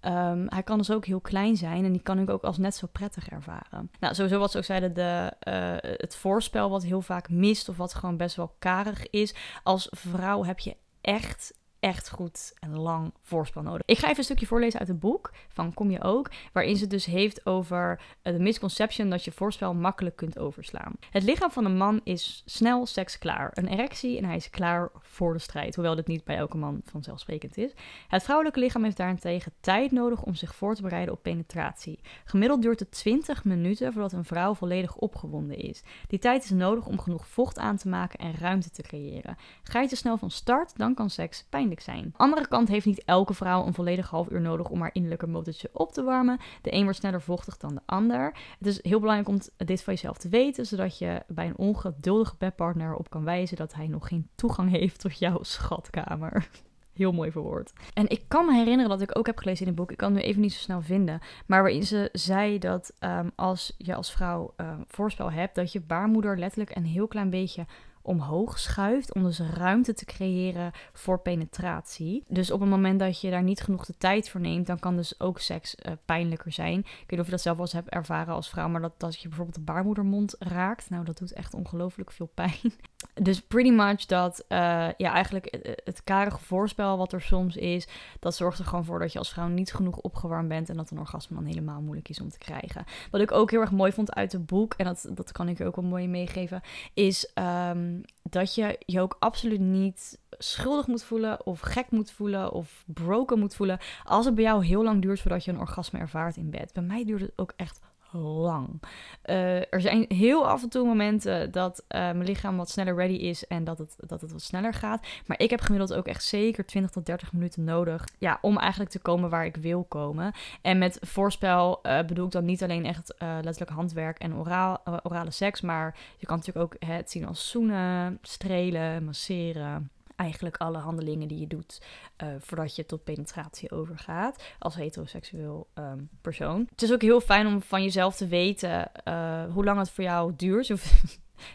Um, 0.00 0.46
hij 0.48 0.62
kan 0.64 0.78
dus 0.78 0.90
ook 0.90 1.06
heel 1.06 1.20
klein 1.20 1.56
zijn. 1.56 1.84
En 1.84 1.92
die 1.92 2.02
kan 2.02 2.18
ik 2.18 2.30
ook 2.30 2.42
als 2.42 2.58
net 2.58 2.74
zo 2.74 2.86
prettig 2.92 3.28
ervaren. 3.28 3.90
Nou, 4.00 4.14
sowieso 4.14 4.38
wat 4.38 4.50
ze 4.50 4.58
ook 4.58 4.64
zeiden, 4.64 4.94
de, 4.94 5.32
uh, 5.48 5.90
het 5.98 6.16
voorspel 6.16 6.70
wat 6.70 6.84
heel 6.84 7.00
vaak 7.00 7.28
mist. 7.28 7.68
Of 7.68 7.76
wat 7.76 7.94
gewoon 7.94 8.16
best 8.16 8.36
wel 8.36 8.54
karig 8.58 9.10
is. 9.10 9.34
Als 9.62 9.88
vrouw 9.90 10.44
heb 10.44 10.58
je 10.58 10.76
echt 11.00 11.54
echt 11.80 12.10
goed 12.10 12.54
en 12.58 12.78
lang 12.78 13.12
voorspel 13.22 13.62
nodig. 13.62 13.82
Ik 13.86 13.98
ga 13.98 14.06
even 14.06 14.18
een 14.18 14.24
stukje 14.24 14.46
voorlezen 14.46 14.78
uit 14.78 14.88
het 14.88 15.00
boek 15.00 15.32
van 15.48 15.74
Kom 15.74 15.90
je 15.90 16.02
ook, 16.02 16.30
waarin 16.52 16.76
ze 16.76 16.86
dus 16.86 17.04
heeft 17.04 17.46
over 17.46 18.00
eh, 18.22 18.32
de 18.32 18.38
misconception 18.38 19.10
dat 19.10 19.24
je 19.24 19.32
voorspel 19.32 19.74
makkelijk 19.74 20.16
kunt 20.16 20.38
overslaan. 20.38 20.92
Het 21.10 21.22
lichaam 21.22 21.50
van 21.50 21.64
een 21.64 21.76
man 21.76 22.00
is 22.04 22.42
snel 22.44 22.86
seksklaar, 22.86 23.50
een 23.54 23.68
erectie 23.68 24.18
en 24.18 24.24
hij 24.24 24.36
is 24.36 24.50
klaar 24.50 24.90
voor 24.98 25.32
de 25.32 25.38
strijd, 25.38 25.74
hoewel 25.74 25.94
dit 25.94 26.06
niet 26.06 26.24
bij 26.24 26.36
elke 26.36 26.56
man 26.56 26.80
vanzelfsprekend 26.84 27.56
is. 27.56 27.72
Het 28.08 28.22
vrouwelijke 28.22 28.60
lichaam 28.60 28.84
heeft 28.84 28.96
daarentegen 28.96 29.52
tijd 29.60 29.92
nodig 29.92 30.22
om 30.22 30.34
zich 30.34 30.54
voor 30.54 30.74
te 30.74 30.82
bereiden 30.82 31.14
op 31.14 31.22
penetratie. 31.22 32.00
Gemiddeld 32.24 32.62
duurt 32.62 32.80
het 32.80 32.90
20 32.90 33.44
minuten 33.44 33.92
voordat 33.92 34.12
een 34.12 34.24
vrouw 34.24 34.54
volledig 34.54 34.96
opgewonden 34.96 35.56
is. 35.56 35.82
Die 36.06 36.18
tijd 36.18 36.44
is 36.44 36.50
nodig 36.50 36.86
om 36.86 36.98
genoeg 36.98 37.26
vocht 37.28 37.58
aan 37.58 37.76
te 37.76 37.88
maken 37.88 38.18
en 38.18 38.34
ruimte 38.34 38.70
te 38.70 38.82
creëren. 38.82 39.36
Ga 39.62 39.80
je 39.80 39.88
te 39.88 39.96
snel 39.96 40.16
van 40.16 40.30
start, 40.30 40.76
dan 40.76 40.94
kan 40.94 41.10
seks 41.10 41.44
pijnlijk 41.68 42.14
zijn. 42.14 42.14
andere 42.16 42.48
kant 42.48 42.68
heeft 42.68 42.86
niet 42.86 43.04
elke 43.04 43.34
vrouw 43.34 43.66
een 43.66 43.74
volledig 43.74 44.10
half 44.10 44.30
uur 44.30 44.40
nodig 44.40 44.68
om 44.68 44.80
haar 44.80 44.90
innerlijke 44.92 45.26
motortje 45.26 45.70
op 45.72 45.92
te 45.92 46.02
warmen. 46.02 46.38
De 46.62 46.72
een 46.72 46.82
wordt 46.82 46.98
sneller 46.98 47.22
vochtig 47.22 47.56
dan 47.56 47.74
de 47.74 47.80
ander. 47.86 48.34
Het 48.58 48.66
is 48.66 48.82
heel 48.82 49.00
belangrijk 49.00 49.28
om 49.28 49.66
dit 49.66 49.82
van 49.82 49.94
jezelf 49.94 50.18
te 50.18 50.28
weten, 50.28 50.66
zodat 50.66 50.98
je 50.98 51.22
bij 51.26 51.46
een 51.46 51.56
ongeduldige 51.56 52.34
bedpartner 52.38 52.94
op 52.94 53.10
kan 53.10 53.24
wijzen 53.24 53.56
dat 53.56 53.74
hij 53.74 53.86
nog 53.86 54.08
geen 54.08 54.28
toegang 54.34 54.70
heeft 54.70 55.00
tot 55.00 55.18
jouw 55.18 55.42
schatkamer. 55.42 56.48
Heel 56.92 57.12
mooi 57.12 57.30
verwoord. 57.30 57.72
En 57.94 58.08
ik 58.08 58.24
kan 58.28 58.46
me 58.46 58.52
herinneren 58.52 58.90
dat 58.90 59.00
ik 59.00 59.18
ook 59.18 59.26
heb 59.26 59.38
gelezen 59.38 59.60
in 59.60 59.66
het 59.66 59.76
boek. 59.76 59.90
Ik 59.90 59.96
kan 59.96 60.12
nu 60.12 60.20
even 60.20 60.40
niet 60.40 60.52
zo 60.52 60.58
snel 60.58 60.82
vinden. 60.82 61.20
Maar 61.46 61.62
waarin 61.62 61.82
ze 61.82 62.08
zei 62.12 62.58
dat 62.58 62.92
um, 63.00 63.30
als 63.34 63.74
je 63.78 63.94
als 63.94 64.12
vrouw 64.12 64.54
um, 64.56 64.84
voorspel 64.86 65.32
hebt, 65.32 65.54
dat 65.54 65.72
je 65.72 65.80
baarmoeder 65.80 66.38
letterlijk 66.38 66.76
een 66.76 66.84
heel 66.84 67.08
klein 67.08 67.30
beetje 67.30 67.66
omhoog 68.06 68.58
schuift 68.58 69.14
om 69.14 69.22
dus 69.22 69.40
ruimte 69.40 69.94
te 69.94 70.04
creëren 70.04 70.72
voor 70.92 71.20
penetratie. 71.20 72.24
Dus 72.28 72.50
op 72.50 72.60
het 72.60 72.68
moment 72.68 72.98
dat 73.00 73.20
je 73.20 73.30
daar 73.30 73.42
niet 73.42 73.60
genoeg 73.60 73.84
de 73.84 73.94
tijd 73.98 74.28
voor 74.28 74.40
neemt, 74.40 74.66
dan 74.66 74.78
kan 74.78 74.96
dus 74.96 75.20
ook 75.20 75.38
seks 75.38 75.74
uh, 75.74 75.92
pijnlijker 76.04 76.52
zijn. 76.52 76.78
Ik 76.78 76.86
weet 76.86 77.10
niet 77.10 77.20
of 77.20 77.24
je 77.24 77.30
dat 77.30 77.40
zelf 77.40 77.56
wel 77.56 77.64
eens 77.64 77.74
hebt 77.74 77.88
ervaren 77.88 78.34
als 78.34 78.48
vrouw, 78.48 78.68
maar 78.68 78.80
dat, 78.80 78.94
dat 78.96 79.20
je 79.20 79.28
bijvoorbeeld 79.28 79.56
de 79.56 79.72
baarmoedermond 79.72 80.36
raakt, 80.38 80.90
nou 80.90 81.04
dat 81.04 81.18
doet 81.18 81.32
echt 81.32 81.54
ongelooflijk 81.54 82.12
veel 82.12 82.30
pijn. 82.34 82.54
Dus 83.14 83.40
pretty 83.40 83.70
much 83.70 84.06
dat, 84.06 84.44
uh, 84.48 84.58
ja, 84.96 85.12
eigenlijk 85.12 85.48
het, 85.50 85.80
het 85.84 86.04
karige 86.04 86.38
voorspel 86.38 86.96
wat 86.98 87.12
er 87.12 87.20
soms 87.20 87.56
is, 87.56 87.88
dat 88.20 88.36
zorgt 88.36 88.58
er 88.58 88.64
gewoon 88.64 88.84
voor 88.84 88.98
dat 88.98 89.12
je 89.12 89.18
als 89.18 89.32
vrouw 89.32 89.48
niet 89.48 89.72
genoeg 89.72 89.96
opgewarmd 89.96 90.48
bent 90.48 90.68
en 90.68 90.76
dat 90.76 90.90
een 90.90 90.98
orgasme 90.98 91.36
dan 91.36 91.44
helemaal 91.44 91.80
moeilijk 91.80 92.08
is 92.08 92.20
om 92.20 92.28
te 92.28 92.38
krijgen. 92.38 92.84
Wat 93.10 93.20
ik 93.20 93.32
ook 93.32 93.50
heel 93.50 93.60
erg 93.60 93.70
mooi 93.70 93.92
vond 93.92 94.14
uit 94.14 94.32
het 94.32 94.46
boek, 94.46 94.74
en 94.74 94.84
dat, 94.84 95.08
dat 95.10 95.32
kan 95.32 95.48
ik 95.48 95.60
ook 95.60 95.76
wel 95.76 95.84
mooi 95.84 96.08
meegeven, 96.08 96.60
is 96.94 97.32
um, 97.34 97.95
dat 98.22 98.54
je 98.54 98.78
je 98.86 99.00
ook 99.00 99.16
absoluut 99.18 99.60
niet 99.60 100.18
schuldig 100.30 100.86
moet 100.86 101.04
voelen 101.04 101.46
of 101.46 101.60
gek 101.60 101.90
moet 101.90 102.10
voelen 102.10 102.52
of 102.52 102.84
broken 102.86 103.38
moet 103.38 103.54
voelen 103.54 103.78
als 104.04 104.24
het 104.24 104.34
bij 104.34 104.44
jou 104.44 104.64
heel 104.64 104.82
lang 104.82 105.02
duurt 105.02 105.20
voordat 105.20 105.44
je 105.44 105.50
een 105.50 105.60
orgasme 105.60 105.98
ervaart 105.98 106.36
in 106.36 106.50
bed. 106.50 106.72
Bij 106.72 106.82
mij 106.82 107.04
duurt 107.04 107.20
het 107.20 107.32
ook 107.36 107.52
echt 107.56 107.80
lang. 108.16 108.82
Eh, 109.22 109.72
er 109.72 109.80
zijn 109.80 110.04
heel 110.08 110.48
af 110.48 110.62
en 110.62 110.68
toe 110.68 110.86
momenten 110.86 111.52
dat 111.52 111.78
uh, 111.78 111.88
mijn 111.88 112.24
lichaam 112.24 112.56
wat 112.56 112.70
sneller 112.70 112.94
ready 112.94 113.14
is 113.14 113.46
en 113.46 113.64
dat 113.64 113.78
het, 113.78 113.96
dat 114.06 114.20
het 114.20 114.32
wat 114.32 114.42
sneller 114.42 114.74
gaat. 114.74 115.06
Maar 115.26 115.40
ik 115.40 115.50
heb 115.50 115.60
gemiddeld 115.60 115.94
ook 115.94 116.06
echt 116.06 116.24
zeker 116.24 116.66
20 116.66 116.90
tot 116.90 117.06
30 117.06 117.32
minuten 117.32 117.64
nodig 117.64 118.04
ja, 118.18 118.38
om 118.40 118.58
eigenlijk 118.58 118.90
te 118.90 118.98
komen 118.98 119.30
waar 119.30 119.44
ik 119.44 119.56
wil 119.56 119.84
komen. 119.84 120.32
En 120.62 120.78
met 120.78 120.98
voorspel 121.00 121.80
uh, 121.82 121.98
bedoel 121.98 122.26
ik 122.26 122.32
dan 122.32 122.44
niet 122.44 122.62
alleen 122.62 122.84
echt 122.84 123.14
letterlijk 123.18 123.70
handwerk 123.70 124.18
en 124.18 124.34
oraal, 124.34 124.78
orale 125.02 125.30
seks, 125.30 125.60
maar 125.60 125.96
je 126.16 126.26
kan 126.26 126.36
natuurlijk 126.36 126.64
ook 126.64 126.88
het 126.88 127.10
zien 127.10 127.26
als 127.26 127.50
zoenen, 127.50 128.18
strelen, 128.22 129.04
masseren 129.04 129.90
eigenlijk 130.16 130.56
alle 130.56 130.78
handelingen 130.78 131.28
die 131.28 131.38
je 131.38 131.46
doet 131.46 131.82
uh, 132.22 132.28
voordat 132.38 132.76
je 132.76 132.86
tot 132.86 133.04
penetratie 133.04 133.70
overgaat 133.70 134.44
als 134.58 134.74
heteroseksueel 134.74 135.68
um, 135.74 136.08
persoon. 136.20 136.66
Het 136.70 136.82
is 136.82 136.92
ook 136.92 137.02
heel 137.02 137.20
fijn 137.20 137.46
om 137.46 137.62
van 137.62 137.82
jezelf 137.82 138.16
te 138.16 138.26
weten 138.26 138.90
uh, 139.04 139.44
hoe 139.52 139.64
lang 139.64 139.78
het 139.78 139.90
voor 139.90 140.04
jou 140.04 140.32
duurt. 140.36 140.66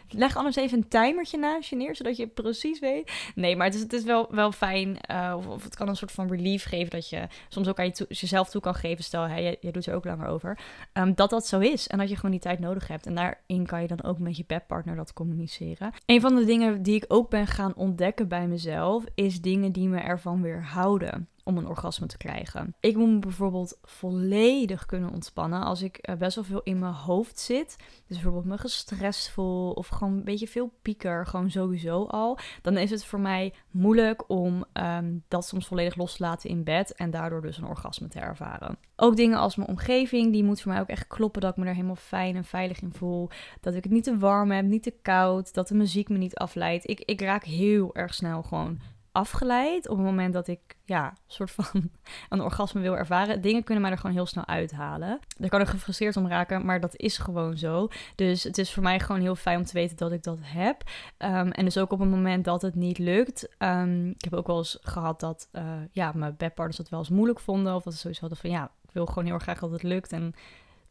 Leg 0.08 0.36
anders 0.36 0.56
even 0.56 0.78
een 0.78 0.88
timertje 0.88 1.38
naast 1.38 1.70
je 1.70 1.76
neer, 1.76 1.96
zodat 1.96 2.16
je 2.16 2.26
precies 2.26 2.78
weet. 2.78 3.12
Nee, 3.34 3.56
maar 3.56 3.66
het 3.66 3.74
is, 3.74 3.80
het 3.80 3.92
is 3.92 4.04
wel, 4.04 4.26
wel 4.30 4.52
fijn. 4.52 4.98
Uh, 5.10 5.34
of, 5.36 5.46
of, 5.46 5.64
het 5.64 5.76
kan 5.76 5.88
een 5.88 5.96
soort 5.96 6.12
van 6.12 6.28
relief 6.28 6.64
geven 6.64 6.90
dat 6.90 7.08
je 7.08 7.26
soms 7.48 7.68
ook 7.68 7.78
aan 7.78 7.84
je 7.84 8.06
jezelf 8.08 8.50
toe 8.50 8.60
kan 8.60 8.74
geven. 8.74 9.04
Stel, 9.04 9.22
hey, 9.22 9.56
je, 9.60 9.72
doet 9.72 9.86
er 9.86 9.94
ook 9.94 10.04
langer 10.04 10.26
over. 10.26 10.58
Um, 10.92 11.14
dat 11.14 11.30
dat 11.30 11.46
zo 11.46 11.58
is 11.58 11.86
en 11.86 11.98
dat 11.98 12.08
je 12.08 12.14
gewoon 12.16 12.30
die 12.30 12.40
tijd 12.40 12.58
nodig 12.58 12.88
hebt. 12.88 13.06
En 13.06 13.14
daarin 13.14 13.66
kan 13.66 13.80
je 13.80 13.88
dan 13.88 14.02
ook 14.02 14.18
met 14.18 14.36
je 14.36 14.44
bedpartner 14.46 14.96
dat 14.96 15.12
communiceren. 15.12 15.92
Een 16.06 16.20
van 16.20 16.34
de 16.34 16.44
dingen 16.44 16.82
die 16.82 16.94
ik 16.94 17.04
ook 17.08 17.30
ben 17.30 17.46
gaan 17.46 17.74
ontdekken 17.74 18.28
bij 18.28 18.46
mezelf, 18.46 19.04
is 19.14 19.40
dingen 19.40 19.72
die 19.72 19.88
me 19.88 19.98
ervan 19.98 20.42
weerhouden 20.42 21.28
om 21.44 21.58
een 21.58 21.68
orgasme 21.68 22.06
te 22.06 22.16
krijgen. 22.16 22.74
Ik 22.80 22.96
moet 22.96 23.08
me 23.08 23.18
bijvoorbeeld 23.18 23.78
volledig 23.82 24.86
kunnen 24.86 25.10
ontspannen 25.10 25.62
als 25.62 25.82
ik 25.82 26.08
uh, 26.08 26.16
best 26.16 26.34
wel 26.34 26.44
veel 26.44 26.62
in 26.62 26.78
mijn 26.78 26.92
hoofd 26.92 27.38
zit. 27.38 27.76
Dus 28.06 28.16
bijvoorbeeld 28.16 28.44
me 28.44 28.58
gestrest 28.58 29.30
voel 29.30 29.72
of 29.72 29.88
gewoon 29.88 30.12
een 30.12 30.24
beetje 30.24 30.48
veel 30.48 30.72
pieker, 30.82 31.26
gewoon 31.26 31.50
sowieso 31.50 32.04
al. 32.04 32.38
Dan 32.62 32.76
is 32.76 32.90
het 32.90 33.04
voor 33.04 33.20
mij 33.20 33.54
moeilijk 33.70 34.30
om 34.30 34.64
um, 34.72 35.22
dat 35.28 35.46
soms 35.46 35.66
volledig 35.66 35.96
los 35.96 36.16
te 36.16 36.22
laten 36.22 36.50
in 36.50 36.64
bed 36.64 36.94
en 36.94 37.10
daardoor 37.10 37.42
dus 37.42 37.58
een 37.58 37.66
orgasme 37.66 38.08
te 38.08 38.20
ervaren. 38.20 38.78
Ook 38.96 39.16
dingen 39.16 39.38
als 39.38 39.56
mijn 39.56 39.68
omgeving, 39.68 40.32
die 40.32 40.44
moet 40.44 40.60
voor 40.60 40.72
mij 40.72 40.80
ook 40.80 40.88
echt 40.88 41.06
kloppen 41.06 41.40
dat 41.40 41.50
ik 41.50 41.56
me 41.56 41.66
er 41.66 41.74
helemaal 41.74 41.96
fijn 41.96 42.36
en 42.36 42.44
veilig 42.44 42.80
in 42.80 42.92
voel. 42.92 43.28
Dat 43.60 43.74
ik 43.74 43.84
het 43.84 43.92
niet 43.92 44.04
te 44.04 44.18
warm 44.18 44.50
heb, 44.50 44.64
niet 44.64 44.82
te 44.82 44.94
koud, 45.02 45.54
dat 45.54 45.68
de 45.68 45.74
muziek 45.74 46.08
me 46.08 46.18
niet 46.18 46.36
afleidt. 46.36 46.88
Ik, 46.88 47.00
ik 47.00 47.20
raak 47.20 47.44
heel 47.44 47.94
erg 47.94 48.14
snel 48.14 48.42
gewoon 48.42 48.80
afgeleid 49.12 49.88
op 49.88 49.96
het 49.96 50.06
moment 50.06 50.32
dat 50.32 50.48
ik 50.48 50.60
ja, 50.84 51.14
soort 51.26 51.50
van 51.50 51.66
een 52.28 52.40
orgasme 52.40 52.80
wil 52.80 52.96
ervaren. 52.96 53.40
Dingen 53.40 53.64
kunnen 53.64 53.82
mij 53.82 53.92
er 53.92 53.98
gewoon 53.98 54.16
heel 54.16 54.26
snel 54.26 54.46
uithalen. 54.46 55.20
Daar 55.38 55.48
kan 55.48 55.60
ik 55.60 55.66
gefrustreerd 55.66 56.16
om 56.16 56.28
raken, 56.28 56.64
maar 56.64 56.80
dat 56.80 56.96
is 56.96 57.18
gewoon 57.18 57.58
zo. 57.58 57.88
Dus 58.14 58.42
het 58.42 58.58
is 58.58 58.72
voor 58.72 58.82
mij 58.82 59.00
gewoon 59.00 59.20
heel 59.20 59.34
fijn 59.34 59.58
om 59.58 59.64
te 59.64 59.72
weten 59.72 59.96
dat 59.96 60.12
ik 60.12 60.22
dat 60.22 60.38
heb. 60.42 60.82
Um, 61.18 61.50
en 61.50 61.64
dus 61.64 61.78
ook 61.78 61.92
op 61.92 61.98
het 61.98 62.08
moment 62.08 62.44
dat 62.44 62.62
het 62.62 62.74
niet 62.74 62.98
lukt. 62.98 63.48
Um, 63.58 64.08
ik 64.08 64.24
heb 64.24 64.34
ook 64.34 64.46
wel 64.46 64.58
eens 64.58 64.78
gehad 64.80 65.20
dat 65.20 65.48
uh, 65.52 65.62
ja, 65.90 66.12
mijn 66.14 66.34
bedpartners 66.36 66.76
dat 66.76 66.88
wel 66.88 66.98
eens 66.98 67.08
moeilijk 67.08 67.40
vonden. 67.40 67.74
Of 67.74 67.82
dat 67.82 67.92
ze 67.92 67.98
sowieso 67.98 68.20
hadden 68.20 68.38
van 68.38 68.50
ja, 68.50 68.70
ik 68.82 68.90
wil 68.92 69.06
gewoon 69.06 69.24
heel 69.24 69.38
graag 69.38 69.58
dat 69.58 69.70
het 69.70 69.82
lukt. 69.82 70.12
En 70.12 70.34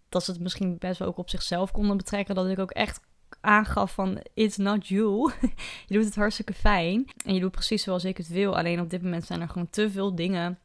dat 0.10 0.24
ze 0.24 0.32
het 0.32 0.42
misschien 0.42 0.78
best 0.78 1.00
wel 1.00 1.08
ook 1.08 1.18
op 1.18 1.30
zichzelf 1.30 1.72
konden 1.72 1.98
betrekken. 1.98 2.36
Dat 2.36 2.48
ik 2.48 2.60
ook 2.60 2.72
echt 2.72 3.02
aangaf 3.42 3.94
van 3.94 4.20
it's 4.34 4.58
not 4.58 4.88
you. 4.88 5.32
je 5.88 5.96
doet 5.96 6.06
het 6.06 6.16
hartstikke 6.16 6.54
fijn 6.54 7.10
en 7.26 7.34
je 7.34 7.40
doet 7.40 7.52
precies 7.52 7.84
zoals 7.84 8.06
ik 8.06 8.18
het 8.18 8.28
wil. 8.28 8.58
Alleen 8.58 8.80
op 8.80 8.90
dit 8.90 9.02
moment 9.02 9.26
zijn 9.26 9.42
er 9.42 9.50
gewoon 9.50 9.70
te 9.70 9.92
veel 9.92 10.16
dingen 10.16 10.60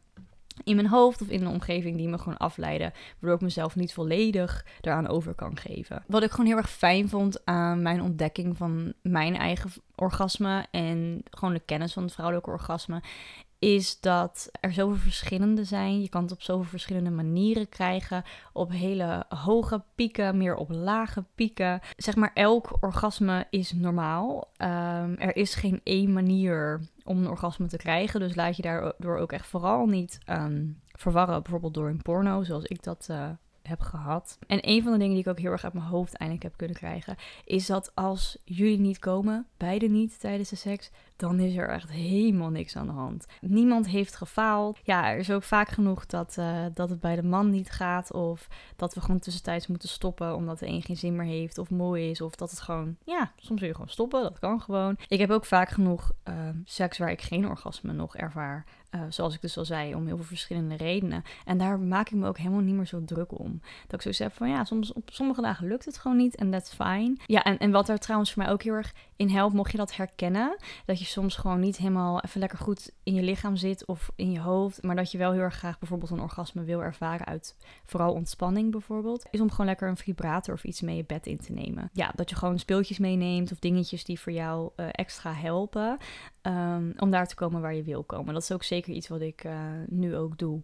in 0.65 0.77
mijn 0.77 0.89
hoofd 0.89 1.23
of 1.23 1.29
in 1.29 1.41
de 1.41 1.49
omgeving 1.49 1.97
die 1.97 2.09
me 2.09 2.19
gewoon 2.19 2.37
afleiden, 2.37 2.93
waardoor 3.19 3.39
ik 3.39 3.45
mezelf 3.45 3.77
niet 3.77 3.93
volledig 3.93 4.67
daaraan 4.81 5.09
over 5.09 5.35
kan 5.35 5.57
geven. 5.57 6.05
Wat 6.07 6.23
ik 6.23 6.31
gewoon 6.31 6.47
heel 6.47 6.57
erg 6.57 6.71
fijn 6.71 7.09
vond 7.09 7.45
aan 7.45 7.83
mijn 7.83 8.03
ontdekking 8.03 8.57
van 8.57 8.93
mijn 9.03 9.37
eigen 9.37 9.71
orgasme 9.95 10.67
en 10.71 11.23
gewoon 11.31 11.55
de 11.55 11.63
kennis 11.65 11.93
van 11.93 12.03
het 12.03 12.13
vrouwelijke 12.13 12.51
orgasme, 12.51 13.03
is 13.59 14.01
dat 14.01 14.49
er 14.61 14.73
zoveel 14.73 14.97
verschillende 14.97 15.65
zijn. 15.65 16.01
Je 16.01 16.09
kan 16.09 16.23
het 16.23 16.33
op 16.33 16.43
zoveel 16.43 16.71
verschillende 16.71 17.11
manieren 17.11 17.69
krijgen. 17.69 18.25
Op 18.53 18.71
hele 18.71 19.25
hoge 19.29 19.83
pieken, 19.95 20.37
meer 20.37 20.55
op 20.57 20.71
lage 20.71 21.25
pieken. 21.35 21.81
Zeg 21.97 22.17
maar, 22.17 22.31
elk 22.35 22.77
orgasme 22.81 23.47
is 23.51 23.73
normaal. 23.73 24.51
Um, 24.59 25.17
er 25.19 25.37
is 25.37 25.55
geen 25.55 25.81
één 25.83 26.13
manier 26.13 26.81
om 27.05 27.19
een 27.19 27.29
orgasme 27.29 27.67
te 27.67 27.77
krijgen. 27.77 28.21
Dus 28.21 28.35
laat 28.35 28.57
je 28.57 28.63
daardoor 28.63 29.19
ook 29.19 29.33
echt 29.33 29.47
vooral 29.47 29.87
niet 29.87 30.19
um, 30.29 30.81
verwarren. 30.93 31.43
Bijvoorbeeld 31.43 31.75
door 31.75 31.89
een 31.89 32.03
porno, 32.03 32.45
zoals 32.45 32.65
ik 32.65 32.83
dat 32.83 33.07
uh, 33.11 33.29
heb 33.63 33.81
gehad. 33.81 34.39
En 34.47 34.59
een 34.69 34.83
van 34.83 34.93
de 34.93 34.99
dingen 34.99 35.15
die 35.15 35.23
ik 35.23 35.31
ook 35.31 35.39
heel 35.39 35.51
erg 35.51 35.65
uit 35.65 35.73
mijn 35.73 35.87
hoofd 35.87 36.17
eindelijk 36.17 36.49
heb 36.49 36.57
kunnen 36.57 36.77
krijgen, 36.77 37.17
is 37.45 37.67
dat 37.67 37.91
als 37.95 38.39
jullie 38.45 38.79
niet 38.79 38.99
komen, 38.99 39.47
beide 39.57 39.89
niet 39.89 40.21
tijdens 40.21 40.49
de 40.49 40.57
seks, 40.57 40.91
dan 41.17 41.41
is 41.41 41.57
er 41.57 41.69
echt 41.69 41.91
helemaal 41.91 42.51
niks 42.51 42.77
aan 42.77 42.87
de 42.87 42.93
hand. 42.93 43.27
Niemand 43.41 43.89
heeft 43.89 44.17
gefaald. 44.17 44.79
Ja, 44.83 45.11
er 45.11 45.19
is 45.19 45.31
ook 45.31 45.43
vaak 45.43 45.69
genoeg 45.69 46.07
dat, 46.07 46.37
uh, 46.39 46.65
dat 46.75 46.91
het 46.91 47.01
bij 47.01 47.17
de 47.17 47.23
man 47.23 47.51
niet 47.51 47.71
gaat. 47.71 48.13
Of 48.13 48.49
dat 48.77 48.95
we 48.95 49.01
gewoon 49.01 49.19
tussentijds 49.19 49.67
moeten 49.67 49.89
stoppen 49.89 50.35
omdat 50.37 50.59
de 50.59 50.67
een 50.67 50.83
geen 50.83 50.97
zin 50.97 51.17
meer 51.17 51.27
heeft 51.27 51.59
of 51.59 51.71
mooi 51.71 52.11
is. 52.11 52.21
Of 52.21 52.35
dat 52.35 52.51
het 52.51 52.61
gewoon, 52.61 52.97
ja, 53.05 53.33
soms 53.37 53.61
wil 53.61 53.69
je 53.69 53.75
gewoon 53.75 53.91
stoppen. 53.91 54.23
Dat 54.23 54.39
kan 54.39 54.61
gewoon. 54.61 54.97
Ik 55.09 55.19
heb 55.19 55.31
ook 55.31 55.45
vaak 55.45 55.69
genoeg 55.69 56.13
uh, 56.29 56.35
seks 56.65 56.99
waar 56.99 57.11
ik 57.11 57.23
geen 57.23 57.49
orgasme 57.49 57.93
nog 57.93 58.17
ervaar. 58.17 58.65
Uh, 58.91 59.01
zoals 59.09 59.35
ik 59.35 59.41
dus 59.41 59.59
al 59.59 59.65
zei, 59.65 59.95
om 59.95 60.07
heel 60.07 60.17
veel 60.17 60.25
verschillende 60.25 60.77
redenen. 60.77 61.23
En 61.45 61.59
daar 61.59 61.79
maak 61.81 62.07
ik 62.07 62.19
me 62.19 62.29
ook 62.29 62.39
helemaal 62.39 62.61
niet 62.61 62.75
meer 62.75 62.87
zo 62.87 63.05
druk 63.05 63.39
om. 63.39 63.61
Dat 63.87 63.93
ik 63.93 64.01
zoiets 64.01 64.21
heb 64.21 64.33
van 64.33 64.49
ja, 64.49 64.65
soms, 64.65 64.93
op 64.93 65.09
sommige 65.13 65.41
dagen 65.41 65.69
lukt 65.69 65.85
het 65.85 65.99
gewoon 65.99 66.17
niet 66.17 66.37
en 66.37 66.51
that's 66.51 66.75
fine. 66.75 67.17
Ja, 67.27 67.43
en, 67.43 67.59
en 67.59 67.71
wat 67.71 67.89
er 67.89 67.99
trouwens 67.99 68.33
voor 68.33 68.43
mij 68.43 68.53
ook 68.53 68.63
heel 68.63 68.75
erg 68.75 68.95
in 69.17 69.29
helpt, 69.29 69.55
mocht 69.55 69.71
je 69.71 69.77
dat 69.77 69.97
herkennen, 69.97 70.57
dat 70.85 70.99
je 70.99 71.05
soms 71.07 71.37
gewoon 71.37 71.61
niet 71.61 71.77
helemaal 71.77 72.21
even 72.21 72.41
lekker 72.41 72.59
goed 72.59 72.93
in 73.03 73.15
je 73.15 73.23
lichaam 73.23 73.57
zit 73.57 73.87
of 73.87 74.11
in 74.17 74.33
je 74.33 74.41
hoofd, 74.41 74.83
maar 74.83 74.97
dat 74.97 75.11
je 75.11 75.19
wel 75.19 75.33
heel 75.33 75.41
erg 75.41 75.55
graag 75.55 75.79
bijvoorbeeld 75.79 76.11
een 76.11 76.21
orgasme 76.21 76.65
wil 76.65 76.83
ervaren 76.83 77.27
uit 77.27 77.57
vooral 77.85 78.13
ontspanning 78.13 78.71
bijvoorbeeld, 78.71 79.27
is 79.31 79.41
om 79.41 79.51
gewoon 79.51 79.67
lekker 79.67 79.89
een 79.89 79.97
vibrator 79.97 80.55
of 80.55 80.65
iets 80.65 80.81
mee 80.81 80.97
je 80.97 81.05
bed 81.05 81.27
in 81.27 81.39
te 81.39 81.53
nemen. 81.53 81.91
Ja, 81.93 82.13
dat 82.15 82.31
je 82.31 82.37
gewoon 82.37 82.59
speeltjes 82.59 82.99
meeneemt 82.99 83.53
of 83.53 83.59
dingetjes 83.59 84.05
die 84.05 84.21
voor 84.21 84.33
jou 84.33 84.71
uh, 84.77 84.87
extra 84.91 85.33
helpen 85.33 85.99
um, 86.43 86.93
om 86.99 87.11
daar 87.11 87.27
te 87.27 87.35
komen 87.35 87.61
waar 87.61 87.75
je 87.75 87.83
wil 87.83 88.03
komen. 88.03 88.35
Dat 88.35 88.43
is 88.43 88.53
ook 88.53 88.63
zeker 88.63 88.93
iets 88.93 89.09
wat 89.09 89.21
ik 89.21 89.45
uh, 89.45 89.53
nu 89.89 90.17
ook 90.17 90.39
doe. 90.39 90.63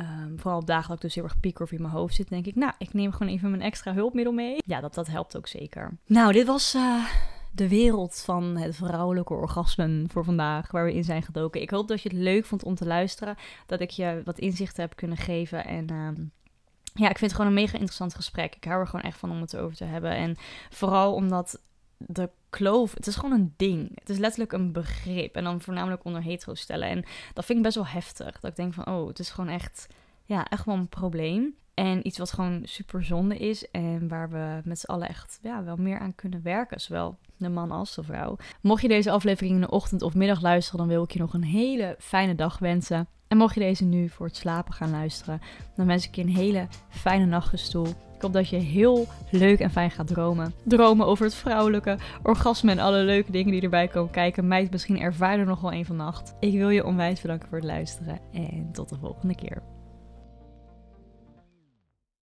Um, 0.00 0.38
vooral 0.38 0.62
ik 0.92 1.00
dus 1.00 1.14
heel 1.14 1.24
erg 1.24 1.40
pieker 1.40 1.64
of 1.64 1.72
in 1.72 1.82
mijn 1.82 1.94
hoofd 1.94 2.14
zit, 2.14 2.28
denk 2.28 2.46
ik, 2.46 2.54
nou, 2.54 2.72
ik 2.78 2.92
neem 2.92 3.12
gewoon 3.12 3.32
even 3.32 3.50
mijn 3.50 3.62
extra 3.62 3.94
hulpmiddel 3.94 4.32
mee. 4.32 4.56
Ja, 4.66 4.80
dat, 4.80 4.94
dat 4.94 5.06
helpt 5.06 5.36
ook 5.36 5.46
zeker. 5.46 5.98
Nou, 6.06 6.32
dit 6.32 6.46
was 6.46 6.74
uh, 6.74 7.04
de 7.52 7.68
wereld 7.68 8.22
van 8.24 8.56
het 8.56 8.76
vrouwelijke 8.76 9.34
orgasmen 9.34 10.06
voor 10.10 10.24
vandaag, 10.24 10.70
waar 10.70 10.84
we 10.84 10.94
in 10.94 11.04
zijn 11.04 11.22
gedoken. 11.22 11.60
Ik 11.60 11.70
hoop 11.70 11.88
dat 11.88 12.02
je 12.02 12.08
het 12.08 12.18
leuk 12.18 12.44
vond 12.44 12.64
om 12.64 12.74
te 12.74 12.86
luisteren, 12.86 13.36
dat 13.66 13.80
ik 13.80 13.90
je 13.90 14.22
wat 14.24 14.38
inzichten 14.38 14.82
heb 14.82 14.96
kunnen 14.96 15.16
geven 15.16 15.64
en... 15.64 15.90
Um, 15.90 16.32
ja, 16.94 17.08
ik 17.08 17.18
vind 17.18 17.30
het 17.30 17.40
gewoon 17.40 17.46
een 17.46 17.62
mega 17.62 17.72
interessant 17.72 18.14
gesprek. 18.14 18.54
Ik 18.54 18.64
hou 18.64 18.80
er 18.80 18.86
gewoon 18.86 19.04
echt 19.04 19.18
van 19.18 19.30
om 19.30 19.40
het 19.40 19.56
over 19.56 19.76
te 19.76 19.84
hebben. 19.84 20.10
En 20.10 20.36
vooral 20.70 21.14
omdat 21.14 21.60
de 21.96 22.30
kloof, 22.50 22.94
het 22.94 23.06
is 23.06 23.16
gewoon 23.16 23.40
een 23.40 23.54
ding. 23.56 23.90
Het 23.94 24.08
is 24.08 24.18
letterlijk 24.18 24.52
een 24.52 24.72
begrip. 24.72 25.36
En 25.36 25.44
dan 25.44 25.60
voornamelijk 25.60 26.04
onder 26.04 26.22
hetero 26.22 26.54
stellen. 26.54 26.88
En 26.88 27.04
dat 27.34 27.44
vind 27.44 27.58
ik 27.58 27.64
best 27.64 27.76
wel 27.76 27.86
heftig. 27.86 28.40
Dat 28.40 28.50
ik 28.50 28.56
denk 28.56 28.74
van, 28.74 28.86
oh, 28.86 29.06
het 29.06 29.18
is 29.18 29.30
gewoon 29.30 29.50
echt, 29.50 29.86
ja, 30.24 30.48
echt 30.48 30.64
wel 30.64 30.74
een 30.74 30.88
probleem. 30.88 31.54
En 31.78 32.06
iets 32.06 32.18
wat 32.18 32.32
gewoon 32.32 32.60
super 32.64 33.04
zonde 33.04 33.36
is. 33.36 33.70
En 33.70 34.08
waar 34.08 34.30
we 34.30 34.60
met 34.64 34.78
z'n 34.78 34.90
allen 34.90 35.08
echt 35.08 35.38
ja, 35.42 35.64
wel 35.64 35.76
meer 35.76 35.98
aan 35.98 36.14
kunnen 36.14 36.42
werken. 36.42 36.80
Zowel 36.80 37.18
de 37.36 37.48
man 37.48 37.70
als 37.70 37.94
de 37.94 38.02
vrouw. 38.02 38.36
Mocht 38.60 38.82
je 38.82 38.88
deze 38.88 39.10
aflevering 39.10 39.54
in 39.54 39.60
de 39.60 39.70
ochtend 39.70 40.02
of 40.02 40.14
middag 40.14 40.40
luisteren, 40.40 40.78
dan 40.78 40.88
wil 40.88 41.02
ik 41.02 41.10
je 41.10 41.18
nog 41.18 41.34
een 41.34 41.44
hele 41.44 41.96
fijne 41.98 42.34
dag 42.34 42.58
wensen. 42.58 43.06
En 43.28 43.36
mocht 43.36 43.54
je 43.54 43.60
deze 43.60 43.84
nu 43.84 44.08
voor 44.08 44.26
het 44.26 44.36
slapen 44.36 44.72
gaan 44.74 44.90
luisteren, 44.90 45.40
dan 45.76 45.86
wens 45.86 46.06
ik 46.06 46.14
je 46.14 46.22
een 46.22 46.28
hele 46.36 46.66
fijne 46.88 47.24
nachtgestoel. 47.24 47.86
Ik 47.86 48.22
hoop 48.22 48.32
dat 48.32 48.48
je 48.48 48.56
heel 48.56 49.06
leuk 49.30 49.60
en 49.60 49.70
fijn 49.70 49.90
gaat 49.90 50.06
dromen. 50.06 50.54
Dromen 50.64 51.06
over 51.06 51.24
het 51.24 51.34
vrouwelijke, 51.34 51.98
orgasme 52.22 52.70
en 52.70 52.78
alle 52.78 53.02
leuke 53.02 53.32
dingen 53.32 53.52
die 53.52 53.62
erbij 53.62 53.88
komen 53.88 54.10
kijken. 54.10 54.48
Meid, 54.48 54.70
misschien 54.70 55.00
ervaar 55.00 55.38
er 55.38 55.46
nog 55.46 55.60
wel 55.60 55.72
een 55.72 55.84
vannacht. 55.84 56.34
Ik 56.40 56.52
wil 56.52 56.70
je 56.70 56.84
onwijs 56.84 57.20
bedanken 57.20 57.48
voor 57.48 57.58
het 57.58 57.66
luisteren 57.66 58.20
en 58.32 58.68
tot 58.72 58.88
de 58.88 58.98
volgende 58.98 59.34
keer. 59.34 59.77